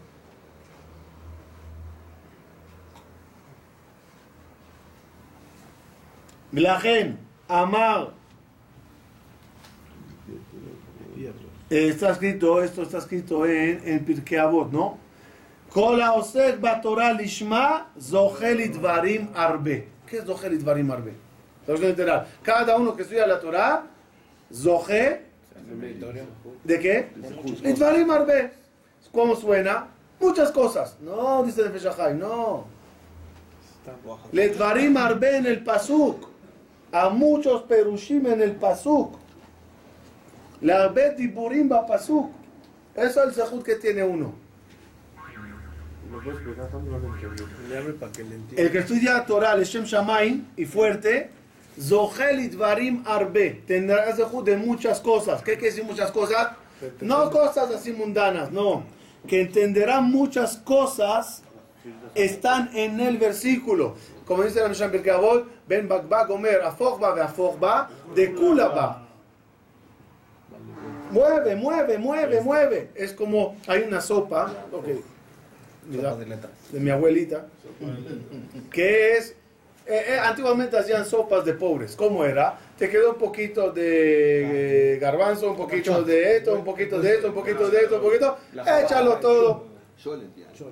Mlachen, 6.53 7.19
Amar. 7.49 8.13
Eh, 11.71 11.89
Está 11.89 12.11
escrito, 12.11 12.63
esto 12.63 12.83
está 12.83 12.99
escrito 12.99 13.47
en, 13.47 13.81
en 13.85 14.05
Pirkei 14.05 14.39
Avot, 14.39 14.71
¿no? 14.73 14.99
כל 15.75 16.01
העוסק 16.03 16.55
בתורה 16.61 17.13
לשמה 17.13 17.83
זוכה 17.97 18.53
לדברים 18.53 19.27
הרבה. 19.35 19.71
¿Qué 20.09 20.15
es 20.15 20.25
זוכה 20.27 20.49
לדברים 20.49 20.91
הרבה? 20.91 21.11
Tenemos 21.67 21.81
que 21.81 21.89
enterar. 21.91 22.27
Cada 22.45 22.77
uno 22.77 22.95
que 22.95 23.03
estudia 23.03 23.27
la 23.27 23.41
Torah, 23.41 23.83
זוכה, 24.51 25.05
¿De 26.64 26.80
qué? 26.80 27.10
Nitvarim 27.64 28.10
Arbe. 28.10 28.52
¿Cómo 29.12 29.36
suena? 29.36 29.88
Muchas 30.20 30.52
cosas. 30.52 30.98
No, 31.02 31.44
dice 31.44 31.64
Nefesh 31.64 32.16
no. 32.16 32.66
Letvarim 34.32 34.98
Arbe 34.98 35.38
en 35.38 35.46
el 35.46 35.64
Pasuk. 35.64 36.28
A 36.92 37.10
muchos 37.10 37.64
Perushim 37.64 38.28
en 38.28 38.42
el 38.42 38.52
Pasuk. 38.54 39.18
Le 40.62 40.74
Arbe 40.74 41.16
Diburim 41.16 41.70
Pasuk. 41.70 42.32
Eso 42.96 43.24
es 43.24 43.28
el 43.28 43.34
Zahut 43.34 43.64
que 43.64 43.76
tiene 43.76 44.04
uno. 44.04 44.34
El 48.58 48.72
que 48.72 48.80
estudia 48.80 49.26
Torah, 49.26 49.54
el 49.54 49.64
Shem 49.64 49.86
Shamaim 49.86 50.48
y 50.58 50.66
fuerte, 50.66 51.30
Zohel 51.80 52.42
Idvarim 52.42 53.04
Arbe, 53.06 53.62
tendrá 53.66 54.14
zehut 54.16 54.46
de 54.46 54.58
muchas 54.58 55.00
cosas. 55.00 55.42
¿Qué 55.42 55.54
quiere 55.54 55.68
decir 55.68 55.84
muchas 55.84 56.12
cosas? 56.12 56.50
No 57.02 57.30
cosas 57.32 57.72
así 57.72 57.92
mundanas, 57.94 58.52
no. 58.52 58.84
Que 59.28 59.42
entenderá 59.42 60.02
muchas 60.02 60.58
cosas 60.58 61.44
están 62.16 62.70
en 62.74 63.00
el 63.00 63.18
versículo. 63.18 63.96
Como 64.26 64.44
dice 64.44 64.62
la 64.62 64.92
Pirkei 64.92 65.12
Avot, 65.12 65.48
Ben 65.68 65.88
Bakba 65.88 66.26
Gomer, 66.26 66.62
Afochba 66.62 67.14
ve 67.14 67.22
Afochba, 67.22 67.90
de 68.14 68.34
Kulaba. 68.34 69.06
Mueve, 71.12 71.56
mueve, 71.56 71.98
mueve, 71.98 72.42
mueve. 72.42 72.90
Es 72.94 73.14
como 73.14 73.56
hay 73.68 73.84
una 73.88 74.00
sopa, 74.02 74.54
ok, 74.72 74.86
mira, 75.90 76.12
Sopa 76.12 76.24
de 76.24 76.38
de 76.72 76.80
mi 76.80 76.92
abuelita, 76.92 77.48
que 78.72 79.18
es, 79.18 79.36
eh, 79.90 80.06
eh, 80.08 80.20
antiguamente 80.20 80.78
hacían 80.78 81.04
sopas 81.04 81.44
de 81.44 81.54
pobres. 81.54 81.96
¿Cómo 81.96 82.24
era? 82.24 82.60
Te 82.78 82.88
quedó 82.92 83.10
un 83.14 83.18
poquito 83.18 83.72
de 83.72 84.94
eh, 84.94 85.00
garbanzo, 85.00 85.50
un 85.50 85.58
poquito 85.58 86.04
de 86.04 86.38
esto, 86.38 86.54
un 86.54 86.64
poquito 86.64 87.02
de 87.02 87.16
esto, 87.16 87.30
un 87.30 87.34
poquito 87.34 87.70
de 87.72 87.80
esto, 87.80 87.96
un 87.96 88.02
poquito, 88.04 88.38
échalo 88.84 89.16
todo. 89.16 89.66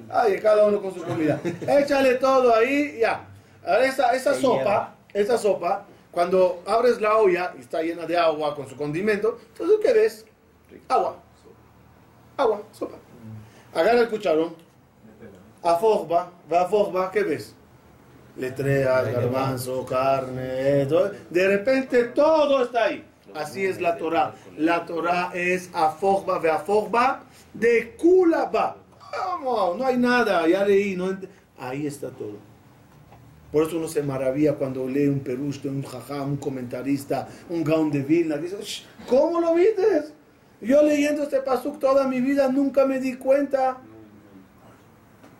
Ay, 0.07 0.39
cada 0.39 0.68
uno 0.68 0.80
con 0.80 0.93
su 0.93 1.01
comida. 1.01 1.41
Échale 1.68 2.15
todo 2.15 2.53
ahí, 2.53 2.99
ya. 2.99 3.28
Ahora 3.65 3.86
esa, 3.86 4.13
esa 4.13 4.36
sopa, 4.36 4.95
esa 5.11 5.38
sopa, 5.38 5.86
cuando 6.11 6.61
abres 6.68 7.01
la 7.01 7.18
olla 7.18 7.53
y 7.57 7.61
está 7.61 7.82
llena 7.82 8.05
de 8.05 8.15
agua 8.15 8.53
con 8.53 8.70
su 8.70 8.78
condimento, 8.78 9.39
entonces 9.49 9.78
¿qué 9.82 9.93
ves? 9.93 10.26
Agua. 10.88 11.18
Agua, 12.38 12.61
sopa. 12.72 12.97
Agarra 13.74 14.01
el 14.01 14.09
cucharón, 14.09 14.55
aforba, 15.63 16.32
va 16.51 16.61
aforba, 16.61 17.11
¿qué 17.11 17.24
ves? 17.24 17.55
Letreas, 18.38 19.12
garbanzo, 19.12 19.86
carne, 19.86 20.86
todo. 20.86 21.12
De 21.30 21.48
repente 21.48 22.04
todo 22.06 22.64
está 22.64 22.86
ahí. 22.86 23.04
Así 23.34 23.66
es 23.66 23.82
la 23.82 23.98
Torah. 23.98 24.34
La 24.58 24.86
Torah 24.86 25.32
es 25.34 25.70
aforba, 25.74 26.40
ve 26.40 26.50
aforba, 26.50 27.24
de 27.54 27.96
kulaba. 27.98 28.78
Vamos, 29.12 29.78
no 29.78 29.86
hay 29.86 29.98
nada, 29.98 30.48
ya 30.48 30.64
leí, 30.66 30.96
no 30.96 31.18
ahí 31.58 31.88
está 31.88 32.10
todo. 32.10 32.38
Por 33.52 33.64
eso 33.64 33.78
uno 33.78 33.88
se 33.88 34.04
maravilla 34.04 34.56
cuando 34.56 34.88
lee 34.88 35.08
un 35.08 35.22
perush, 35.22 35.66
un 35.66 35.82
jajam, 35.82 36.32
un 36.32 36.38
comentarista, 36.38 37.28
un 37.50 37.64
gaon 37.64 37.90
de 37.90 38.02
Vilna. 38.02 38.38
Dice, 38.38 38.58
"Sh, 38.62 38.84
¿cómo 39.08 39.40
lo 39.40 39.56
viste? 39.56 40.04
Yo 40.62 40.84
leyendo 40.84 41.24
este 41.24 41.40
pasuk 41.42 41.80
toda 41.80 42.08
mi 42.08 42.20
vida 42.20 42.50
nunca 42.50 42.86
me 42.86 43.00
di 43.00 43.16
cuenta. 43.16 43.78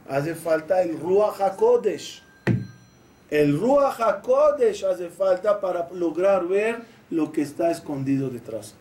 Hace 0.08 0.36
falta 0.36 0.82
el 0.82 1.00
Ruach 1.00 1.42
HaKodesh. 1.42 2.24
El 3.30 3.60
Ruach 3.60 4.00
HaKodesh 4.00 4.86
hace 4.86 5.10
falta 5.10 5.60
para 5.60 5.90
lograr 5.92 6.48
ver 6.48 6.82
lo 7.10 7.32
que 7.32 7.42
está 7.42 7.72
escondido 7.72 8.30
detrás. 8.30 8.76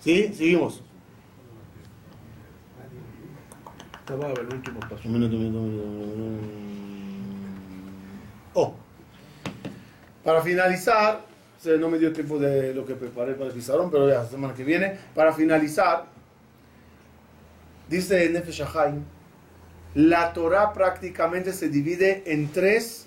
¿Sí? 0.00 0.34
Seguimos. 0.34 0.82
Estaba 4.00 4.32
el 4.32 4.52
último 4.52 4.80
paso. 4.80 5.00
Un 5.06 5.12
minuto, 5.12 5.36
un 5.36 5.42
minuto, 5.42 5.58
un 5.60 5.70
minuto, 5.70 5.84
un 5.84 6.30
minuto. 6.30 6.48
Oh. 8.52 8.74
Para 10.22 10.42
finalizar, 10.42 11.24
no 11.66 11.88
me 11.88 11.98
dio 11.98 12.12
tiempo 12.12 12.38
de 12.38 12.74
lo 12.74 12.84
que 12.84 12.94
preparé 12.94 13.34
para 13.34 13.46
el 13.46 13.52
pizarrón, 13.52 13.90
pero 13.90 14.08
ya 14.08 14.22
la 14.22 14.26
semana 14.26 14.54
que 14.54 14.64
viene. 14.64 14.98
Para 15.14 15.32
finalizar, 15.32 16.06
dice 17.88 18.28
Nefesh 18.30 18.62
Haim, 18.74 19.02
la 19.94 20.32
Torah 20.32 20.72
prácticamente 20.72 21.52
se 21.52 21.68
divide 21.68 22.22
en 22.26 22.50
tres 22.50 23.06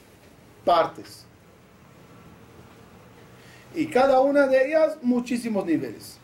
partes. 0.65 1.25
Y 3.75 3.87
cada 3.87 4.21
una 4.21 4.47
de 4.47 4.67
ellas 4.67 4.97
muchísimos 5.01 5.65
niveles. 5.65 6.17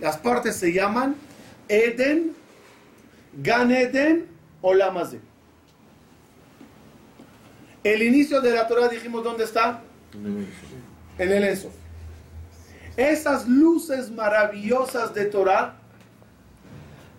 Las 0.00 0.16
partes 0.16 0.56
se 0.56 0.72
llaman 0.72 1.16
Eden, 1.68 2.34
Gan 3.42 3.72
Eden 3.72 4.26
o 4.62 4.72
Lamazé. 4.72 5.20
El 7.82 8.02
inicio 8.02 8.40
de 8.40 8.50
la 8.52 8.66
Torah 8.66 8.88
dijimos 8.88 9.22
dónde 9.22 9.44
está? 9.44 9.82
El 11.18 11.32
Ensof. 11.32 11.72
Esas 12.96 13.46
luces 13.46 14.10
maravillosas 14.10 15.12
de 15.14 15.26
Torah, 15.26 15.76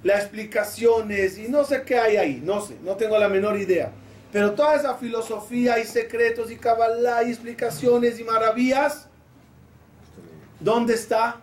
las 0.04 0.22
explicaciones 0.22 1.38
y 1.38 1.48
no 1.50 1.64
sé 1.64 1.84
qué 1.84 1.98
hay 1.98 2.18
ahí, 2.18 2.42
no 2.44 2.62
sé, 2.62 2.78
no 2.84 2.96
tengo 2.96 3.18
la 3.18 3.30
menor 3.30 3.58
idea. 3.60 3.92
Pero 4.32 4.54
toda 4.54 4.76
esa 4.76 4.96
filosofía 4.96 5.80
y 5.80 5.86
secretos 5.86 6.52
y 6.52 6.58
cabalá 6.58 7.24
y 7.24 7.30
explicaciones 7.30 8.20
y 8.20 8.24
maravillas, 8.24 9.08
¿dónde 10.60 10.96
está? 10.96 11.38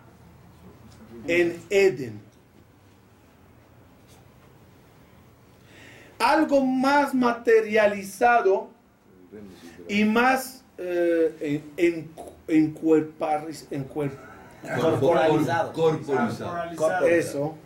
En 1.26 1.61
Eden. 1.70 2.24
algo 6.24 6.64
más 6.64 7.14
materializado 7.14 8.68
y 9.88 10.05
más 10.05 10.64
eh, 10.78 11.62
en, 11.76 11.84
en, 11.86 12.11
encuerpar- 12.49 13.47
encuer- 13.70 14.11
Corporalizado. 14.80 15.72
Corporizado. 16.76 17.07
eso 17.07 17.57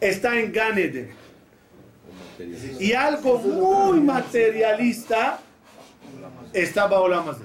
está 0.00 0.38
en 0.38 0.52
Ganede 0.52 1.14
y 2.78 2.92
algo 2.92 3.38
muy 3.38 4.00
materialista 4.00 5.40
está 6.52 6.86
bajo 6.86 7.08
la 7.08 7.22
Mazda. 7.22 7.44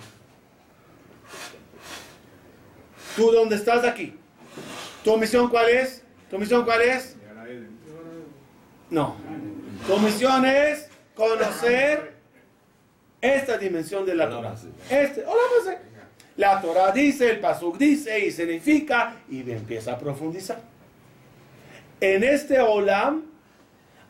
¿Tú 3.15 3.31
dónde 3.31 3.55
estás 3.55 3.83
aquí? 3.83 4.13
¿Tu 5.03 5.17
misión 5.17 5.49
cuál 5.49 5.69
es? 5.69 6.03
¿Tu 6.29 6.37
misión 6.37 6.63
cuál 6.63 6.81
es? 6.81 7.15
No. 8.89 9.15
Tu 9.87 9.97
misión 9.99 10.45
es 10.45 10.87
conocer 11.15 12.15
esta 13.21 13.57
dimensión 13.57 14.05
de 14.05 14.15
la 14.15 14.29
Torah. 14.29 14.53
Este, 14.89 15.25
Hazé. 15.61 15.79
La 16.41 16.59
Torah 16.59 16.91
dice, 16.91 17.29
el 17.29 17.39
Pasuk 17.39 17.77
dice 17.77 18.25
y 18.25 18.31
significa 18.31 19.13
y 19.29 19.41
empieza 19.51 19.93
a 19.93 19.99
profundizar. 19.99 20.59
En 21.99 22.23
este 22.23 22.59
Olam 22.59 23.25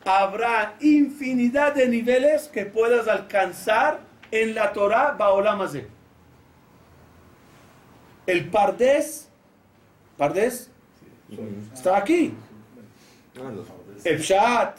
habrá 0.05 0.77
infinidad 0.79 1.75
de 1.75 1.89
niveles 1.89 2.47
que 2.47 2.65
puedas 2.65 3.09
alcanzar 3.09 3.99
en 4.31 4.55
la 4.55 4.71
Torah 4.71 5.11
Baolam 5.11 5.59
Hazé. 5.59 5.89
El 8.25 8.49
Pardes, 8.49 9.27
Pardes, 10.17 10.71
está 11.73 11.97
aquí. 11.97 12.33
El 14.05 14.19
Pshat, 14.19 14.77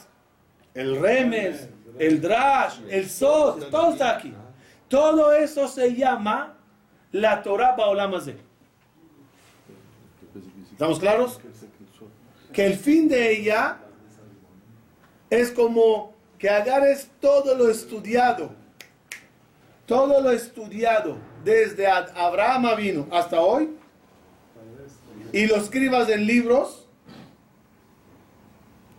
el 0.73 0.99
Remes, 0.99 1.69
el 1.99 2.19
Drash, 2.19 2.79
el 2.89 3.07
Sod, 3.07 3.65
todo 3.69 3.91
está 3.91 4.17
aquí. 4.17 4.33
Todo 4.87 5.31
eso 5.33 5.67
se 5.67 5.93
llama 5.93 6.52
la 7.13 7.41
Torah 7.41 7.75
Baolam 7.75 8.13
Hazeh. 8.15 8.35
¿Estamos 10.71 10.99
claros? 10.99 11.39
Que 12.51 12.65
el 12.65 12.75
fin 12.75 13.07
de 13.07 13.31
ella 13.31 13.77
es 15.29 15.51
como 15.51 16.13
que 16.37 16.49
agarres 16.49 17.09
todo 17.21 17.55
lo 17.55 17.69
estudiado, 17.69 18.51
todo 19.85 20.21
lo 20.21 20.31
estudiado 20.31 21.15
desde 21.43 21.87
Abraham 21.87 22.75
vino 22.75 23.07
hasta 23.11 23.39
hoy 23.39 23.69
y 25.31 25.45
lo 25.45 25.55
escribas 25.55 26.09
en 26.09 26.25
libros, 26.25 26.87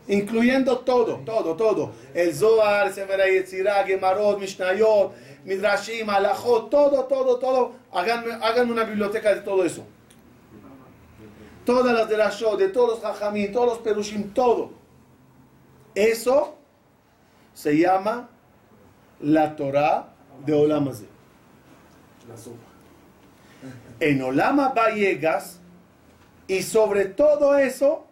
incluyendo 0.06 0.78
todo, 0.78 1.16
todo, 1.24 1.56
todo. 1.56 1.92
El 2.12 2.34
Zohar, 2.34 2.92
Sefer 2.92 3.20
Yetzirah, 3.30 3.84
Gemarot, 3.84 4.38
Mishnayot, 4.38 5.12
Midrashim, 5.44 6.08
Alajot, 6.08 6.70
todo, 6.70 7.04
todo, 7.04 7.38
todo. 7.38 7.72
Háganme, 7.92 8.32
háganme 8.34 8.72
una 8.72 8.84
biblioteca 8.84 9.34
de 9.34 9.40
todo 9.42 9.64
eso. 9.64 9.84
Todas 11.64 11.94
las 11.94 12.08
de 12.08 12.16
la 12.16 12.30
Shod, 12.30 12.58
de 12.58 12.68
todos 12.68 12.90
los 12.90 13.00
Jajamín, 13.00 13.52
todos 13.52 13.66
los 13.66 13.78
Perushim, 13.78 14.32
todo. 14.32 14.72
Eso 15.94 16.56
se 17.54 17.78
llama 17.78 18.28
la 19.20 19.56
Torah 19.56 20.08
de 20.44 20.52
Olam 20.52 20.88
Hazeh. 20.88 21.08
La 22.28 22.36
sopa. 22.36 22.56
En 24.00 24.22
Olam 24.22 24.60
Abba 24.60 24.90
llegas 24.90 25.60
y 26.46 26.62
sobre 26.62 27.06
todo 27.06 27.56
eso 27.56 28.06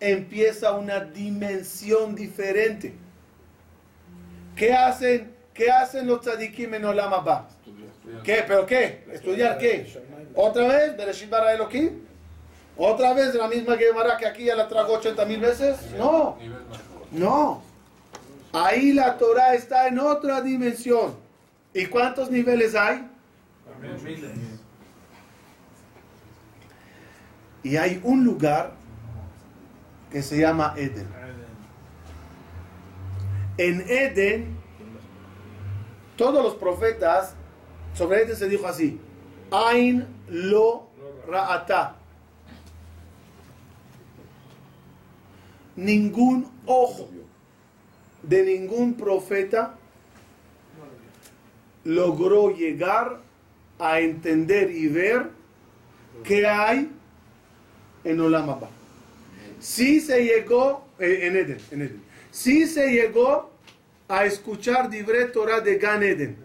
empieza 0.00 0.72
una 0.72 1.00
dimensión 1.00 2.14
diferente. 2.14 2.94
¿Qué 4.56 4.74
hacen, 4.74 5.31
qué 5.54 5.70
hacen 5.70 6.06
los 6.06 6.20
tzadikim 6.20 6.74
en 6.74 6.84
Olam 6.84 7.12
Abba? 7.12 7.48
¿Qué? 8.24 8.44
¿Pero 8.46 8.66
qué? 8.66 9.04
¿Estudiar 9.12 9.58
qué? 9.58 9.92
¿Otra 10.34 10.66
vez? 10.66 10.96
¿Bereshit 10.96 11.30
bara 11.30 11.52
Elohim? 11.52 12.00
¿Otra 12.76 13.12
vez 13.12 13.34
la 13.34 13.48
misma 13.48 13.76
Gemara 13.76 14.16
que 14.16 14.26
aquí 14.26 14.44
ya 14.44 14.56
la 14.56 14.68
trago 14.68 14.94
80 14.94 15.24
mil 15.26 15.40
veces? 15.40 15.76
No. 15.96 16.38
No. 17.10 17.62
Ahí 18.52 18.92
la 18.92 19.16
Torah 19.18 19.54
está 19.54 19.88
en 19.88 19.98
otra 19.98 20.40
dimensión. 20.40 21.14
¿Y 21.74 21.86
cuántos 21.86 22.30
niveles 22.30 22.74
hay? 22.74 23.08
Y 27.62 27.76
hay 27.76 28.00
un 28.02 28.24
lugar 28.24 28.72
que 30.10 30.22
se 30.22 30.38
llama 30.38 30.74
Eden. 30.76 31.08
En 33.56 33.80
Eden, 33.88 34.58
todos 36.16 36.42
los 36.42 36.54
profetas, 36.54 37.34
sobre 37.94 38.22
Eden 38.22 38.36
se 38.36 38.48
dijo 38.48 38.66
así, 38.66 38.98
Ain 39.50 40.06
lo 40.28 40.88
ra'ata. 41.28 41.96
Ningún 45.76 46.50
ojo 46.66 47.08
de 48.22 48.42
ningún 48.44 48.94
profeta 48.94 49.76
logró 51.84 52.50
llegar 52.50 53.20
a 53.78 54.00
entender 54.00 54.70
y 54.70 54.88
ver 54.88 55.30
qué 56.22 56.46
hay 56.46 56.90
en 58.04 58.20
Olam 58.20 58.50
Abba. 58.50 58.68
Sí 59.58 60.00
se 60.00 60.24
llegó, 60.24 60.84
eh, 60.98 61.20
en 61.22 61.36
Eden, 61.36 61.58
en 61.70 61.82
Eden, 61.82 62.02
sí 62.30 62.66
se 62.66 62.90
llegó 62.90 63.51
a 64.12 64.26
escuchar 64.26 64.90
Divrei 64.90 65.32
Torah 65.32 65.60
de 65.60 65.78
Gan 65.78 66.02
Eden. 66.02 66.36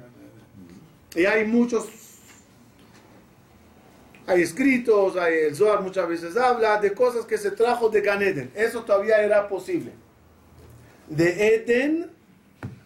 Y 1.13 1.25
hay 1.25 1.45
muchos, 1.45 1.89
hay 4.25 4.41
escritos, 4.41 5.17
hay, 5.17 5.33
el 5.49 5.55
Zohar 5.55 5.81
muchas 5.81 6.07
veces 6.07 6.37
habla 6.37 6.79
de 6.79 6.93
cosas 6.93 7.25
que 7.25 7.37
se 7.37 7.51
trajo 7.51 7.89
de 7.89 7.99
Gan 7.99 8.21
Eden. 8.21 8.51
Eso 8.55 8.83
todavía 8.83 9.21
era 9.21 9.49
posible. 9.49 9.91
De 11.09 11.55
Eden, 11.55 12.09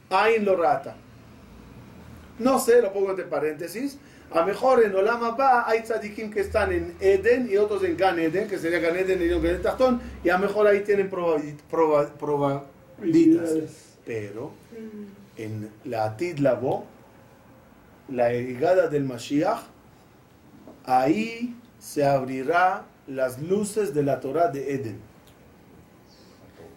Ain 0.10 0.46
lo 0.46 0.56
rata. 0.56 0.96
No 2.40 2.58
sé, 2.58 2.82
lo 2.82 2.92
pongo 2.92 3.12
entre 3.12 3.26
paréntesis. 3.26 4.00
A 4.32 4.40
lo 4.40 4.48
mejor 4.48 4.84
en 4.84 4.96
Olam 4.96 5.24
Abba 5.24 5.70
hay 5.70 5.84
tzadikim 5.84 6.32
que 6.32 6.40
están 6.40 6.72
en 6.72 6.96
Eden 7.00 7.48
y 7.52 7.58
otros 7.58 7.84
en 7.84 7.96
Gan 7.96 8.18
Eden, 8.18 8.48
que 8.48 8.58
sería 8.58 8.80
Gan 8.80 8.98
Eden 8.98 9.22
y 9.22 9.28
Gan 9.28 9.46
Eden 9.46 9.62
y 10.24 10.30
a 10.30 10.40
lo 10.40 10.48
mejor 10.48 10.66
ahí 10.66 10.80
tienen 10.80 11.08
probabilidades. 11.08 12.66
Pero 14.04 14.60
en 15.38 15.70
la 15.86 16.06
Atid 16.06 16.40
Labo, 16.40 16.86
la 18.10 18.32
llegada 18.32 18.88
del 18.88 19.04
Mashiach, 19.06 19.62
ahí 20.86 21.56
se 21.80 22.06
abrirá 22.06 22.86
las 23.08 23.42
luces 23.42 23.94
de 23.94 24.04
la 24.04 24.20
Torah 24.20 24.48
de 24.50 24.74
Eden. 24.74 25.00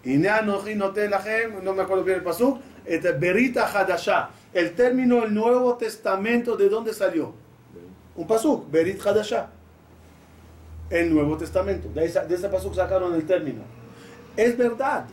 Y 0.05 0.17
no 0.19 1.75
me 1.75 1.83
acuerdo 1.83 2.05
bien 2.05 2.19
el 2.19 2.25
pasuk, 2.25 2.61
este, 2.85 3.13
Berita 3.13 3.67
Hadashah. 3.67 4.31
El 4.53 4.75
término 4.75 5.25
el 5.25 5.35
Nuevo 5.35 5.77
Testamento, 5.77 6.57
¿de 6.57 6.69
dónde 6.69 6.93
salió? 6.93 7.35
Un 8.15 8.27
pasuk, 8.27 8.71
Berit 8.71 9.05
Hadashah. 9.05 9.49
El 10.91 11.13
Nuevo 11.13 11.37
Testamento. 11.37 11.89
De 11.89 12.05
ese, 12.05 12.21
de 12.27 12.35
ese 12.35 12.49
sacaron 12.75 13.15
el 13.15 13.27
término. 13.27 13.63
Es 14.37 14.57
verdad. 14.57 15.07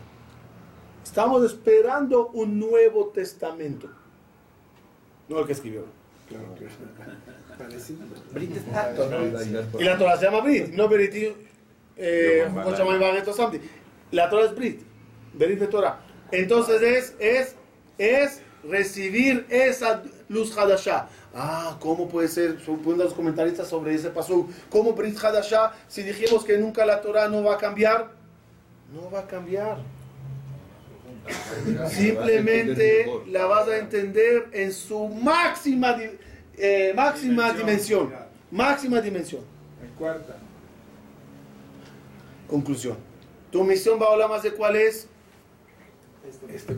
Estamos 1.04 1.44
esperando 1.44 2.28
un 2.30 2.60
Nuevo 2.60 3.08
Testamento. 3.08 3.90
No 5.28 5.40
el 5.40 5.46
que 5.46 5.54
escribió. 5.54 5.86
Claro. 6.28 6.56
Y 9.80 9.84
la 9.84 9.98
Torah 9.98 10.18
se 10.18 10.26
llama 10.26 10.42
Brit, 10.42 10.74
no 10.74 10.88
Berit. 10.88 11.36
Eh. 11.98 12.48
La 14.12 14.30
Torah 14.30 14.46
es 14.46 14.56
Brit, 14.56 14.82
Berit 15.34 15.60
de 15.60 15.68
Torah. 15.68 16.00
Entonces 16.32 16.82
es, 16.82 17.16
es, 17.20 17.56
es 17.98 18.42
recibir 18.64 19.46
esa 19.50 20.04
luz 20.30 20.58
Hadashah. 20.58 21.10
Ah, 21.34 21.78
¿cómo 21.80 22.08
puede 22.08 22.28
ser? 22.28 22.60
Suponen 22.60 23.00
los 23.00 23.14
comentaristas 23.14 23.68
sobre 23.68 23.94
ese 23.94 24.10
paso. 24.10 24.48
¿Cómo 24.70 24.94
Brit 24.94 25.18
Hadashah? 25.18 25.74
Si 25.88 26.04
dijimos 26.04 26.44
que 26.44 26.58
nunca 26.58 26.86
la 26.86 27.02
Torah 27.02 27.28
no 27.28 27.44
va 27.44 27.56
a 27.56 27.58
cambiar, 27.58 28.12
no 28.94 29.10
va 29.12 29.20
a 29.20 29.28
cambiar. 29.28 29.78
Simplemente 31.90 33.06
la 33.28 33.46
vas 33.46 33.68
a 33.68 33.78
entender 33.78 34.50
en 34.54 34.72
su 34.74 35.08
máxima, 35.08 35.96
eh, 36.58 36.94
máxima 36.96 37.54
dimensión. 37.54 38.14
Máxima 38.52 39.02
dimensión. 39.02 39.44
En 39.84 39.90
cuarta. 39.92 40.38
Conclusión. 42.48 42.98
Tu 43.52 43.64
misión 43.64 44.00
va 44.02 44.08
a 44.08 44.12
hablar 44.14 44.30
más 44.30 44.44
de 44.44 44.52
cuál 44.54 44.76
es 44.76 45.08
Este 46.50 46.74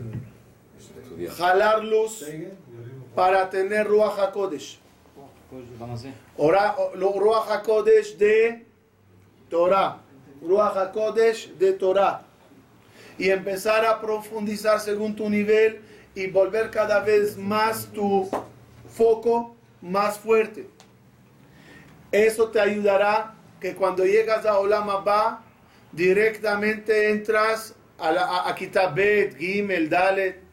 jalar 1.38 1.84
luz 1.84 2.20
para 3.16 3.50
tener 3.50 3.88
Ruach 3.88 4.18
HaKodesh. 4.20 4.80
Ora- 6.38 6.76
lo- 6.96 7.14
Ruach 7.20 7.48
HaKodesh 7.50 8.18
de 8.18 8.66
Torah. 9.50 10.02
Ruach 10.42 10.76
HaKodesh 10.76 11.54
de 11.58 11.74
Torah. 11.74 12.26
Y 13.18 13.30
empezar 13.30 13.86
a 13.86 14.02
profundizar 14.02 14.80
según 14.80 15.16
tu 15.16 15.30
nivel 15.30 15.82
y 16.16 16.28
volver 16.28 16.72
cada 16.72 17.00
vez 17.00 17.38
más 17.38 17.88
tu 17.94 18.30
foco 18.96 19.56
más 19.82 20.18
fuerte. 20.18 20.68
Eso 22.12 22.50
te 22.50 22.60
ayudará 22.60 23.36
que 23.60 23.76
cuando 23.76 24.06
llegas 24.06 24.46
a 24.46 24.60
Olam 24.60 24.90
Abba, 24.90 25.44
directamente 25.92 27.10
entras 27.12 27.76
a, 27.98 28.12
la, 28.12 28.24
a, 28.24 28.50
a 28.50 28.56
Gimel, 28.56 29.90
Dalet, 29.90 30.44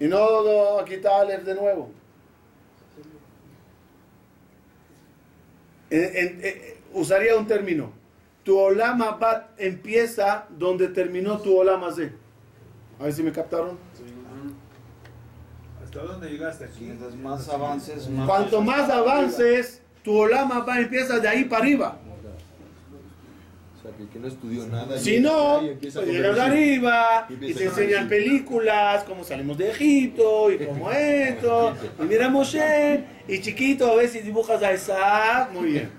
y 0.00 0.06
no 0.06 0.78
a 0.78 1.20
Aleph 1.20 1.42
de 1.42 1.54
nuevo. 1.54 1.90
Usaría 6.92 7.36
un 7.36 7.46
término. 7.46 7.92
Tu 8.48 8.58
Olam 8.58 9.02
Abba 9.02 9.50
empieza 9.58 10.46
donde 10.48 10.88
terminó 10.88 11.38
tu 11.38 11.54
Olam 11.54 11.84
Hazeh. 11.84 12.14
A 12.98 13.02
ver 13.02 13.12
si 13.12 13.22
me 13.22 13.30
captaron. 13.30 13.76
¿Hasta 15.84 16.02
dónde 16.02 16.30
llegaste 16.30 16.64
aquí? 16.64 16.90
Más 17.22 17.46
avances, 17.50 18.08
más... 18.08 18.26
Cuanto 18.26 18.62
más 18.62 18.88
avances, 18.88 19.82
tu 20.02 20.16
Olam 20.16 20.50
Abba 20.50 20.80
empieza 20.80 21.18
de 21.18 21.28
ahí 21.28 21.44
para 21.44 21.62
arriba. 21.62 21.98
Sea, 23.88 23.96
que 23.96 24.02
el 24.02 24.08
que 24.08 24.18
no 24.18 24.28
estudió 24.28 24.66
nada. 24.66 24.98
Si 24.98 25.20
no, 25.20 25.60
empieza 25.60 26.00
pues 26.00 26.38
arriba 26.38 27.26
Y 27.30 27.44
y 27.46 27.54
te 27.54 27.64
enseñan 27.64 28.08
películas, 28.08 29.04
cómo 29.04 29.24
salimos 29.24 29.56
de 29.58 29.70
Egipto 29.70 30.50
y 30.50 30.58
cómo 30.66 30.90
esto. 30.92 31.74
Y 32.00 32.02
mira 32.04 32.28
Moshe, 32.28 33.04
y 33.26 33.40
chiquito 33.40 33.90
a 33.90 33.96
ver 33.96 34.08
si 34.08 34.20
dibujas 34.20 34.62
a 34.62 34.72
Isaac, 34.72 35.50
muy 35.52 35.72
bien. 35.72 35.90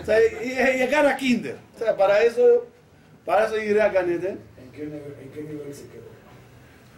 O 0.00 0.04
sea, 0.04 0.18
y- 0.20 0.46
y 0.46 0.78
llegar 0.78 1.06
a 1.06 1.16
Kinder. 1.16 1.56
O 1.74 1.78
sea, 1.78 1.96
para 1.96 2.22
eso, 2.22 2.66
para 3.24 3.46
eso 3.46 3.58
iré 3.58 3.80
a 3.80 3.88
Gan 3.90 4.10
Eden. 4.10 4.38
¿En 4.62 4.70
qué, 4.72 4.84
nivel, 4.84 5.14
¿En 5.22 5.30
qué 5.30 5.40
nivel 5.42 5.74
se 5.74 5.82
quedó? 5.88 6.06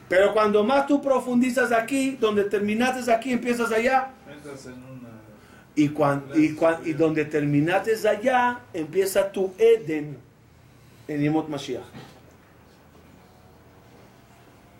Pero 0.08 0.32
cuando 0.32 0.64
más 0.64 0.86
tú 0.86 1.02
profundizas 1.02 1.70
aquí, 1.70 2.16
donde 2.18 2.44
terminaste 2.44 3.12
aquí, 3.12 3.32
empiezas 3.32 3.70
allá. 3.72 4.10
Entras 4.32 4.66
en 4.66 4.72
una... 4.72 5.08
Y, 5.74 5.90
cuan- 5.90 6.24
y, 6.34 6.54
cuan- 6.54 6.80
y 6.84 6.92
donde 6.94 7.24
terminaste 7.26 7.92
allá, 8.08 8.60
empieza 8.72 9.30
tu 9.30 9.52
Eden 9.58 10.16
en 11.08 11.20
Yemot 11.20 11.48
Mashiach. 11.48 11.82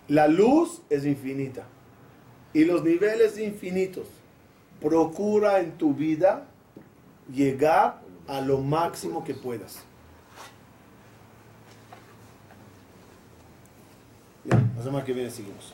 La 0.07 0.27
luz 0.27 0.81
es 0.89 1.05
infinita 1.05 1.65
y 2.53 2.65
los 2.65 2.83
niveles 2.83 3.37
infinitos. 3.37 4.07
Procura 4.81 5.59
en 5.59 5.73
tu 5.73 5.93
vida 5.93 6.45
llegar 7.31 8.01
a 8.27 8.41
lo 8.41 8.59
máximo 8.59 9.23
que 9.23 9.33
puedas. 9.33 9.83
Ya, 14.45 14.59
la 14.77 14.83
semana 14.83 15.05
que 15.05 15.13
viene 15.13 15.29
seguimos. 15.29 15.73